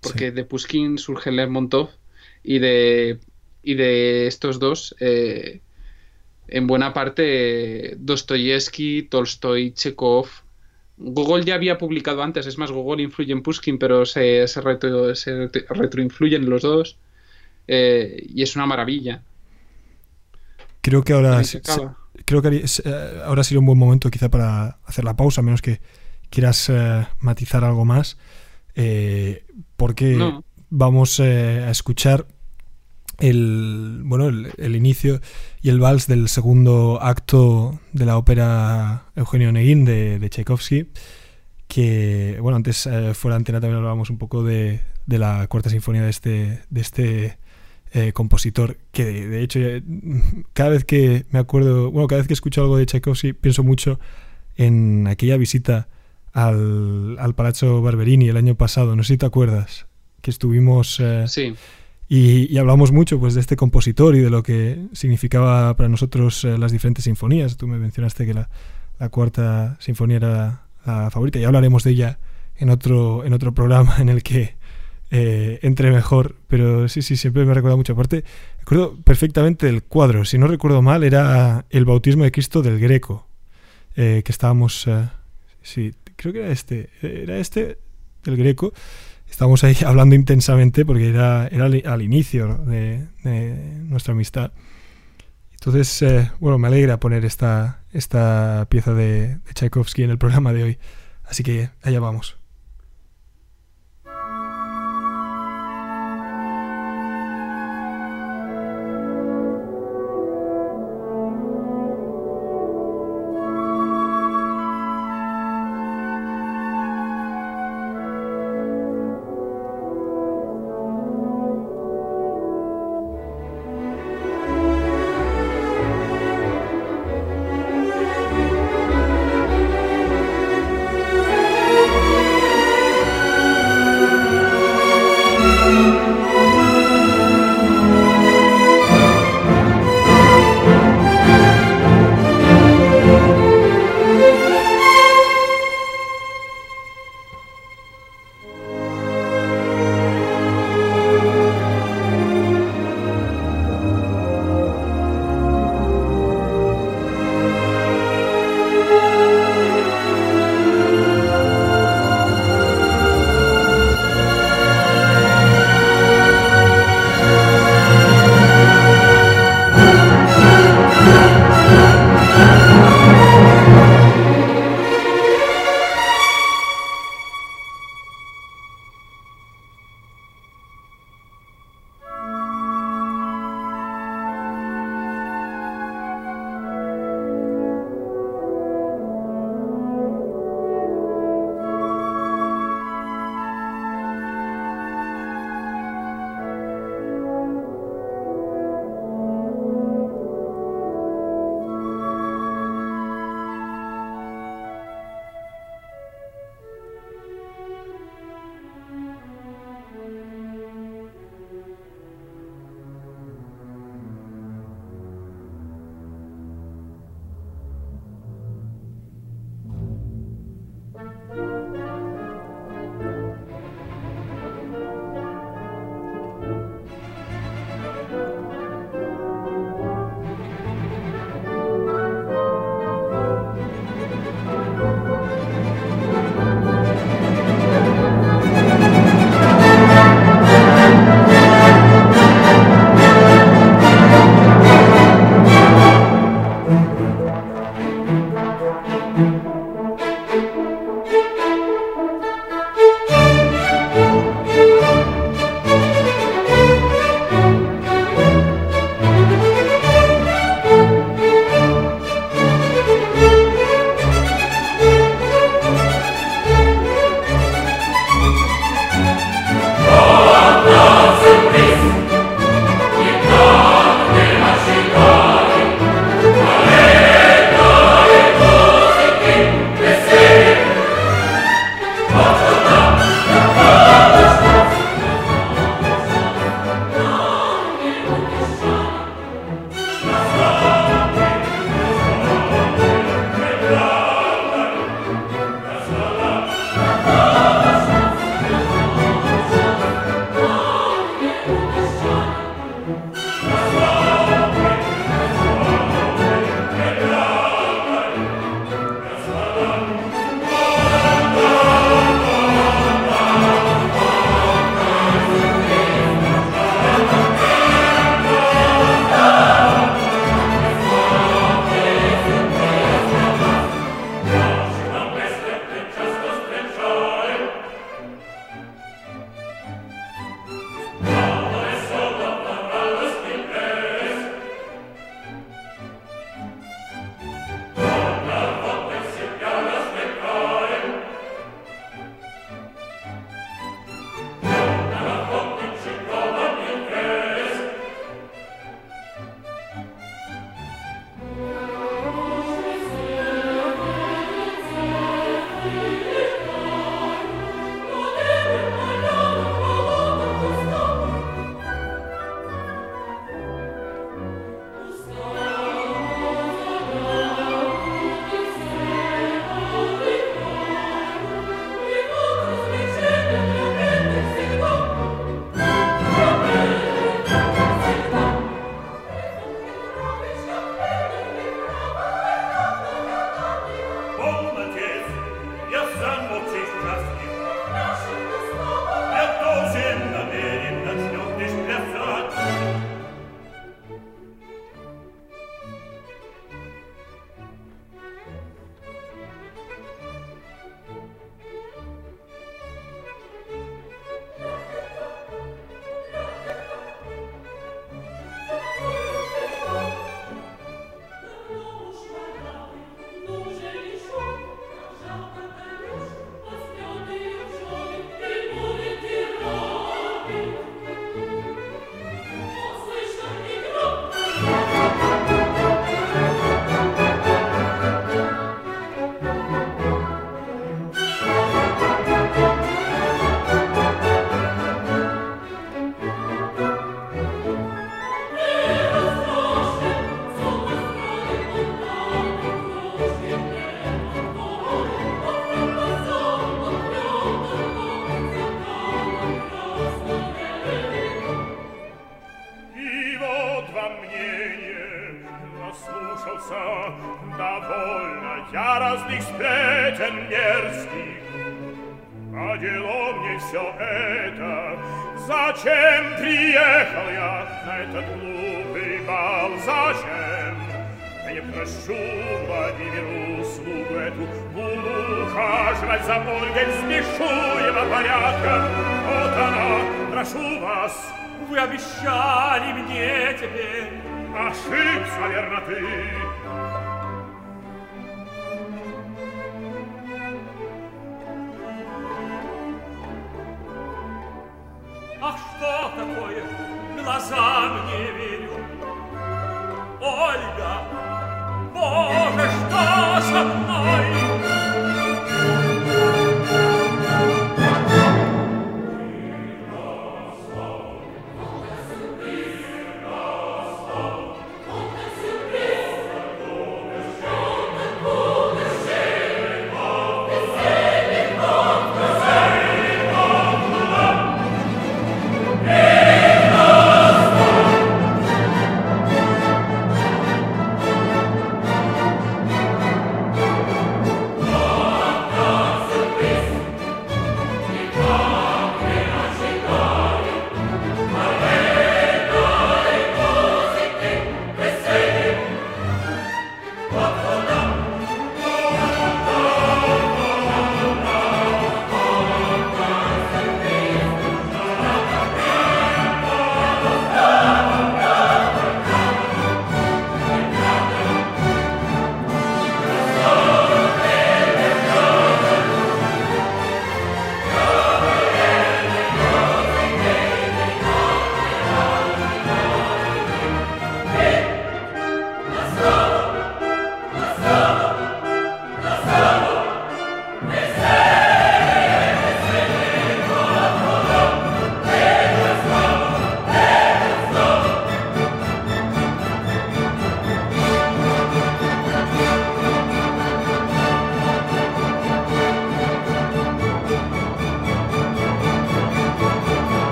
porque 0.00 0.30
Sí. 0.30 0.30
de 0.30 0.44
Pushkin 0.44 0.98
surge 0.98 1.30
Lermontov 1.32 1.90
y 2.42 2.58
de, 2.60 3.18
y 3.62 3.74
de 3.74 4.26
estos 4.26 4.58
dos... 4.58 4.94
eh, 5.00 5.60
en 6.48 6.66
buena 6.66 6.92
parte 6.92 7.94
Dostoyevsky, 7.98 9.04
Tolstoy, 9.04 9.72
Chekhov, 9.72 10.26
Gogol 11.02 11.44
ya 11.46 11.54
había 11.54 11.78
publicado 11.78 12.22
antes, 12.22 12.46
es 12.46 12.58
más, 12.58 12.70
Gogol 12.70 13.00
influye 13.00 13.32
en 13.32 13.42
Pushkin, 13.42 13.78
pero 13.78 14.04
se, 14.04 14.46
se, 14.46 14.60
retro- 14.60 15.14
se 15.14 15.48
retroinfluyen 15.70 16.48
los 16.48 16.62
dos. 16.62 16.98
eh, 17.66 18.26
y 18.28 18.42
es 18.42 18.54
una 18.56 18.66
maravilla. 18.66 19.22
Creo 20.82 21.02
que 21.02 21.12
ahora 21.12 21.42
se- 21.44 21.60
creo 22.24 22.42
que 22.42 22.48
eh, 22.64 23.20
ahora 23.24 23.44
sería 23.44 23.60
un 23.60 23.66
buen 23.66 23.78
momento 23.78 24.10
quizá 24.10 24.28
para 24.28 24.78
hacer 24.86 25.04
la 25.04 25.16
pausa, 25.16 25.40
a 25.40 25.44
menos 25.44 25.62
que 25.62 25.80
quieras 26.30 26.68
eh, 26.70 27.06
matizar 27.20 27.64
algo 27.64 27.84
más, 27.84 28.16
eh, 28.74 29.44
porque 29.76 30.16
No. 30.16 30.44
vamos 30.70 31.20
a 31.20 31.70
escuchar 31.70 32.26
el 33.20 34.00
bueno 34.04 34.28
el, 34.28 34.76
inicio 34.76 35.20
y 35.62 35.68
el 35.68 35.78
vals 35.78 36.06
del 36.06 36.28
segundo 36.28 36.98
acto 37.02 37.78
de 37.92 38.06
la 38.06 38.16
ópera 38.16 39.04
Eugenio 39.16 39.52
Neguín 39.52 39.84
de, 39.84 40.18
de 40.18 40.30
Tchaikovsky 40.30 40.88
que 41.68 42.38
bueno 42.40 42.56
antes 42.56 42.86
eh, 42.86 43.14
fuera 43.14 43.34
de 43.34 43.40
antena 43.40 43.60
también 43.60 43.78
hablábamos 43.78 44.10
un 44.10 44.18
poco 44.18 44.42
de, 44.42 44.80
de 45.06 45.18
la 45.18 45.46
cuarta 45.48 45.70
sinfonía 45.70 46.02
de 46.02 46.10
este 46.10 46.60
de 46.70 46.80
este 46.80 47.38
eh, 47.92 48.12
compositor 48.12 48.78
que 48.92 49.04
de, 49.04 49.28
de 49.28 49.42
hecho 49.42 49.58
eh, 49.60 49.82
cada 50.52 50.70
vez 50.70 50.84
que 50.84 51.26
me 51.30 51.38
acuerdo 51.38 51.90
bueno 51.90 52.08
cada 52.08 52.20
vez 52.20 52.28
que 52.28 52.34
escucho 52.34 52.62
algo 52.62 52.76
de 52.76 52.86
Tchaikovsky 52.86 53.34
pienso 53.34 53.62
mucho 53.62 54.00
en 54.56 55.06
aquella 55.06 55.36
visita 55.36 55.88
al, 56.32 57.16
al 57.18 57.34
Palazzo 57.34 57.82
Barberini 57.82 58.28
el 58.28 58.36
año 58.36 58.54
pasado. 58.54 58.96
No 58.96 59.02
sé 59.02 59.14
si 59.14 59.18
te 59.18 59.26
acuerdas 59.26 59.86
que 60.20 60.30
estuvimos 60.30 61.00
eh, 61.00 61.24
Sí, 61.28 61.54
y, 62.12 62.58
hablamos 62.58 62.90
mucho 62.90 63.20
pues 63.20 63.34
de 63.34 63.40
este 63.40 63.54
compositor 63.54 64.16
y 64.16 64.18
de 64.18 64.30
lo 64.30 64.42
que 64.42 64.84
significaba 64.92 65.76
para 65.76 65.88
nosotros 65.88 66.42
eh, 66.44 66.58
las 66.58 66.72
diferentes 66.72 67.04
sinfonías. 67.04 67.56
Tú 67.56 67.68
me 67.68 67.78
mencionaste 67.78 68.26
que 68.26 68.34
la, 68.34 68.48
cuarta 69.10 69.76
sinfonía 69.78 70.16
era 70.16 70.62
la 70.84 71.10
favorita 71.10 71.38
y 71.38 71.44
hablaremos 71.44 71.84
de 71.84 71.92
ella 71.92 72.18
en 72.56 72.68
otro, 72.68 73.24
en 73.24 73.32
otro 73.32 73.54
programa 73.54 73.96
en 74.00 74.08
el 74.08 74.24
que 74.24 74.56
eh, 75.12 75.60
entre 75.62 75.92
mejor. 75.92 76.34
Pero 76.48 76.88
sí, 76.88 77.00
sí, 77.00 77.16
siempre 77.16 77.44
me 77.44 77.54
recuerda 77.54 77.76
mucho. 77.76 77.92
Aparte, 77.92 78.24
recuerdo 78.58 78.96
perfectamente 79.04 79.68
el 79.68 79.84
cuadro. 79.84 80.24
Si 80.24 80.36
no 80.36 80.48
recuerdo 80.48 80.82
mal, 80.82 81.04
era 81.04 81.64
el 81.70 81.84
bautismo 81.84 82.24
de 82.24 82.32
Cristo 82.32 82.60
del 82.60 82.80
Greco. 82.80 83.28
eh, 83.94 84.22
que 84.24 84.32
estábamos... 84.32 84.84
eh, 84.88 85.08
sí, 85.62 85.94
creo 86.16 86.32
que 86.32 86.40
era 86.40 86.50
este. 86.50 86.90
Era 87.02 87.38
este 87.38 87.78
del 88.24 88.36
Greco. 88.36 88.72
Estábamos 89.30 89.64
ahí 89.64 89.76
hablando 89.86 90.14
intensamente 90.14 90.84
porque 90.84 91.08
era, 91.08 91.46
era 91.48 91.64
al, 91.64 92.02
inicio 92.02 92.56
de, 92.66 93.06
de 93.22 93.54
nuestra 93.84 94.12
amistad. 94.12 94.52
Entonces, 95.52 96.02
eh, 96.02 96.30
bueno, 96.40 96.58
me 96.58 96.68
alegra 96.68 96.98
poner 96.98 97.24
esta, 97.24 97.82
esta 97.92 98.66
pieza 98.70 98.94
de, 98.94 99.36
de 99.36 99.52
Tchaikovsky 99.52 100.02
en 100.02 100.10
el 100.10 100.18
programa 100.18 100.52
de 100.52 100.62
hoy. 100.62 100.78
Así 101.24 101.42
que 101.42 101.70
allá 101.82 102.00
vamos. 102.00 102.39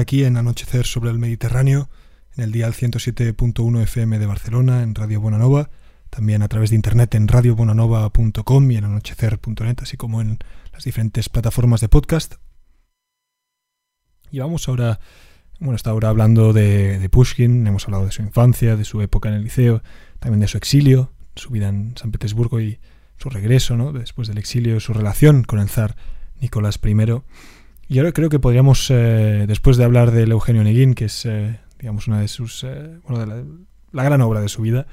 Aquí 0.00 0.24
en 0.24 0.36
Anochecer 0.36 0.86
sobre 0.86 1.10
el 1.10 1.18
Mediterráneo, 1.18 1.88
en 2.36 2.44
el 2.44 2.52
dial 2.52 2.72
107.1 2.72 3.82
FM 3.82 4.18
de 4.18 4.26
Barcelona, 4.26 4.82
en 4.82 4.94
Radio 4.94 5.20
Bonanova, 5.20 5.70
también 6.10 6.42
a 6.42 6.48
través 6.48 6.70
de 6.70 6.76
internet 6.76 7.14
en 7.14 7.28
radiobonanova.com 7.28 8.70
y 8.70 8.76
en 8.76 8.84
anochecer.net, 8.84 9.76
así 9.82 9.96
como 9.96 10.20
en 10.20 10.38
las 10.72 10.84
diferentes 10.84 11.28
plataformas 11.28 11.80
de 11.80 11.88
podcast. 11.88 12.34
Y 14.30 14.38
vamos 14.38 14.68
ahora, 14.68 15.00
bueno, 15.58 15.76
está 15.76 15.90
ahora 15.90 16.08
hablando 16.08 16.52
de, 16.52 16.98
de 16.98 17.08
Pushkin, 17.08 17.66
hemos 17.66 17.84
hablado 17.84 18.06
de 18.06 18.12
su 18.12 18.22
infancia, 18.22 18.76
de 18.76 18.84
su 18.84 19.00
época 19.02 19.28
en 19.28 19.36
el 19.36 19.44
liceo, 19.44 19.82
también 20.18 20.40
de 20.40 20.48
su 20.48 20.56
exilio, 20.56 21.12
su 21.36 21.50
vida 21.50 21.68
en 21.68 21.96
San 21.96 22.10
Petersburgo 22.10 22.60
y 22.60 22.78
su 23.16 23.28
regreso, 23.28 23.76
¿no? 23.76 23.92
después 23.92 24.28
del 24.28 24.38
exilio, 24.38 24.80
su 24.80 24.92
relación 24.92 25.44
con 25.44 25.58
el 25.58 25.68
zar 25.68 25.96
Nicolás 26.40 26.80
I. 26.82 26.94
Y 27.90 27.98
ahora 27.98 28.12
creo 28.12 28.28
que 28.28 28.38
podríamos, 28.38 28.88
eh, 28.92 29.46
después 29.48 29.76
de 29.76 29.82
hablar 29.82 30.12
del 30.12 30.30
Eugenio 30.30 30.62
Neguín, 30.62 30.94
que 30.94 31.06
es, 31.06 31.26
eh, 31.26 31.58
digamos, 31.80 32.06
una 32.06 32.20
de 32.20 32.28
sus, 32.28 32.62
eh, 32.62 33.00
bueno, 33.08 33.44
la, 33.90 34.04
gran 34.04 34.20
obra 34.20 34.40
de 34.40 34.48
su 34.48 34.62
vida, 34.62 34.86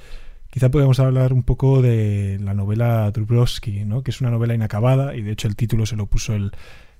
quizá 0.49 0.71
podríamos 0.71 0.99
hablar 0.99 1.31
un 1.31 1.43
poco 1.43 1.83
de 1.83 2.39
la 2.41 2.55
novela 2.55 3.11
Dubrovsky, 3.11 3.85
¿no? 3.85 4.01
que 4.01 4.09
es 4.09 4.19
una 4.19 4.31
novela 4.31 4.55
inacabada 4.55 5.15
y 5.15 5.21
de 5.21 5.31
hecho 5.31 5.47
el 5.47 5.55
título 5.55 5.85
se 5.85 5.95
lo 5.95 6.07
puso 6.07 6.33
el, 6.33 6.53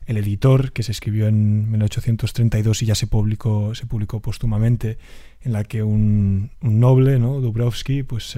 el 0.06 0.18
editor, 0.18 0.72
que 0.72 0.84
se 0.84 0.92
escribió 0.92 1.28
en 1.28 1.72
1832 1.72 2.84
y 2.84 2.86
ya 2.86 2.94
se 2.94 3.08
publicó, 3.08 3.74
se 3.74 3.88
publicó 3.88 4.22
póstumamente, 4.22 5.00
en 5.42 5.52
la 5.52 5.64
que 5.64 5.82
un, 5.82 6.52
un 6.62 6.80
noble, 6.80 7.18
¿no? 7.18 7.42
Dubrovsky, 7.42 8.04
pues, 8.04 8.38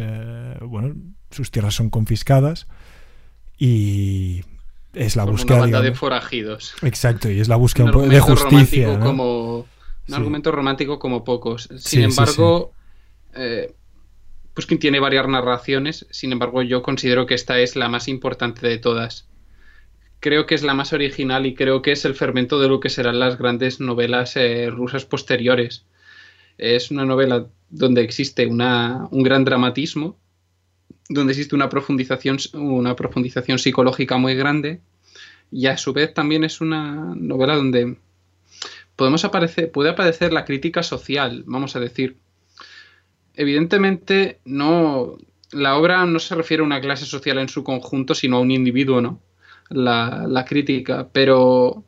bueno, 0.61 0.95
sus 1.29 1.51
tierras 1.51 1.73
son 1.73 1.89
confiscadas 1.89 2.67
y 3.57 4.43
es 4.93 5.15
la 5.15 5.25
búsqueda 5.25 5.63
una 5.63 5.81
de 5.81 5.93
forajidos. 5.93 6.73
Exacto, 6.81 7.29
y 7.29 7.39
es 7.39 7.47
la 7.47 7.55
búsqueda 7.55 7.91
de 7.91 8.19
justicia. 8.19 8.99
Como, 8.99 9.65
un 10.07 10.13
argumento 10.13 10.51
romántico 10.51 10.99
como 10.99 11.23
pocos. 11.23 11.69
Sin 11.77 12.01
embargo, 12.01 12.73
eh, 13.35 13.73
pues 14.53 14.65
quien 14.65 14.79
tiene 14.79 14.99
varias 14.99 15.27
narraciones, 15.27 16.07
sin 16.09 16.31
embargo 16.31 16.61
yo 16.63 16.81
considero 16.81 17.25
que 17.25 17.35
esta 17.35 17.59
es 17.59 17.75
la 17.75 17.89
más 17.89 18.07
importante 18.07 18.67
de 18.67 18.77
todas. 18.77 19.27
Creo 20.19 20.45
que 20.45 20.55
es 20.55 20.63
la 20.63 20.73
más 20.73 20.91
original 20.91 21.45
y 21.45 21.53
creo 21.53 21.81
que 21.81 21.93
es 21.93 22.03
el 22.03 22.15
fermento 22.15 22.59
de 22.59 22.67
lo 22.67 22.79
que 22.79 22.89
serán 22.89 23.19
las 23.19 23.37
grandes 23.37 23.79
novelas 23.79 24.35
eh, 24.35 24.69
rusas 24.69 25.05
posteriores. 25.05 25.85
Es 26.57 26.91
una 26.91 27.05
novela 27.05 27.47
donde 27.69 28.01
existe 28.01 28.47
una, 28.47 29.07
un 29.11 29.23
gran 29.23 29.45
dramatismo, 29.45 30.17
donde 31.09 31.33
existe 31.33 31.55
una 31.55 31.69
profundización, 31.69 32.37
una 32.53 32.95
profundización 32.95 33.57
psicológica 33.57 34.17
muy 34.17 34.35
grande 34.35 34.79
y 35.51 35.65
a 35.65 35.77
su 35.77 35.91
vez 35.91 36.13
también 36.13 36.43
es 36.43 36.61
una 36.61 37.13
novela 37.15 37.55
donde 37.55 37.97
podemos 38.95 39.25
aparecer, 39.25 39.71
puede 39.71 39.89
aparecer 39.89 40.31
la 40.31 40.45
crítica 40.45 40.83
social, 40.83 41.43
vamos 41.47 41.75
a 41.75 41.79
decir. 41.79 42.17
Evidentemente, 43.33 44.39
no, 44.45 45.17
la 45.51 45.77
obra 45.77 46.05
no 46.05 46.19
se 46.19 46.35
refiere 46.35 46.61
a 46.61 46.65
una 46.65 46.81
clase 46.81 47.05
social 47.05 47.39
en 47.39 47.49
su 47.49 47.63
conjunto, 47.63 48.13
sino 48.13 48.37
a 48.37 48.41
un 48.41 48.51
individuo, 48.51 49.01
¿no? 49.01 49.21
La, 49.69 50.25
la 50.27 50.45
crítica, 50.45 51.09
pero 51.11 51.85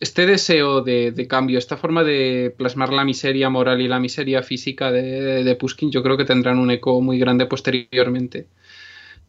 este 0.00 0.26
deseo 0.26 0.82
de, 0.82 1.26
cambio, 1.28 1.58
esta 1.58 1.76
forma 1.76 2.04
de 2.04 2.54
plasmar 2.56 2.92
la 2.92 3.04
miseria 3.04 3.48
moral 3.48 3.80
y 3.80 3.88
la 3.88 3.98
miseria 3.98 4.42
física 4.42 4.92
de, 4.92 5.44
de 5.44 5.54
Pushkin, 5.54 5.90
yo 5.90 6.02
creo 6.02 6.16
que 6.16 6.24
tendrán 6.24 6.58
un 6.58 6.70
eco 6.70 7.00
muy 7.00 7.18
grande 7.18 7.46
posteriormente. 7.46 8.46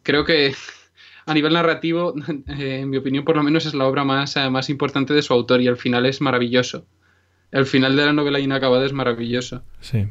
Creo 0.02 0.24
que 0.24 0.54
a 1.28 1.34
nivel 1.34 1.52
narrativo, 1.52 2.14
eh, 2.48 2.80
en 2.80 2.90
mi 2.90 2.96
opinión, 2.96 3.24
por 3.24 3.36
lo 3.36 3.42
menos 3.42 3.66
es 3.66 3.74
la 3.74 3.86
obra 3.86 4.02
más, 4.02 4.36
eh, 4.36 4.48
más 4.50 4.70
importante 4.70 5.12
de 5.12 5.22
su 5.22 5.34
autor 5.34 5.60
y 5.60 5.66
el 5.66 5.76
final 5.76 6.06
es 6.06 6.20
maravilloso. 6.20 6.86
El 7.52 7.66
final 7.66 7.96
de 7.96 8.06
la 8.06 8.12
novela 8.12 8.40
inacabada 8.40 8.86
es 8.86 8.92
maravilloso. 8.92 9.62
Sí. 9.80 10.06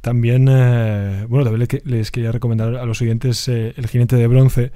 También, 0.00 0.46
eh, 0.48 1.26
bueno, 1.28 1.44
también 1.44 1.68
les 1.84 2.10
quería 2.10 2.30
recomendar 2.30 2.76
a 2.76 2.84
los 2.84 3.00
oyentes 3.02 3.48
El 3.48 3.86
jinete 3.88 4.16
de 4.16 4.26
bronce, 4.26 4.70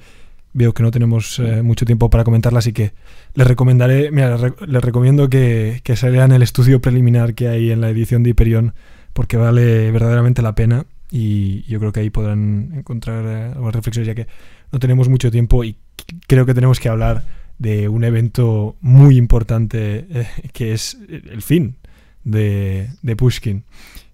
Veo 0.51 0.73
que 0.73 0.81
no 0.81 0.91
tenemos 0.91 1.39
eh, 1.39 1.61
mucho 1.61 1.85
tiempo 1.85 2.09
para 2.09 2.23
comentarla, 2.23 2.59
así 2.59 2.73
que 2.73 2.93
les 3.35 3.45
recomendaré, 3.45 4.09
mira, 4.11 4.35
les, 4.37 4.83
recomiendo 4.83 5.29
que, 5.29 5.81
que 5.83 5.95
se 5.95 6.09
lean 6.09 6.31
el 6.31 6.41
estudio 6.41 6.81
preliminar 6.81 7.35
que 7.35 7.47
hay 7.47 7.71
en 7.71 7.81
la 7.81 7.89
edición 7.89 8.23
de 8.23 8.31
Hyperion, 8.31 8.73
porque 9.13 9.37
vale 9.37 9.91
verdaderamente 9.91 10.41
la 10.41 10.55
pena 10.55 10.85
y 11.11 11.63
yo 11.63 11.79
creo 11.79 11.91
que 11.91 12.01
ahí 12.01 12.09
podrán 12.09 12.71
encontrar 12.75 13.25
eh, 13.25 13.51
algunas 13.53 13.75
reflexiones, 13.75 14.07
ya 14.07 14.15
que 14.15 14.27
no 14.71 14.79
tenemos 14.79 15.09
mucho 15.09 15.31
tiempo 15.31 15.63
y 15.63 15.75
creo 16.27 16.45
que 16.45 16.53
tenemos 16.53 16.79
que 16.79 16.89
hablar 16.89 17.23
de 17.57 17.89
un 17.89 18.03
evento 18.03 18.75
muy 18.81 19.17
importante 19.17 20.05
eh, 20.09 20.27
que 20.53 20.73
es 20.73 20.97
el 21.09 21.41
fin 21.41 21.75
de, 22.23 22.89
de 23.01 23.15
Pushkin. 23.15 23.63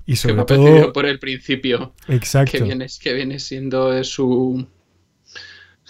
Y 0.08 0.18
sobre 0.18 0.36
que 0.36 0.44
todo 0.44 0.94
por 0.94 1.06
el 1.06 1.20
principio. 1.20 1.94
Exacto. 2.08 2.52
Que 2.52 2.64
viene, 2.64 2.88
que 3.02 3.14
viene 3.14 3.40
siendo 3.40 4.04
su, 4.04 4.68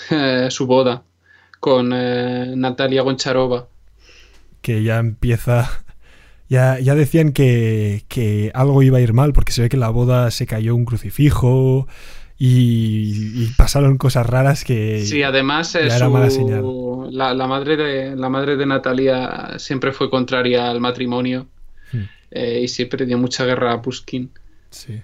eh, 0.09 0.47
su 0.51 0.67
boda 0.67 1.03
con 1.59 1.91
eh, 1.93 2.53
Natalia 2.55 3.01
Goncharova. 3.01 3.67
Que 4.61 4.83
ya 4.83 4.97
empieza. 4.97 5.69
Ya, 6.47 6.79
ya 6.79 6.93
decían 6.93 7.31
que, 7.31 8.03
que, 8.07 8.51
algo 8.53 8.83
iba 8.83 8.99
a 8.99 9.01
ir 9.01 9.13
mal, 9.13 9.33
porque 9.33 9.51
se 9.51 9.63
ve 9.63 9.69
que 9.69 9.77
en 9.77 9.79
la 9.79 9.89
boda 9.89 10.29
se 10.29 10.45
cayó 10.45 10.75
un 10.75 10.85
crucifijo 10.85 11.87
y, 12.37 13.43
y 13.43 13.47
pasaron 13.57 13.97
cosas 13.97 14.27
raras 14.27 14.63
que. 14.63 15.03
Sí, 15.05 15.23
además 15.23 15.73
ya 15.73 15.89
su, 15.89 15.95
era 15.95 16.09
mala 16.09 16.29
señal. 16.29 16.63
La, 17.09 17.33
la, 17.33 17.47
madre 17.47 17.77
de, 17.77 18.15
la 18.15 18.29
madre 18.29 18.57
de 18.57 18.65
Natalia 18.67 19.55
siempre 19.57 19.91
fue 19.91 20.09
contraria 20.11 20.69
al 20.69 20.79
matrimonio 20.79 21.47
Hmm. 21.91 22.03
eh, 22.31 22.61
y 22.63 22.67
siempre 22.67 23.05
dio 23.05 23.17
mucha 23.17 23.45
guerra 23.45 23.73
a 23.73 23.81
Pushkin. 23.81 24.31
Sí. 24.69 25.01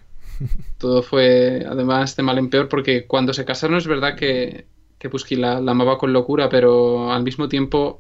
Todo 0.78 1.04
fue, 1.04 1.66
además, 1.70 2.16
de 2.16 2.24
mal 2.24 2.38
en 2.38 2.50
peor, 2.50 2.68
porque 2.68 3.06
cuando 3.06 3.34
se 3.34 3.46
casaron 3.46 3.78
es 3.78 3.88
verdad 3.88 4.16
que, 4.16 4.66
que 5.02 5.10
Pushkin 5.10 5.42
la, 5.42 5.60
la, 5.60 5.72
amaba 5.72 5.98
con 5.98 6.14
locura, 6.14 6.48
pero 6.48 7.12
al 7.12 7.24
mismo 7.24 7.50
tiempo, 7.50 8.00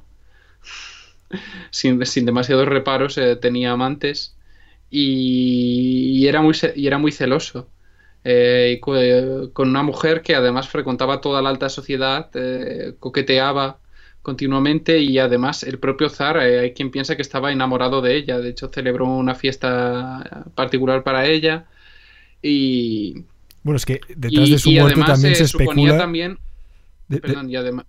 sin, 1.72 2.06
sin 2.06 2.26
demasiados 2.26 2.68
reparos, 2.68 3.18
eh, 3.18 3.36
tenía 3.36 3.72
amantes 3.72 4.36
y, 4.92 6.20
y, 6.20 6.28
era 6.28 6.42
muy, 6.42 6.56
y 6.76 6.86
era 6.86 7.00
muy 7.00 7.12
celoso. 7.12 7.68
Eh, 8.24 8.78
y 8.78 8.80
con 8.80 9.70
una 9.70 9.82
mujer 9.82 10.22
que 10.22 10.36
además 10.36 10.70
frecuentaba 10.70 11.22
toda 11.22 11.42
la 11.42 11.50
alta 11.50 11.70
sociedad, 11.70 12.30
eh, 12.36 12.94
coqueteaba 13.00 13.80
continuamente 14.22 15.00
y 15.00 15.18
además 15.18 15.64
el 15.64 15.80
propio 15.80 16.08
zar 16.10 16.38
eh, 16.38 16.60
hay 16.60 16.74
quien 16.74 16.92
piensa 16.92 17.16
que 17.16 17.24
estaba 17.24 17.52
enamorado 17.52 18.02
de 18.02 18.16
ella 18.16 18.38
de 18.38 18.50
hecho 18.50 18.70
celebró 18.72 19.06
una 19.06 19.34
fiesta 19.34 20.46
particular 20.54 21.02
para 21.02 21.26
ella 21.26 21.66
y 22.40 23.24
bueno 23.64 23.78
es 23.78 23.86
que 23.88 24.00
detrás 24.16 24.48
y, 24.48 24.52
de 24.52 24.60
su 24.60 24.72
muerte 24.72 24.92
además, 24.92 25.14
también 25.14 25.36
se 25.36 25.48
suponía 25.48 25.86
especula 25.86 25.98
también 25.98 26.38
de, 27.12 27.22
perdón 27.22 27.50
y 27.50 27.56
además 27.56 27.86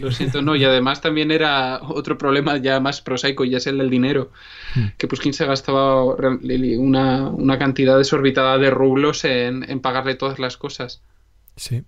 Lo 0.00 0.10
siento, 0.10 0.42
no, 0.42 0.56
y 0.56 0.64
además 0.64 1.00
también 1.00 1.30
era 1.30 1.80
otro 1.82 2.18
problema 2.18 2.56
ya 2.56 2.80
más 2.80 3.00
prosaico 3.00 3.44
y 3.44 3.54
es 3.54 3.66
el 3.66 3.78
del 3.78 3.90
dinero. 3.90 4.30
Hmm. 4.74 4.86
Que 4.98 5.06
Puskin 5.06 5.32
se 5.32 5.46
gastaba 5.46 6.04
una, 6.04 7.28
una 7.28 7.58
cantidad 7.58 7.96
desorbitada 7.96 8.58
de 8.58 8.70
rublos 8.70 9.24
en, 9.24 9.68
en, 9.68 9.80
pagarle 9.80 10.14
todas 10.14 10.38
las 10.38 10.56
cosas. 10.56 11.02
Sí. 11.56 11.84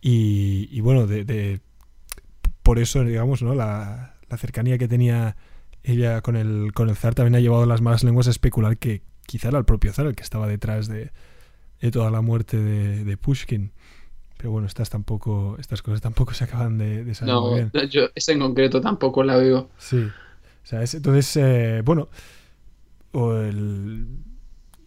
Y, 0.00 0.68
y 0.70 0.80
bueno, 0.80 1.06
de, 1.06 1.24
de, 1.24 1.60
por 2.62 2.78
eso, 2.78 3.04
digamos, 3.04 3.42
¿no? 3.42 3.54
La, 3.54 4.14
la, 4.28 4.36
cercanía 4.36 4.78
que 4.78 4.88
tenía 4.88 5.36
ella 5.82 6.20
con 6.20 6.36
el, 6.36 6.72
con 6.74 6.88
el 6.88 6.96
zar 6.96 7.14
también 7.14 7.34
ha 7.34 7.40
llevado 7.40 7.64
a 7.64 7.66
las 7.66 7.80
malas 7.80 8.04
lenguas 8.04 8.28
a 8.28 8.30
especular 8.30 8.76
que 8.76 9.02
quizá 9.26 9.48
era 9.48 9.58
el 9.58 9.64
propio 9.64 9.92
zar 9.92 10.06
el 10.06 10.14
que 10.14 10.22
estaba 10.22 10.46
detrás 10.46 10.88
de, 10.88 11.10
de 11.80 11.90
toda 11.90 12.10
la 12.10 12.20
muerte 12.20 12.56
de, 12.56 13.04
de 13.04 13.16
Pushkin. 13.16 13.72
Pero 14.36 14.50
bueno, 14.50 14.66
estas 14.66 14.90
tampoco, 14.90 15.56
estas 15.58 15.82
cosas 15.82 16.00
tampoco 16.00 16.34
se 16.34 16.44
acaban 16.44 16.76
de, 16.76 17.04
de 17.04 17.14
saber 17.14 17.34
no, 17.34 17.50
muy 17.50 17.68
bien. 17.72 17.88
yo 17.88 18.08
esa 18.14 18.32
en 18.32 18.40
concreto 18.40 18.80
tampoco 18.80 19.22
la 19.22 19.36
veo. 19.36 19.70
Sí. 19.78 20.08
O 20.66 20.68
sea, 20.68 20.82
es, 20.82 20.94
entonces, 20.94 21.36
eh, 21.36 21.82
bueno, 21.84 22.08
o 23.12 23.36
el, 23.36 24.06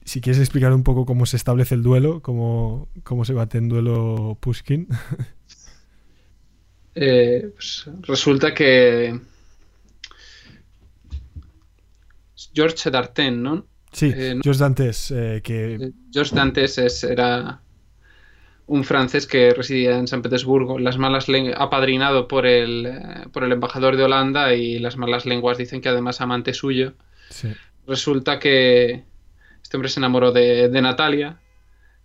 si 0.04 0.22
quieres 0.22 0.40
explicar 0.40 0.74
un 0.74 0.84
poco 0.84 1.06
cómo 1.06 1.26
se 1.26 1.38
establece 1.38 1.74
el 1.74 1.84
duelo, 1.84 2.22
cómo, 2.22 2.90
cómo 3.04 3.26
se 3.26 3.34
bate 3.34 3.58
en 3.58 3.70
duelo 3.70 4.38
Pushkin. 4.40 4.88
eh, 6.96 7.52
pues 7.56 7.90
resulta 8.02 8.54
que 8.54 9.20
George 12.54 12.92
Darten, 12.92 13.42
¿no? 13.42 13.66
Sí, 13.92 14.14
eh, 14.16 14.40
George 14.44 14.60
Dantes, 14.60 15.08
que... 15.44 15.92
George 16.12 16.36
Dantes 16.36 16.78
es, 16.78 17.04
era 17.04 17.62
un 18.70 18.84
francés 18.84 19.26
que 19.26 19.52
residía 19.52 19.98
en 19.98 20.08
San 20.08 20.22
Petersburgo, 20.22 20.78
las 20.78 21.00
malas 21.00 21.26
apadrinado 21.58 22.28
por 22.28 22.46
el, 22.46 22.86
eh, 22.86 23.28
por 23.34 23.44
el 23.44 23.52
embajador 23.52 23.98
de 23.98 24.04
Holanda 24.04 24.54
y 24.54 24.78
las 24.78 24.96
malas 24.96 25.26
lenguas 25.26 25.58
dicen 25.58 25.82
que 25.82 25.90
además 25.90 26.22
amante 26.22 26.54
suyo. 26.54 26.94
Sí. 27.30 27.50
Resulta 27.88 28.38
que 28.38 29.04
este 29.64 29.76
hombre 29.76 29.90
se 29.90 30.00
enamoró 30.00 30.32
de, 30.32 30.70
de, 30.70 30.82
Natalia 30.84 31.40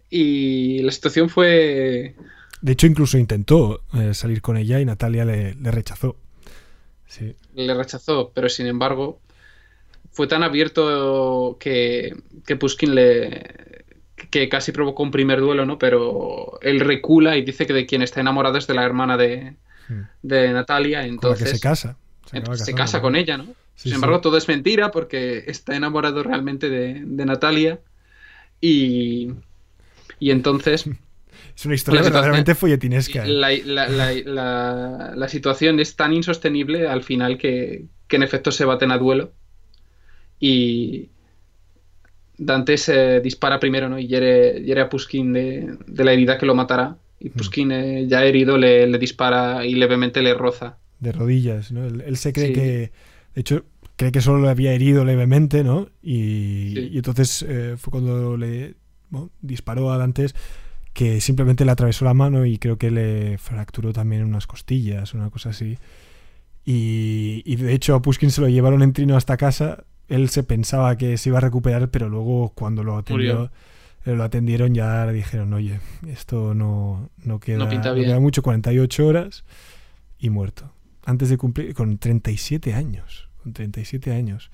y 0.09 0.79
la 0.83 0.91
situación 0.91 1.29
fue... 1.29 2.15
De 2.63 2.73
hecho, 2.73 2.87
incluso 2.87 3.19
intentó 3.19 3.83
eh, 3.93 4.15
salir 4.15 4.41
con 4.41 4.57
ella 4.57 4.81
y 4.81 4.87
Natalia 4.87 5.27
le, 5.27 5.55
le 5.55 5.71
rechazó. 5.71 6.17
Sí. 7.07 7.37
Le 7.55 7.75
rechazó, 7.75 8.33
pero 8.35 8.49
sin 8.49 8.67
embargo 8.67 9.21
fue 10.13 10.27
tan 10.29 10.43
abierto 10.43 11.59
que, 11.61 12.17
que 12.47 12.57
Pushkin 12.57 12.95
le, 12.95 13.74
que 14.31 14.49
casi 14.49 14.73
provocó 14.73 15.03
un 15.03 15.11
primer 15.11 15.41
duelo, 15.41 15.67
¿no? 15.67 15.79
Pero 15.79 16.59
él 16.63 16.81
recula 16.81 17.37
y 17.37 17.43
dice 17.43 17.67
que 17.67 17.73
de 17.73 17.87
quien 17.87 18.03
está 18.03 18.21
enamorado 18.21 18.59
es 18.59 18.67
de 18.67 18.75
la 18.75 18.85
hermana 18.85 19.17
de, 19.17 19.55
de 20.23 20.53
Natalia. 20.53 21.05
Entonces, 21.05 21.51
que 21.51 21.57
se 21.57 21.61
casa. 21.61 21.97
Se, 22.31 22.39
entonces, 22.39 22.67
se 22.67 22.75
casa 22.75 23.01
con 23.01 23.17
ella, 23.17 23.37
¿no? 23.37 23.45
Sí, 23.75 23.89
Sin 23.89 23.95
embargo, 23.95 24.17
sí. 24.17 24.23
todo 24.23 24.37
es 24.37 24.49
mentira 24.49 24.91
porque 24.91 25.45
está 25.47 25.75
enamorado 25.75 26.23
realmente 26.23 26.69
de, 26.69 27.03
de 27.05 27.27
Natalia. 27.27 27.81
Y, 28.61 29.33
y 30.19 30.31
entonces. 30.31 30.85
Es 31.57 31.67
una 31.67 31.77
historia 31.77 32.03
verdaderamente 32.03 32.57
folletinesca. 32.57 33.25
La, 33.27 33.51
la, 33.65 33.89
la, 33.89 35.13
la, 35.15 35.29
situación 35.29 35.79
es 35.79 35.95
tan 35.95 36.13
insostenible 36.13 36.89
al 36.89 37.05
final 37.05 37.39
que, 37.39 37.85
que 38.09 38.17
en 38.17 38.25
efecto 38.25 38.51
se 38.51 38.65
baten 38.65 38.91
a 38.91 38.99
duelo. 38.99 39.33
Y, 40.41 41.11
Dante 42.39 42.77
se 42.77 43.21
dispara 43.21 43.61
primero 43.61 43.89
¿no? 43.89 43.99
y 43.99 44.07
hiere, 44.07 44.63
hiere 44.63 44.81
a 44.81 44.89
Pushkin 44.89 45.33
de, 45.33 45.77
de, 45.87 46.05
la 46.05 46.13
herida 46.13 46.39
que 46.39 46.47
lo 46.47 46.55
matará. 46.55 46.97
Y 47.21 47.31
Pushkin, 47.31 47.73
eh, 47.73 48.07
ya 48.07 48.25
herido, 48.25 48.59
le, 48.59 48.87
le, 48.87 48.99
dispara 48.99 49.65
y 49.65 49.75
levemente 49.75 50.21
le 50.21 50.35
roza. 50.35 50.77
De 51.01 51.13
rodillas, 51.13 51.73
¿no? 51.73 51.85
Él, 51.85 52.03
él 52.07 52.17
se 52.17 52.33
cree 52.33 52.49
sí. 52.49 52.53
que. 52.53 52.93
De 53.35 53.41
hecho, 53.41 53.65
cree 53.97 54.13
que 54.13 54.21
solo 54.21 54.43
le 54.43 54.51
había 54.51 54.75
herido 54.75 55.05
levemente, 55.05 55.65
¿no? 55.65 55.89
Y, 56.03 56.73
sí. 56.75 56.91
y 56.93 56.97
entonces 56.97 57.45
eh, 57.49 57.77
fue 57.79 57.93
cuando 57.93 58.37
le 58.37 58.75
bueno, 59.11 59.31
disparó 59.41 59.93
a 59.93 59.99
Dantes 59.99 60.35
que 60.93 61.21
simplemente 61.21 61.65
le 61.65 61.73
atravesó 61.73 62.05
la 62.05 62.15
mano 62.15 62.47
y 62.47 62.59
creo 62.59 62.79
que 62.79 62.91
le 62.91 63.39
fracturó 63.39 63.93
también 63.93 64.25
unas 64.25 64.47
costillas, 64.47 65.15
una 65.15 65.31
cosa 65.31 65.51
así. 65.51 65.79
Y, 66.65 67.43
y 67.45 67.57
de 67.57 67.75
hecho 67.75 67.95
a 67.95 68.03
Pushkin 68.03 68.31
se 68.31 68.41
lo 68.41 68.49
llevaron 68.49 68.83
en 68.83 68.93
trino 68.93 69.17
hasta 69.17 69.37
casa 69.37 69.85
él 70.15 70.29
se 70.29 70.43
pensaba 70.43 70.97
que 70.97 71.19
se 71.19 71.29
iba 71.29 71.39
a 71.39 71.41
recuperar, 71.41 71.91
pero 71.91 72.09
luego 72.09 72.53
cuando 72.55 72.83
lo 72.85 72.97
atendió, 72.97 73.51
eh, 74.05 74.15
lo 74.15 74.23
atendieron 74.23 74.75
ya 74.75 75.07
le 75.07 75.13
dijeron, 75.13 75.53
oye, 75.53 75.81
esto 76.09 76.55
no, 76.55 77.11
no 77.25 77.41
queda, 77.41 77.59
no, 77.59 77.69
pinta 77.69 77.91
no 77.91 77.95
bien. 77.97 78.07
queda 78.07 78.21
mucho, 78.21 78.43
48 78.43 79.07
horas 79.07 79.45
y 80.19 80.31
muerto. 80.31 80.71
Antes 81.05 81.29
de 81.29 81.37
cumplir, 81.37 81.75
con 81.75 81.99
37 81.99 82.75
años, 82.75 83.29
con 83.43 83.53
37 83.53 84.13
años. 84.13 84.51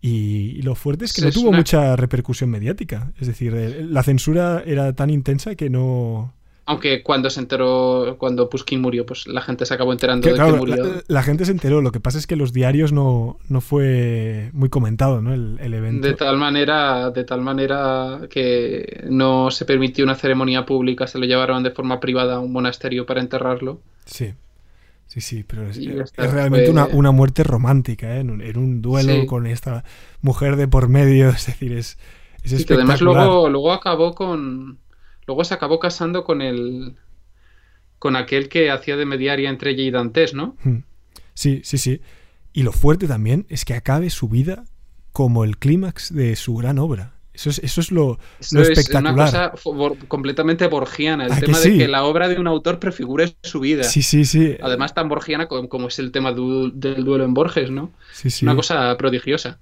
Y, 0.00 0.56
y 0.56 0.62
lo 0.62 0.74
fuerte 0.74 1.04
es 1.04 1.12
que 1.12 1.22
no 1.22 1.28
es 1.28 1.34
tuvo 1.34 1.50
una... 1.50 1.58
mucha 1.58 1.94
repercusión 1.96 2.50
mediática. 2.50 3.12
Es 3.20 3.28
decir, 3.28 3.54
la 3.88 4.02
censura 4.02 4.62
era 4.66 4.92
tan 4.94 5.10
intensa 5.10 5.54
que 5.54 5.70
no, 5.70 6.34
aunque 6.64 7.02
cuando 7.02 7.28
se 7.28 7.40
enteró, 7.40 8.16
cuando 8.18 8.48
Pushkin 8.48 8.80
murió, 8.80 9.04
pues 9.04 9.26
la 9.26 9.40
gente 9.40 9.66
se 9.66 9.74
acabó 9.74 9.92
enterando 9.92 10.24
que, 10.24 10.30
de 10.30 10.36
claro, 10.36 10.52
que 10.52 10.58
murió. 10.58 10.76
La, 10.84 11.02
la, 11.08 11.22
gente 11.22 11.44
se 11.44 11.50
enteró, 11.50 11.82
lo 11.82 11.90
que 11.90 12.00
pasa 12.00 12.18
es 12.18 12.26
que 12.26 12.36
los 12.36 12.52
diarios 12.52 12.92
no, 12.92 13.38
no 13.48 13.60
fue 13.60 14.50
muy 14.52 14.68
comentado, 14.68 15.20
¿no? 15.20 15.34
El, 15.34 15.58
el, 15.60 15.74
evento. 15.74 16.06
De 16.06 16.14
tal 16.14 16.38
manera, 16.38 17.10
de 17.10 17.24
tal 17.24 17.40
manera 17.40 18.20
que 18.30 19.04
no 19.10 19.50
se 19.50 19.64
permitió 19.64 20.04
una 20.04 20.14
ceremonia 20.14 20.64
pública, 20.64 21.06
se 21.06 21.18
lo 21.18 21.26
llevaron 21.26 21.62
de 21.62 21.72
forma 21.72 21.98
privada 21.98 22.36
a 22.36 22.40
un 22.40 22.52
monasterio 22.52 23.06
para 23.06 23.20
enterrarlo. 23.20 23.80
Sí. 24.04 24.34
Sí, 25.06 25.20
sí, 25.20 25.44
pero 25.46 25.68
es, 25.68 25.76
es 25.76 26.14
realmente 26.16 26.72
fue... 26.72 26.72
una, 26.72 26.86
una, 26.86 27.10
muerte 27.10 27.44
romántica, 27.44 28.16
¿eh? 28.16 28.20
en, 28.20 28.30
un, 28.30 28.40
en 28.40 28.56
un 28.56 28.80
duelo 28.80 29.12
sí. 29.12 29.26
con 29.26 29.46
esta 29.46 29.84
mujer 30.22 30.56
de 30.56 30.68
por 30.68 30.88
medio, 30.88 31.28
es 31.36 31.44
decir, 31.44 31.72
es, 31.72 31.98
es 32.42 32.52
sí, 32.52 32.64
que 32.64 32.72
además 32.72 33.02
luego, 33.02 33.50
luego 33.50 33.72
acabó 33.72 34.14
con, 34.14 34.78
Luego 35.32 35.44
se 35.44 35.54
acabó 35.54 35.80
casando 35.80 36.24
con 36.24 36.42
el. 36.42 36.96
con 37.98 38.16
aquel 38.16 38.50
que 38.50 38.70
hacía 38.70 38.98
de 38.98 39.06
mediaria 39.06 39.48
entre 39.48 39.70
ella 39.70 39.82
y 39.82 39.90
Dantes, 39.90 40.34
¿no? 40.34 40.58
Hmm. 40.62 40.80
Sí, 41.32 41.62
sí, 41.64 41.78
sí. 41.78 42.02
Y 42.52 42.64
lo 42.64 42.72
fuerte 42.72 43.08
también 43.08 43.46
es 43.48 43.64
que 43.64 43.72
acabe 43.72 44.10
su 44.10 44.28
vida 44.28 44.64
como 45.10 45.44
el 45.44 45.56
clímax 45.56 46.14
de 46.14 46.36
su 46.36 46.54
gran 46.56 46.78
obra. 46.78 47.14
Eso 47.32 47.48
es, 47.48 47.60
eso 47.60 47.80
es 47.80 47.90
lo, 47.90 48.18
eso 48.40 48.58
lo 48.58 48.62
espectacular. 48.62 49.26
Es 49.26 49.34
una 49.34 49.50
cosa 49.52 50.06
completamente 50.06 50.66
borgiana, 50.66 51.28
el 51.28 51.40
tema 51.40 51.56
sí? 51.56 51.70
de 51.70 51.78
que 51.78 51.88
la 51.88 52.04
obra 52.04 52.28
de 52.28 52.38
un 52.38 52.46
autor 52.46 52.78
prefigure 52.78 53.34
su 53.42 53.60
vida. 53.60 53.84
Sí, 53.84 54.02
sí, 54.02 54.26
sí. 54.26 54.58
Además, 54.60 54.92
tan 54.92 55.08
borgiana 55.08 55.48
como, 55.48 55.66
como 55.70 55.88
es 55.88 55.98
el 55.98 56.12
tema 56.12 56.32
du, 56.32 56.70
del 56.74 57.04
duelo 57.04 57.24
en 57.24 57.32
Borges, 57.32 57.70
¿no? 57.70 57.90
Sí, 58.12 58.28
sí. 58.28 58.44
Una 58.44 58.54
cosa 58.54 58.94
prodigiosa. 58.98 59.60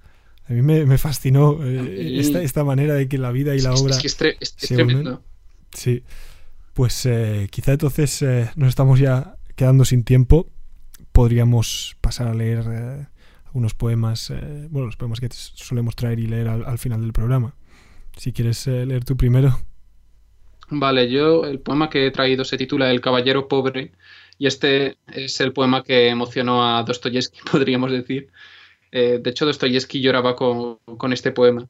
A 0.49 0.53
mí 0.53 0.63
me, 0.63 0.85
me 0.85 0.99
fascinó 0.99 1.61
eh, 1.63 2.19
esta, 2.19 2.43
esta, 2.43 2.65
manera 2.65 2.95
de 2.95 3.07
que 3.07 3.19
la 3.19 3.31
vida 3.31 3.55
y 3.55 3.61
la 3.61 3.73
obra. 3.73 3.95
Es, 3.95 4.01
que 4.01 4.09
es, 4.09 4.17
tre 4.17 4.37
es, 4.41 4.57
es 4.61 4.69
tremendo. 4.69 5.11
Unen. 5.11 5.30
Sí. 5.73 6.03
Pues 6.81 7.05
eh, 7.05 7.49
quizá 7.51 7.73
entonces 7.73 8.23
eh, 8.23 8.51
nos 8.57 8.71
estamos 8.71 8.99
ya 8.99 9.37
quedando 9.57 9.85
sin 9.85 10.05
tiempo, 10.05 10.47
podríamos 11.13 11.97
pasar 12.01 12.29
a 12.29 12.35
leer 12.35 12.65
eh, 12.73 13.07
algunos 13.47 13.75
poemas, 13.75 14.33
bueno, 14.71 14.87
los 14.87 14.97
poemas 14.97 15.21
que 15.21 15.29
solemos 15.31 15.97
traer 15.97 16.21
y 16.21 16.27
leer 16.27 16.49
al, 16.49 16.79
final 16.79 17.01
del 17.01 17.13
programa. 17.13 17.55
Si 18.17 18.33
quieres 18.33 18.67
leer 18.67 19.05
tú 19.05 19.17
primero. 19.17 19.61
Vale, 20.71 21.11
yo 21.11 21.45
el 21.45 21.59
poema 21.59 21.91
que 21.91 22.07
he 22.07 22.11
traído 22.13 22.45
se 22.45 22.57
titula 22.57 22.91
El 22.91 23.01
caballero 23.01 23.49
pobre 23.49 23.93
y 24.39 24.47
este 24.47 24.97
es 25.13 25.41
el 25.41 25.53
poema 25.53 25.83
que 25.83 26.09
emocionó 26.09 26.65
a 26.65 26.83
Dostoyevsky, 26.85 27.41
podríamos 27.51 27.91
decir. 27.91 28.31
de 28.93 29.23
hecho, 29.27 29.45
Dostoyevsky 29.47 30.01
lloraba 30.01 30.37
con, 30.37 30.79
con 30.97 31.13
este 31.13 31.33
poema. 31.33 31.69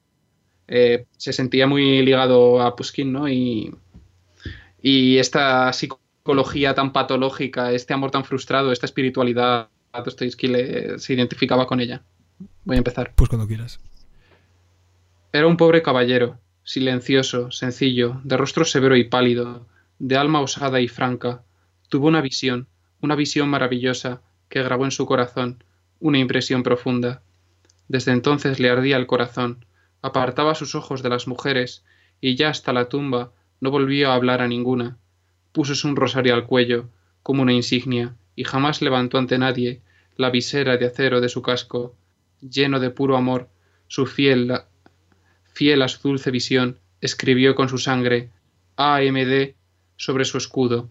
se 0.69 1.33
sentía 1.33 1.67
muy 1.67 2.03
ligado 2.03 2.61
a 2.61 2.77
Pushkin, 2.77 3.11
¿no? 3.11 3.29
Y, 3.29 3.73
y 4.83 5.19
esta 5.19 5.73
psicología 5.73 6.75
tan 6.75 6.93
patológica, 6.93 7.73
este 7.73 7.95
amor 7.95 8.11
tan 8.11 8.25
frustrado, 8.25 8.73
esta 8.73 8.87
espiritualidad, 8.87 9.69
Dostoyevsky 9.93 10.53
se 10.99 11.15
identificaba 11.15 11.67
con 11.67 11.81
ella. 11.81 12.03
Voy 12.65 12.77
a 12.77 12.79
empezar. 12.79 13.13
Pues 13.17 13.29
cuando 13.29 13.47
quieras. 13.47 13.81
Era 15.33 15.47
un 15.47 15.57
pobre 15.57 15.83
caballero, 15.83 16.39
silencioso, 16.63 17.51
sencillo, 17.51 18.21
de 18.25 18.37
rostro 18.37 18.65
severo 18.65 18.97
y 18.97 19.05
pálido, 19.05 19.67
de 19.99 20.17
alma 20.17 20.41
osada 20.41 20.81
y 20.81 20.89
franca. 20.89 21.43
Tuvo 21.89 22.09
una 22.09 22.21
visión, 22.21 22.69
una 23.01 23.17
visión 23.17 23.49
maravillosa, 23.49 24.23
que 24.49 24.63
grabó 24.63 24.85
en 24.85 24.91
su 24.91 25.07
corazón 25.07 25.63
una 26.01 26.19
impresión 26.19 26.63
profunda. 26.63 27.23
Desde 27.89 28.13
entonces 28.13 28.59
le 28.59 28.71
ardía 28.71 28.97
el 28.97 29.07
corazón, 29.07 29.67
apartaba 30.03 30.55
sus 30.55 30.75
ojos 30.75 31.03
de 31.03 31.11
las 31.11 31.27
mujeres, 31.29 31.85
y 32.21 32.37
ya 32.37 32.49
hasta 32.49 32.73
la 32.73 32.89
tumba 32.89 33.33
no 33.61 33.71
volvió 33.71 34.11
a 34.11 34.15
hablar 34.15 34.41
a 34.41 34.49
ninguna. 34.49 34.99
Púsose 35.53 35.87
un 35.87 35.97
rosario 35.97 36.35
al 36.35 36.47
cuello, 36.47 36.89
como 37.23 37.43
una 37.43 37.53
insignia, 37.53 38.17
y 38.35 38.45
jamás 38.45 38.83
levantó 38.83 39.19
ante 39.19 39.39
nadie 39.39 39.83
la 40.17 40.31
visera 40.31 40.77
de 40.77 40.87
acero 40.87 41.21
de 41.21 41.29
su 41.29 41.43
casco. 41.43 41.95
Lleno 42.41 42.81
de 42.81 42.91
puro 42.91 43.17
amor, 43.17 43.49
su 43.89 44.07
fiel, 44.07 44.53
fiel 45.53 45.83
a 45.83 45.89
su 45.89 46.09
dulce 46.09 46.31
visión, 46.31 46.79
escribió 47.01 47.55
con 47.55 47.69
su 47.69 47.79
sangre 47.79 48.31
AMD 48.77 49.55
sobre 49.97 50.25
su 50.25 50.39
escudo. 50.39 50.89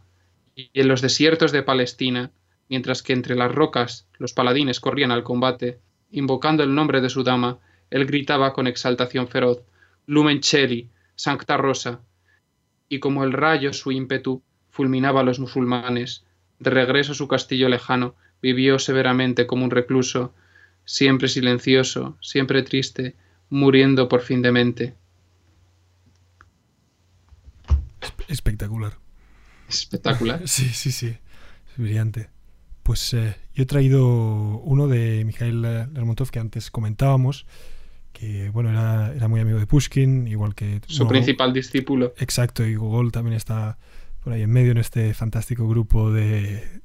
Y 0.55 0.70
en 0.74 0.88
los 0.88 1.01
desiertos 1.01 1.51
de 1.51 1.63
Palestina, 1.63 2.32
mientras 2.67 3.01
que 3.01 3.13
entre 3.13 3.36
las 3.36 3.53
rocas 3.53 4.07
los 4.17 4.34
paladines 4.34 4.80
corrían 4.80 5.11
al 5.11 5.24
combate, 5.24 5.80
invocando 6.11 6.63
el 6.63 6.76
nombre 6.76 7.01
de 7.01 7.09
su 7.09 7.24
dama, 7.24 7.59
él 7.89 8.05
gritaba 8.05 8.53
con 8.53 8.67
exaltación 8.67 9.28
feroz 9.28 9.63
Lumen 10.05 10.41
Cheli, 10.41 10.89
Sancta 11.15 11.57
Rosa, 11.57 12.01
y 12.90 13.00
como 13.00 13.24
el 13.24 13.32
rayo 13.32 13.72
su 13.72 13.92
ímpetu 13.92 14.42
fulminaba 14.70 15.22
a 15.22 15.24
los 15.24 15.40
musulmanes, 15.40 16.26
de 16.60 16.72
regreso 16.72 17.14
a 17.14 17.16
su 17.16 17.28
castillo 17.28 17.70
lejano, 17.70 18.16
vivió 18.42 18.80
severamente 18.80 19.48
como 19.48 19.64
un 19.64 19.72
recluso, 19.72 20.34
siempre 20.86 21.28
silencioso, 21.28 22.18
siempre 22.22 22.64
triste, 22.64 23.16
muriendo 23.50 24.10
por 24.10 24.22
fin 24.22 24.42
de 24.42 24.52
mente. 24.52 24.96
Espectacular. 28.28 28.94
Espectacular. 29.68 30.42
sí, 30.46 30.70
sí, 30.70 30.92
sí. 30.92 31.08
Es 31.08 31.78
brillante. 31.78 32.30
Pues 32.84 33.14
eh, 33.14 33.36
yo 33.54 33.64
he 33.64 33.66
traído 33.66 34.08
uno 34.08 34.88
de 34.88 35.24
Mikhail 35.26 35.62
Lermontov 35.62 36.32
que 36.32 36.40
antes 36.40 36.72
comentábamos, 36.72 37.46
que 38.20 38.49
bueno, 38.49 38.70
era, 38.70 39.13
era, 39.15 39.28
muy 39.30 39.39
amigo 39.39 39.59
de 39.59 39.65
Pushkin, 39.65 40.28
igual 40.28 40.53
que... 40.53 40.82
Su 40.88 41.07
principal 41.07 41.53
discípulo. 41.53 42.13
Exacto, 42.17 42.65
y 42.65 42.76
Gogol 42.76 43.13
también 43.13 43.36
está 43.36 43.78
por 44.22 44.34
ahí 44.34 44.41
en 44.41 44.49
medio 44.49 44.72
en 44.72 44.78
este 44.78 45.13
fantástico 45.13 45.70
grupo 45.70 46.11
de, 46.11 46.82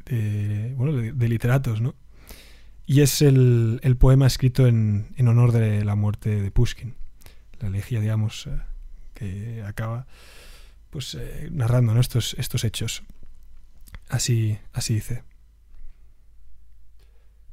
bueno, 0.77 0.93
de, 0.93 1.29
literatos, 1.29 1.81
¿no? 1.81 1.97
Y 2.87 3.01
es 3.01 3.21
el, 3.21 3.81
el 3.83 3.97
poema 3.97 4.29
escrito 4.29 4.69
en, 4.69 5.09
en, 5.17 5.27
honor 5.27 5.51
de 5.51 5.85
la 5.85 5.97
muerte 5.97 6.41
de 6.41 6.51
Pushkin, 6.53 6.95
la 7.59 7.67
elegía, 7.67 7.99
digamos, 7.99 8.47
eh, 8.47 8.61
que 9.15 9.65
acaba 9.67 10.07
pues 10.91 11.17
eh, 11.17 11.49
narrando 11.51 11.99
estos, 11.99 12.37
estos 12.39 12.63
hechos. 12.63 13.03
Así, 14.09 14.59
así 14.73 14.95
dice. 14.95 15.25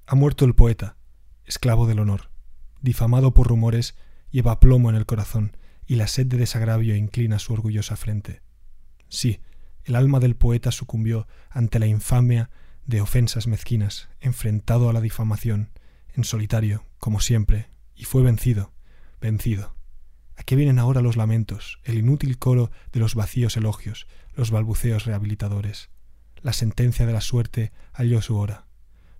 Ha 0.05 0.13
muerto 0.13 0.45
el 0.45 0.53
poeta, 0.53 0.97
esclavo 1.45 1.87
del 1.87 1.99
honor 1.99 2.30
difamado 2.81 3.33
por 3.33 3.47
rumores, 3.47 3.95
lleva 4.31 4.59
plomo 4.59 4.89
en 4.89 4.95
el 4.95 5.05
corazón 5.05 5.57
y 5.85 5.95
la 5.95 6.07
sed 6.07 6.27
de 6.27 6.37
desagravio 6.37 6.95
inclina 6.95 7.39
su 7.39 7.53
orgullosa 7.53 7.95
frente. 7.95 8.41
Sí, 9.09 9.41
el 9.83 9.95
alma 9.95 10.19
del 10.19 10.35
poeta 10.35 10.71
sucumbió 10.71 11.27
ante 11.49 11.79
la 11.79 11.87
infamia 11.87 12.49
de 12.85 13.01
ofensas 13.01 13.47
mezquinas, 13.47 14.09
enfrentado 14.19 14.89
a 14.89 14.93
la 14.93 15.01
difamación, 15.01 15.69
en 16.13 16.23
solitario, 16.23 16.85
como 16.97 17.19
siempre, 17.19 17.69
y 17.95 18.05
fue 18.05 18.21
vencido, 18.21 18.73
vencido. 19.19 19.75
¿A 20.35 20.43
qué 20.43 20.55
vienen 20.55 20.79
ahora 20.79 21.01
los 21.01 21.17
lamentos, 21.17 21.79
el 21.83 21.97
inútil 21.97 22.37
coro 22.39 22.71
de 22.91 22.99
los 22.99 23.15
vacíos 23.15 23.57
elogios, 23.57 24.07
los 24.33 24.49
balbuceos 24.49 25.05
rehabilitadores? 25.05 25.89
La 26.41 26.53
sentencia 26.53 27.05
de 27.05 27.13
la 27.13 27.21
suerte 27.21 27.71
halló 27.93 28.21
su 28.21 28.37
hora. 28.37 28.65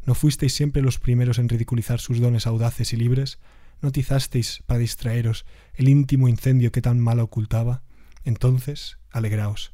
¿No 0.06 0.16
fuisteis 0.16 0.54
siempre 0.54 0.82
los 0.82 1.00
primeros 1.00 1.38
en 1.38 1.50
ridiculizar 1.50 2.00
sus 2.00 2.20
dones 2.20 2.48
audaces 2.48 2.94
y 2.94 2.98
libres? 2.98 3.40
¿No 3.82 3.92
tizasteis 3.92 4.64
para 4.66 4.80
distraeros 4.80 5.46
el 5.76 5.90
íntimo 5.90 6.28
incendio 6.28 6.72
que 6.72 6.82
tan 6.82 7.00
mal 7.00 7.20
ocultaba? 7.20 7.84
Entonces, 8.24 8.98
alegraos. 9.12 9.74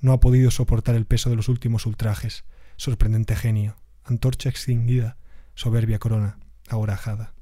No 0.00 0.12
ha 0.12 0.20
podido 0.20 0.50
soportar 0.50 0.94
el 0.94 1.06
peso 1.06 1.30
de 1.30 1.36
los 1.36 1.48
últimos 1.48 1.86
ultrajes. 1.86 2.44
Sorprendente 2.76 3.34
genio, 3.36 3.76
antorcha 4.04 4.48
extinguida, 4.48 5.16
soberbia 5.54 5.98
corona, 5.98 6.38
ahora 6.68 6.94
ajada. 6.94 7.34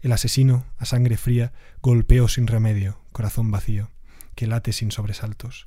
El 0.00 0.12
asesino, 0.12 0.64
a 0.76 0.84
sangre 0.84 1.16
fría, 1.16 1.52
golpeó 1.82 2.28
sin 2.28 2.46
remedio, 2.46 3.00
corazón 3.12 3.50
vacío, 3.50 3.90
que 4.36 4.46
late 4.46 4.72
sin 4.72 4.92
sobresaltos. 4.92 5.66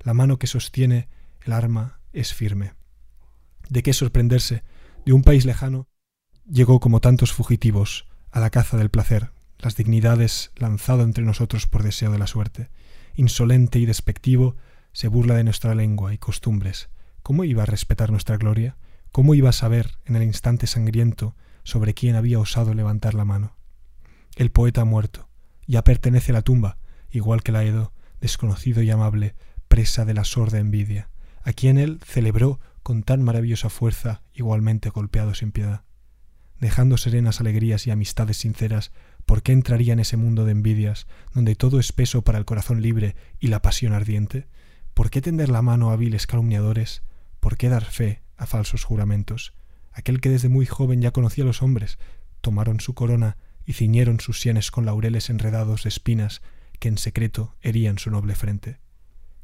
La 0.00 0.12
mano 0.12 0.38
que 0.38 0.46
sostiene 0.46 1.08
el 1.42 1.52
arma 1.52 2.00
es 2.12 2.34
firme. 2.34 2.74
¿De 3.70 3.82
qué 3.82 3.94
sorprenderse 3.94 4.62
de 5.04 5.12
un 5.12 5.22
país 5.22 5.44
lejano, 5.44 5.88
llegó 6.50 6.80
como 6.80 7.00
tantos 7.00 7.32
fugitivos 7.32 8.06
a 8.30 8.40
la 8.40 8.50
caza 8.50 8.76
del 8.76 8.90
placer, 8.90 9.30
las 9.58 9.76
dignidades 9.76 10.52
lanzado 10.56 11.02
entre 11.02 11.24
nosotros 11.24 11.66
por 11.66 11.82
deseo 11.82 12.10
de 12.12 12.18
la 12.18 12.26
suerte. 12.26 12.70
Insolente 13.14 13.78
y 13.78 13.86
despectivo, 13.86 14.56
se 14.92 15.08
burla 15.08 15.34
de 15.34 15.44
nuestra 15.44 15.74
lengua 15.74 16.12
y 16.14 16.18
costumbres. 16.18 16.90
¿Cómo 17.22 17.44
iba 17.44 17.62
a 17.62 17.66
respetar 17.66 18.10
nuestra 18.10 18.36
gloria? 18.36 18.76
¿Cómo 19.12 19.34
iba 19.34 19.50
a 19.50 19.52
saber 19.52 19.98
en 20.04 20.16
el 20.16 20.22
instante 20.22 20.66
sangriento 20.66 21.36
sobre 21.64 21.94
quién 21.94 22.16
había 22.16 22.38
osado 22.38 22.74
levantar 22.74 23.14
la 23.14 23.24
mano? 23.24 23.56
El 24.36 24.50
poeta 24.50 24.82
ha 24.82 24.84
muerto, 24.84 25.28
ya 25.66 25.82
pertenece 25.82 26.32
a 26.32 26.34
la 26.34 26.42
tumba, 26.42 26.78
igual 27.10 27.42
que 27.42 27.52
la 27.52 27.64
Edo, 27.64 27.92
desconocido 28.20 28.82
y 28.82 28.90
amable, 28.90 29.34
presa 29.68 30.04
de 30.04 30.14
la 30.14 30.24
sorda 30.24 30.58
envidia, 30.58 31.10
a 31.42 31.52
quien 31.52 31.78
él 31.78 32.00
celebró 32.04 32.60
con 32.82 33.02
tan 33.02 33.22
maravillosa 33.22 33.68
fuerza, 33.68 34.22
igualmente 34.32 34.90
golpeado 34.90 35.34
sin 35.34 35.52
piedad. 35.52 35.84
Dejando 36.58 36.96
serenas 36.98 37.40
alegrías 37.40 37.86
y 37.86 37.90
amistades 37.90 38.38
sinceras, 38.38 38.92
¿por 39.24 39.42
qué 39.42 39.52
entraría 39.52 39.92
en 39.92 40.00
ese 40.00 40.16
mundo 40.16 40.44
de 40.44 40.52
envidias, 40.52 41.06
donde 41.34 41.54
todo 41.54 41.80
es 41.80 41.92
peso 41.92 42.22
para 42.22 42.38
el 42.38 42.44
corazón 42.44 42.82
libre 42.82 43.16
y 43.38 43.48
la 43.48 43.62
pasión 43.62 43.92
ardiente? 43.92 44.48
¿Por 44.92 45.10
qué 45.10 45.22
tender 45.22 45.48
la 45.48 45.62
mano 45.62 45.90
a 45.90 45.96
viles 45.96 46.26
calumniadores? 46.26 47.02
¿Por 47.40 47.56
qué 47.56 47.68
dar 47.68 47.84
fe 47.84 48.22
a 48.36 48.46
falsos 48.46 48.84
juramentos? 48.84 49.54
Aquel 49.92 50.20
que 50.20 50.28
desde 50.28 50.48
muy 50.48 50.66
joven 50.66 51.00
ya 51.00 51.12
conocía 51.12 51.44
a 51.44 51.46
los 51.46 51.62
hombres, 51.62 51.98
tomaron 52.40 52.80
su 52.80 52.94
corona 52.94 53.38
y 53.64 53.72
ciñeron 53.72 54.20
sus 54.20 54.40
sienes 54.40 54.70
con 54.70 54.84
laureles 54.84 55.30
enredados 55.30 55.84
de 55.84 55.88
espinas 55.88 56.42
que 56.78 56.88
en 56.88 56.98
secreto 56.98 57.56
herían 57.60 57.98
su 57.98 58.10
noble 58.10 58.34
frente 58.34 58.78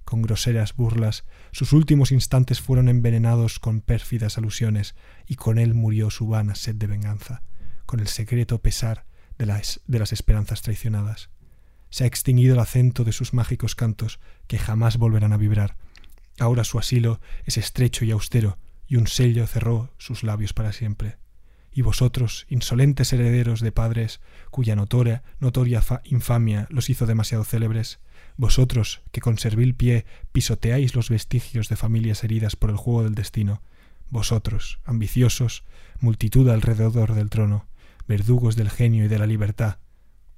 con 0.07 0.23
groseras 0.23 0.77
burlas, 0.77 1.25
sus 1.51 1.73
últimos 1.73 2.13
instantes 2.13 2.61
fueron 2.61 2.89
envenenados 2.89 3.59
con 3.59 3.81
pérfidas 3.81 4.39
alusiones, 4.39 4.95
y 5.27 5.35
con 5.35 5.59
él 5.59 5.75
murió 5.75 6.11
su 6.11 6.29
vana 6.29 6.55
sed 6.55 6.77
de 6.77 6.87
venganza, 6.87 7.43
con 7.87 7.99
el 7.99 8.07
secreto 8.07 8.63
pesar 8.63 9.05
de 9.37 9.47
las, 9.47 9.81
de 9.89 9.99
las 9.99 10.13
esperanzas 10.13 10.63
traicionadas. 10.63 11.29
Se 11.91 12.05
ha 12.05 12.07
extinguido 12.07 12.55
el 12.55 12.61
acento 12.61 13.03
de 13.03 13.11
sus 13.11 13.35
mágicos 13.35 13.75
cantos, 13.75 14.21
que 14.47 14.59
jamás 14.59 14.97
volverán 14.97 15.33
a 15.33 15.39
vibrar. 15.39 15.77
Ahora 16.39 16.63
su 16.63 16.79
asilo 16.79 17.21
es 17.45 17.57
estrecho 17.57 18.05
y 18.05 18.13
austero, 18.13 18.59
y 18.87 18.97
un 18.97 19.09
sello 19.09 19.45
cerró 19.49 19.93
sus 19.99 20.23
labios 20.23 20.53
para 20.53 20.73
siempre. 20.73 21.19
Y 21.73 21.83
vosotros, 21.83 22.47
insolentes 22.49 23.13
herederos 23.13 23.61
de 23.61 23.73
padres, 23.73 24.21
cuya 24.53 24.77
notoria, 24.77 25.25
notoria 25.41 25.83
infamia 26.05 26.69
los 26.71 26.91
hizo 26.91 27.07
demasiado 27.07 27.43
célebres, 27.43 27.99
vosotros 28.37 29.03
que 29.13 29.21
con 29.21 29.39
servil 29.39 29.75
pie 29.75 30.05
pisoteáis 30.33 30.95
los 30.95 31.09
vestigios 31.09 31.69
de 31.69 31.77
familias 31.77 32.25
heridas 32.25 32.57
por 32.57 32.71
el 32.71 32.77
juego 32.77 33.03
del 33.03 33.15
destino, 33.15 33.63
vosotros, 34.11 34.79
ambiciosos, 34.85 35.65
multitud 36.01 36.49
alrededor 36.49 37.15
del 37.15 37.31
trono, 37.31 37.67
verdugos 38.07 38.57
del 38.57 38.71
genio 38.71 39.05
y 39.07 39.09
de 39.09 39.19
la 39.19 39.27
libertad, 39.27 39.79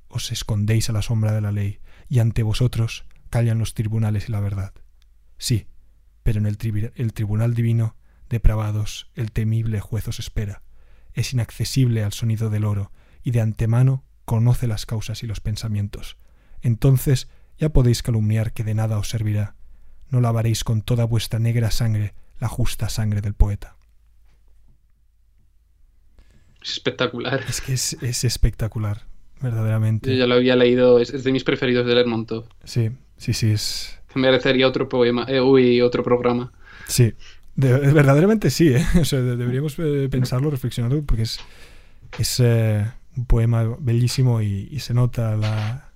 os 0.08 0.32
escondéis 0.32 0.88
a 0.88 0.92
la 0.92 1.02
sombra 1.02 1.32
de 1.32 1.40
la 1.40 1.52
ley, 1.52 1.80
y 2.08 2.20
ante 2.20 2.42
vosotros 2.42 3.04
callan 3.30 3.58
los 3.58 3.74
tribunales 3.74 4.28
y 4.28 4.32
la 4.32 4.40
verdad. 4.40 4.72
Sí, 5.36 5.66
pero 6.22 6.38
en 6.38 6.46
el, 6.46 6.92
el 6.94 7.12
tribunal 7.12 7.54
divino 7.54 7.96
depravados, 8.30 9.10
el 9.14 9.32
temible 9.32 9.80
juez 9.80 10.08
os 10.08 10.18
espera. 10.18 10.62
Es 11.12 11.32
inaccesible 11.32 12.04
al 12.04 12.12
sonido 12.12 12.48
del 12.50 12.64
oro, 12.64 12.90
y 13.22 13.32
de 13.32 13.40
antemano 13.40 14.04
conoce 14.24 14.66
las 14.66 14.86
causas 14.86 15.22
y 15.22 15.26
los 15.26 15.40
pensamientos. 15.40 16.16
Entonces 16.62 17.28
ya 17.58 17.68
podéis 17.70 18.02
calumniar 18.02 18.52
que 18.52 18.64
de 18.64 18.74
nada 18.74 18.98
os 18.98 19.08
servirá. 19.08 19.54
No 20.10 20.20
lavaréis 20.20 20.64
con 20.64 20.82
toda 20.82 21.04
vuestra 21.04 21.38
negra 21.38 21.70
sangre 21.70 22.14
la 22.40 22.48
justa 22.48 22.88
sangre 22.88 23.20
del 23.20 23.34
poeta. 23.34 23.76
Es 26.62 26.72
espectacular. 26.72 27.40
Es 27.48 27.60
que 27.60 27.74
es, 27.74 27.94
es 28.02 28.24
espectacular, 28.24 29.02
verdaderamente. 29.40 30.10
Yo 30.10 30.16
ya 30.18 30.26
lo 30.26 30.34
había 30.34 30.56
leído, 30.56 30.98
es, 30.98 31.10
es 31.10 31.24
de 31.24 31.32
mis 31.32 31.44
preferidos 31.44 31.86
de 31.86 31.94
Lermontov. 31.94 32.46
Sí, 32.64 32.90
sí, 33.16 33.32
sí, 33.32 33.50
es... 33.52 33.98
Merecería 34.14 34.66
otro 34.66 34.88
poema, 34.88 35.24
eh, 35.28 35.40
uy, 35.40 35.80
otro 35.80 36.02
programa. 36.02 36.52
Sí, 36.86 37.14
de- 37.54 37.92
verdaderamente 37.92 38.50
sí, 38.50 38.68
¿eh? 38.74 38.84
O 39.00 39.04
sea, 39.04 39.20
de- 39.20 39.36
deberíamos 39.36 39.76
eh, 39.78 40.08
pensarlo, 40.10 40.50
reflexionarlo, 40.50 41.02
porque 41.02 41.22
es, 41.22 41.38
es 42.18 42.40
eh, 42.40 42.84
un 43.16 43.26
poema 43.26 43.76
bellísimo 43.78 44.40
y, 44.42 44.68
y 44.70 44.80
se 44.80 44.94
nota 44.94 45.36
la 45.36 45.87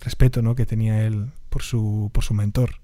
respeto 0.00 0.42
¿no? 0.42 0.54
que 0.54 0.66
tenía 0.66 1.04
él 1.06 1.26
por 1.50 1.62
su, 1.62 2.10
por 2.12 2.24
su 2.24 2.34
mentor. 2.34 2.80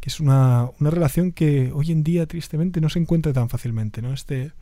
Que 0.00 0.10
es 0.10 0.20
una, 0.20 0.68
una 0.78 0.90
relación 0.90 1.32
que 1.32 1.70
hoy 1.72 1.90
en 1.92 2.02
día, 2.04 2.26
tristemente, 2.26 2.80
no 2.80 2.88
se 2.88 2.98
encuentra 2.98 3.32
tan 3.32 3.48
fácilmente, 3.48 4.02
¿no? 4.02 4.12
Este, 4.12 4.52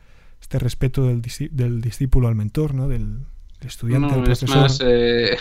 este 0.41 0.59
respeto 0.59 1.05
del, 1.05 1.21
del 1.51 1.81
discípulo 1.81 2.27
al 2.27 2.35
mentor, 2.35 2.73
¿no? 2.73 2.87
Del, 2.87 3.19
del 3.59 3.67
estudiante 3.67 4.07
No, 4.07 4.13
al 4.23 4.31
es 4.31 4.39
profesor. 4.39 4.61
más, 4.61 4.79
eh, 4.83 5.37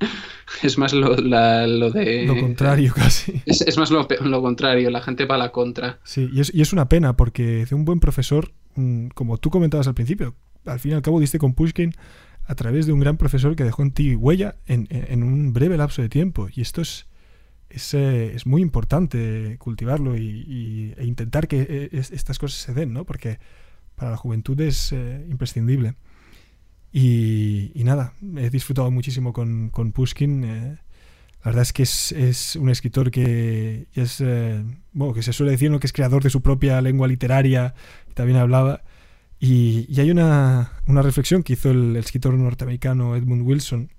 es 0.62 0.78
más 0.78 0.92
lo, 0.92 1.16
la- 1.16 1.66
lo 1.66 1.90
de... 1.90 2.24
lo 2.26 2.38
contrario, 2.38 2.92
casi. 2.94 3.42
Es, 3.46 3.62
es 3.62 3.78
más 3.78 3.90
lo, 3.90 4.06
lo 4.20 4.42
contrario, 4.42 4.90
la 4.90 5.00
gente 5.00 5.24
va 5.24 5.36
a 5.36 5.38
la 5.38 5.50
contra. 5.52 5.98
Sí, 6.04 6.28
y 6.32 6.40
es, 6.40 6.52
y 6.54 6.60
es 6.60 6.72
una 6.72 6.88
pena 6.88 7.16
porque 7.16 7.64
de 7.66 7.74
un 7.74 7.84
buen 7.84 8.00
profesor, 8.00 8.52
mm, 8.76 9.08
como 9.08 9.38
tú 9.38 9.50
comentabas 9.50 9.88
al 9.88 9.94
principio, 9.94 10.34
al 10.66 10.78
fin 10.78 10.92
y 10.92 10.94
al 10.94 11.02
cabo 11.02 11.20
diste 11.20 11.38
con 11.38 11.54
Pushkin 11.54 11.94
a 12.48 12.54
través 12.54 12.86
de 12.86 12.92
un 12.92 13.00
gran 13.00 13.16
profesor 13.18 13.54
que 13.54 13.62
dejó 13.64 13.82
en 13.82 13.92
ti 13.92 14.16
huella 14.16 14.56
en, 14.66 14.88
en- 14.90 15.22
un 15.22 15.52
breve 15.52 15.76
lapso 15.76 16.02
de 16.02 16.08
tiempo. 16.08 16.48
Y 16.54 16.62
esto 16.62 16.80
es, 16.80 17.06
es, 17.70 17.92
eh, 17.94 18.34
es 18.34 18.46
muy 18.46 18.62
importante 18.62 19.56
cultivarlo 19.58 20.16
y, 20.16 20.22
y- 20.48 20.94
e 20.96 21.04
intentar 21.04 21.46
que 21.46 21.60
eh, 21.68 21.88
es- 21.92 22.10
estas 22.10 22.38
cosas 22.38 22.58
se 22.60 22.72
den, 22.74 22.92
¿no? 22.94 23.04
Porque 23.04 23.38
para 23.94 24.10
la 24.12 24.16
juventud 24.16 24.58
es 24.60 24.92
eh, 24.92 25.26
imprescindible. 25.30 25.94
Y, 26.92 27.70
y 27.74 27.84
nada, 27.84 28.14
he 28.38 28.48
disfrutado 28.50 28.90
muchísimo 28.90 29.32
con, 29.32 29.68
con 29.70 29.92
Pushkin. 29.92 30.44
eh, 30.44 30.78
la 31.44 31.50
verdad 31.50 31.62
es 31.62 31.72
que 31.72 31.82
es, 31.82 32.12
es 32.12 32.56
un 32.56 32.70
escritor 32.70 33.10
que 33.10 33.86
es, 33.94 34.20
eh, 34.24 34.64
bueno, 34.92 35.12
que 35.14 35.22
se 35.22 35.32
suele 35.32 35.52
decir 35.52 35.70
¿no? 35.70 35.78
que 35.80 35.86
es 35.86 35.92
creador 35.92 36.22
de 36.22 36.30
su 36.30 36.40
propia 36.40 36.80
lengua 36.80 37.06
literaria, 37.08 37.74
también 38.14 38.38
hablaba. 38.38 38.82
Y, 39.40 39.86
y 39.88 40.00
hay 40.00 40.10
una, 40.10 40.72
una 40.86 41.02
reflexión 41.02 41.42
que 41.42 41.52
hizo 41.52 41.70
el, 41.70 41.90
el 41.90 41.96
escritor 41.96 42.34
norteamericano 42.34 43.14
Edmund 43.16 43.46
Wilson, 43.46 43.90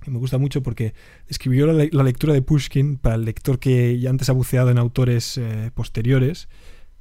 que 0.00 0.10
me 0.10 0.18
gusta 0.18 0.38
mucho 0.38 0.62
porque 0.62 0.94
escribió 1.28 1.66
la, 1.66 1.86
la 1.90 2.02
lectura 2.02 2.32
de 2.32 2.42
Pushkin 2.42 2.96
para 2.96 3.16
el 3.16 3.24
lector 3.24 3.58
que 3.58 3.98
ya 3.98 4.10
antes 4.10 4.28
ha 4.28 4.32
buceado 4.32 4.70
en 4.70 4.78
autores 4.78 5.38
eh, 5.38 5.70
posteriores, 5.74 6.48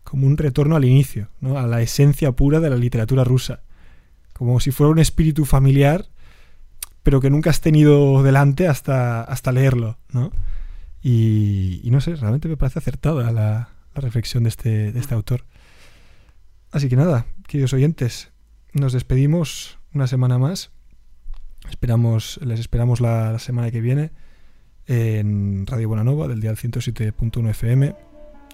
como 0.03 0.27
un 0.27 0.37
retorno 0.37 0.75
al 0.75 0.85
inicio, 0.85 1.29
¿no? 1.39 1.57
a 1.57 1.67
la 1.67 1.81
esencia 1.81 2.31
pura 2.33 2.59
de 2.59 2.69
la 2.69 2.75
literatura 2.75 3.23
rusa, 3.23 3.61
como 4.33 4.59
si 4.59 4.71
fuera 4.71 4.91
un 4.91 4.99
espíritu 4.99 5.45
familiar 5.45 6.09
pero 7.03 7.19
que 7.19 7.29
nunca 7.29 7.49
has 7.49 7.61
tenido 7.61 8.21
delante 8.23 8.67
hasta, 8.67 9.23
hasta 9.23 9.51
leerlo, 9.51 9.97
¿no? 10.11 10.31
Y, 11.01 11.81
y 11.83 11.89
no 11.91 11.99
sé, 11.99 12.15
realmente 12.15 12.47
me 12.47 12.57
parece 12.57 12.79
acertada 12.79 13.31
la, 13.31 13.69
la 13.95 14.01
reflexión 14.01 14.43
de 14.43 14.49
este, 14.49 14.91
de 14.91 14.99
este 14.99 15.15
autor. 15.15 15.45
Así 16.71 16.87
que 16.87 16.95
nada, 16.95 17.25
queridos 17.47 17.73
oyentes, 17.73 18.31
nos 18.73 18.93
despedimos 18.93 19.77
una 19.93 20.07
semana 20.07 20.37
más. 20.37 20.71
Esperamos, 21.69 22.39
les 22.43 22.59
esperamos 22.59 23.01
la, 23.01 23.37
semana 23.39 23.71
que 23.71 23.81
viene 23.81 24.11
en 24.87 25.67
Radio 25.67 25.89
Bonanova 25.89 26.27
del 26.27 26.39
dial 26.39 26.55
107.1 26.55 27.49
FM, 27.49 27.95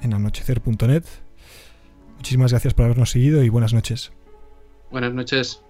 en 0.02 0.14
anochecer.net. 0.14 1.04
Muchísimas 2.16 2.52
gracias 2.52 2.74
por 2.74 2.86
habernos 2.86 3.12
seguido 3.12 3.44
y 3.44 3.50
buenas 3.50 3.74
noches. 3.74 4.12
Buenas 4.90 5.14
noches. 5.14 5.62